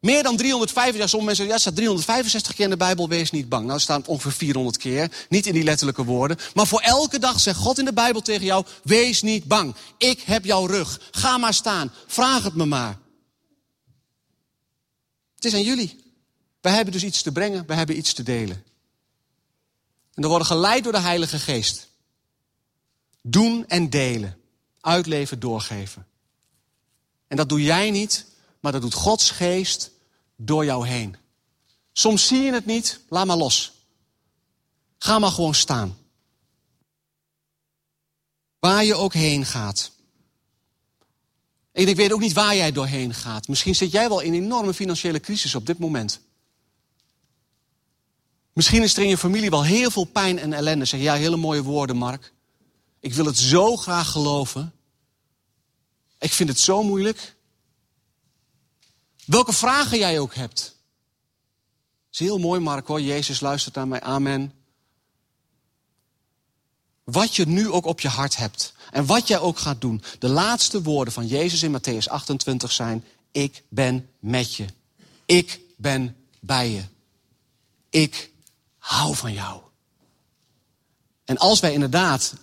Meer 0.00 0.22
dan 0.22 0.36
365, 0.36 1.00
ja, 1.00 1.06
sommige 1.06 1.26
mensen 1.26 1.36
zeggen, 1.36 1.54
ja, 1.54 1.60
staat 1.60 1.74
365 1.74 2.54
keer 2.54 2.64
in 2.64 2.70
de 2.70 2.76
Bijbel, 2.76 3.08
wees 3.08 3.30
niet 3.30 3.48
bang. 3.48 3.66
Nou, 3.66 3.80
staan 3.80 4.06
ongeveer 4.06 4.32
400 4.32 4.76
keer, 4.76 5.26
niet 5.28 5.46
in 5.46 5.52
die 5.52 5.62
letterlijke 5.62 6.04
woorden. 6.04 6.36
Maar 6.54 6.66
voor 6.66 6.80
elke 6.80 7.18
dag 7.18 7.40
zegt 7.40 7.58
God 7.58 7.78
in 7.78 7.84
de 7.84 7.92
Bijbel 7.92 8.20
tegen 8.20 8.44
jou, 8.44 8.66
wees 8.82 9.22
niet 9.22 9.44
bang. 9.44 9.74
Ik 9.98 10.20
heb 10.20 10.44
jouw 10.44 10.66
rug. 10.66 11.00
Ga 11.10 11.38
maar 11.38 11.54
staan. 11.54 11.92
Vraag 12.06 12.42
het 12.42 12.54
me 12.54 12.64
maar. 12.64 12.98
Het 15.34 15.44
is 15.44 15.54
aan 15.54 15.62
jullie. 15.62 16.04
Wij 16.60 16.72
hebben 16.72 16.92
dus 16.92 17.04
iets 17.04 17.22
te 17.22 17.32
brengen, 17.32 17.66
wij 17.66 17.76
hebben 17.76 17.96
iets 17.96 18.12
te 18.12 18.22
delen. 18.22 18.64
En 20.14 20.22
we 20.22 20.28
worden 20.28 20.46
geleid 20.46 20.84
door 20.84 20.92
de 20.92 21.00
Heilige 21.00 21.38
Geest. 21.38 21.88
Doen 23.22 23.64
en 23.68 23.90
delen. 23.90 24.38
Uitleven, 24.80 25.40
doorgeven. 25.40 26.06
En 27.28 27.36
dat 27.36 27.48
doe 27.48 27.62
jij 27.62 27.90
niet, 27.90 28.26
maar 28.64 28.72
dat 28.72 28.82
doet 28.82 28.94
Gods 28.94 29.30
geest 29.30 29.90
door 30.36 30.64
jou 30.64 30.86
heen. 30.86 31.16
Soms 31.92 32.26
zie 32.26 32.42
je 32.42 32.52
het 32.52 32.66
niet, 32.66 33.00
laat 33.08 33.26
maar 33.26 33.36
los. 33.36 33.72
Ga 34.98 35.18
maar 35.18 35.30
gewoon 35.30 35.54
staan. 35.54 35.98
Waar 38.58 38.84
je 38.84 38.94
ook 38.94 39.12
heen 39.12 39.46
gaat. 39.46 39.90
Ik 41.72 41.96
weet 41.96 42.12
ook 42.12 42.20
niet 42.20 42.32
waar 42.32 42.56
jij 42.56 42.72
doorheen 42.72 43.14
gaat. 43.14 43.48
Misschien 43.48 43.74
zit 43.74 43.90
jij 43.90 44.08
wel 44.08 44.20
in 44.20 44.34
een 44.34 44.42
enorme 44.42 44.74
financiële 44.74 45.20
crisis 45.20 45.54
op 45.54 45.66
dit 45.66 45.78
moment. 45.78 46.20
Misschien 48.52 48.82
is 48.82 48.96
er 48.96 49.02
in 49.02 49.08
je 49.08 49.18
familie 49.18 49.50
wel 49.50 49.64
heel 49.64 49.90
veel 49.90 50.04
pijn 50.04 50.38
en 50.38 50.52
ellende. 50.52 50.84
Zeg 50.84 51.00
ja, 51.00 51.14
hele 51.14 51.36
mooie 51.36 51.62
woorden, 51.62 51.96
Mark. 51.96 52.32
Ik 53.00 53.14
wil 53.14 53.24
het 53.24 53.38
zo 53.38 53.76
graag 53.76 54.10
geloven. 54.10 54.72
Ik 56.18 56.32
vind 56.32 56.48
het 56.48 56.58
zo 56.58 56.82
moeilijk. 56.82 57.34
Welke 59.26 59.52
vragen 59.52 59.98
jij 59.98 60.18
ook 60.18 60.34
hebt. 60.34 60.76
Is 62.12 62.18
heel 62.18 62.38
mooi, 62.38 62.60
Mark 62.60 62.86
hoor. 62.86 63.00
Jezus 63.00 63.40
luistert 63.40 63.74
naar 63.74 63.88
mij. 63.88 64.00
Amen. 64.00 64.52
Wat 67.04 67.36
je 67.36 67.46
nu 67.46 67.70
ook 67.70 67.86
op 67.86 68.00
je 68.00 68.08
hart 68.08 68.36
hebt. 68.36 68.72
En 68.90 69.06
wat 69.06 69.28
jij 69.28 69.38
ook 69.38 69.58
gaat 69.58 69.80
doen. 69.80 70.02
De 70.18 70.28
laatste 70.28 70.82
woorden 70.82 71.12
van 71.14 71.26
Jezus 71.26 71.62
in 71.62 71.78
Matthäus 71.78 72.08
28 72.08 72.72
zijn. 72.72 73.04
Ik 73.32 73.62
ben 73.68 74.08
met 74.18 74.54
je. 74.54 74.66
Ik 75.24 75.60
ben 75.76 76.16
bij 76.40 76.70
je. 76.70 76.84
Ik 77.90 78.30
hou 78.78 79.14
van 79.14 79.32
jou. 79.32 79.60
En 81.24 81.38
als 81.38 81.60
wij 81.60 81.72
inderdaad 81.72 82.34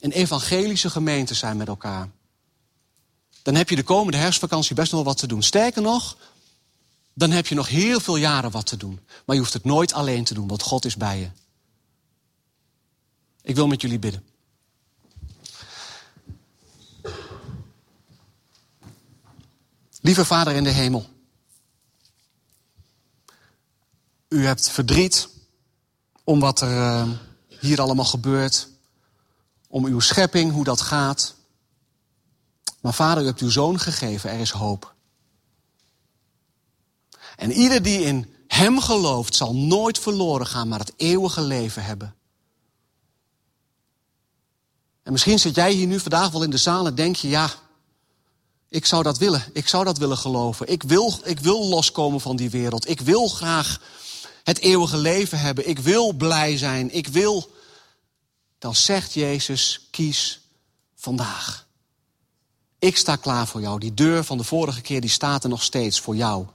een 0.00 0.12
evangelische 0.12 0.90
gemeente 0.90 1.34
zijn 1.34 1.56
met 1.56 1.68
elkaar 1.68 2.08
dan 3.42 3.54
heb 3.54 3.68
je 3.68 3.76
de 3.76 3.82
komende 3.82 4.18
herfstvakantie 4.18 4.74
best 4.74 4.92
nog 4.92 5.02
wel 5.02 5.12
wat 5.12 5.20
te 5.20 5.26
doen. 5.26 5.42
Sterker 5.42 5.82
nog, 5.82 6.16
dan 7.14 7.30
heb 7.30 7.46
je 7.46 7.54
nog 7.54 7.68
heel 7.68 8.00
veel 8.00 8.16
jaren 8.16 8.50
wat 8.50 8.66
te 8.66 8.76
doen. 8.76 9.00
Maar 9.24 9.34
je 9.36 9.42
hoeft 9.42 9.52
het 9.52 9.64
nooit 9.64 9.92
alleen 9.92 10.24
te 10.24 10.34
doen, 10.34 10.48
want 10.48 10.62
God 10.62 10.84
is 10.84 10.96
bij 10.96 11.18
je. 11.18 11.30
Ik 13.42 13.54
wil 13.54 13.66
met 13.66 13.80
jullie 13.80 13.98
bidden. 13.98 14.24
Lieve 20.00 20.24
Vader 20.24 20.54
in 20.54 20.64
de 20.64 20.70
hemel. 20.70 21.06
U 24.28 24.44
hebt 24.44 24.70
verdriet 24.70 25.28
om 26.24 26.40
wat 26.40 26.60
er 26.60 26.70
uh, 26.70 27.08
hier 27.60 27.80
allemaal 27.80 28.04
gebeurt. 28.04 28.68
Om 29.68 29.84
uw 29.84 30.00
schepping, 30.00 30.52
hoe 30.52 30.64
dat 30.64 30.80
gaat. 30.80 31.34
Maar 32.88 32.96
vader, 32.96 33.22
u 33.22 33.26
hebt 33.26 33.40
uw 33.40 33.50
zoon 33.50 33.78
gegeven, 33.78 34.30
er 34.30 34.40
is 34.40 34.50
hoop. 34.50 34.94
En 37.36 37.52
ieder 37.52 37.82
die 37.82 38.00
in 38.00 38.34
hem 38.46 38.80
gelooft, 38.80 39.34
zal 39.34 39.54
nooit 39.54 39.98
verloren 39.98 40.46
gaan, 40.46 40.68
maar 40.68 40.78
het 40.78 40.92
eeuwige 40.96 41.40
leven 41.40 41.84
hebben. 41.84 42.14
En 45.02 45.12
misschien 45.12 45.38
zit 45.38 45.54
jij 45.54 45.72
hier 45.72 45.86
nu 45.86 46.00
vandaag 46.00 46.30
wel 46.30 46.42
in 46.42 46.50
de 46.50 46.56
zaal 46.56 46.86
en 46.86 46.94
denk 46.94 47.16
je, 47.16 47.28
ja, 47.28 47.50
ik 48.68 48.86
zou 48.86 49.02
dat 49.02 49.18
willen. 49.18 49.44
Ik 49.52 49.68
zou 49.68 49.84
dat 49.84 49.98
willen 49.98 50.18
geloven. 50.18 50.68
Ik 50.68 50.82
wil, 50.82 51.20
ik 51.24 51.40
wil 51.40 51.66
loskomen 51.66 52.20
van 52.20 52.36
die 52.36 52.50
wereld. 52.50 52.88
Ik 52.88 53.00
wil 53.00 53.28
graag 53.28 53.80
het 54.44 54.58
eeuwige 54.58 54.96
leven 54.96 55.38
hebben. 55.38 55.68
Ik 55.68 55.78
wil 55.78 56.12
blij 56.12 56.56
zijn. 56.56 56.94
Ik 56.94 57.08
wil. 57.08 57.50
Dan 58.58 58.74
zegt 58.74 59.14
Jezus, 59.14 59.88
kies 59.90 60.40
vandaag. 60.94 61.66
Ik 62.78 62.96
sta 62.96 63.16
klaar 63.16 63.46
voor 63.46 63.60
jou. 63.60 63.80
Die 63.80 63.94
deur 63.94 64.24
van 64.24 64.38
de 64.38 64.44
vorige 64.44 64.80
keer 64.80 65.00
die 65.00 65.10
staat 65.10 65.42
er 65.42 65.50
nog 65.50 65.62
steeds 65.62 66.00
voor 66.00 66.16
jou. 66.16 66.46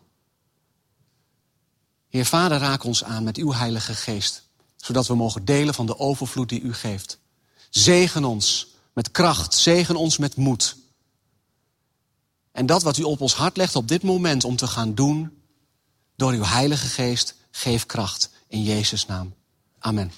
Heer 2.10 2.26
Vader, 2.26 2.60
raak 2.60 2.84
ons 2.84 3.04
aan 3.04 3.24
met 3.24 3.38
uw 3.38 3.54
Heilige 3.54 3.96
Geest, 3.96 4.44
zodat 4.76 5.08
we 5.08 5.16
mogen 5.16 5.46
delen 5.46 5.74
van 5.74 5.86
de 5.86 6.00
overvloed 6.00 6.50
die 6.50 6.62
u 6.62 6.74
geeft. 6.74 7.20
Zegen 7.70 8.24
ons 8.24 8.68
met 8.94 9.12
kracht, 9.12 9.54
zegen 9.54 9.96
ons 9.96 10.18
met 10.18 10.36
moed. 10.36 10.76
En 12.52 12.66
dat 12.66 12.84
wat 12.84 12.98
u 12.98 13.04
op 13.04 13.22
ons 13.22 13.34
hart 13.34 13.58
legt 13.58 13.76
op 13.76 13.88
dit 13.88 14.04
moment 14.04 14.44
om 14.44 14.56
te 14.56 14.68
gaan 14.68 14.94
doen, 14.94 15.38
door 16.16 16.32
uw 16.32 16.44
Heilige 16.44 16.88
Geest, 16.88 17.36
geef 17.52 17.86
kracht 17.86 18.30
in 18.48 18.64
Jezus' 18.64 19.06
naam. 19.06 19.34
Amen. 19.80 20.12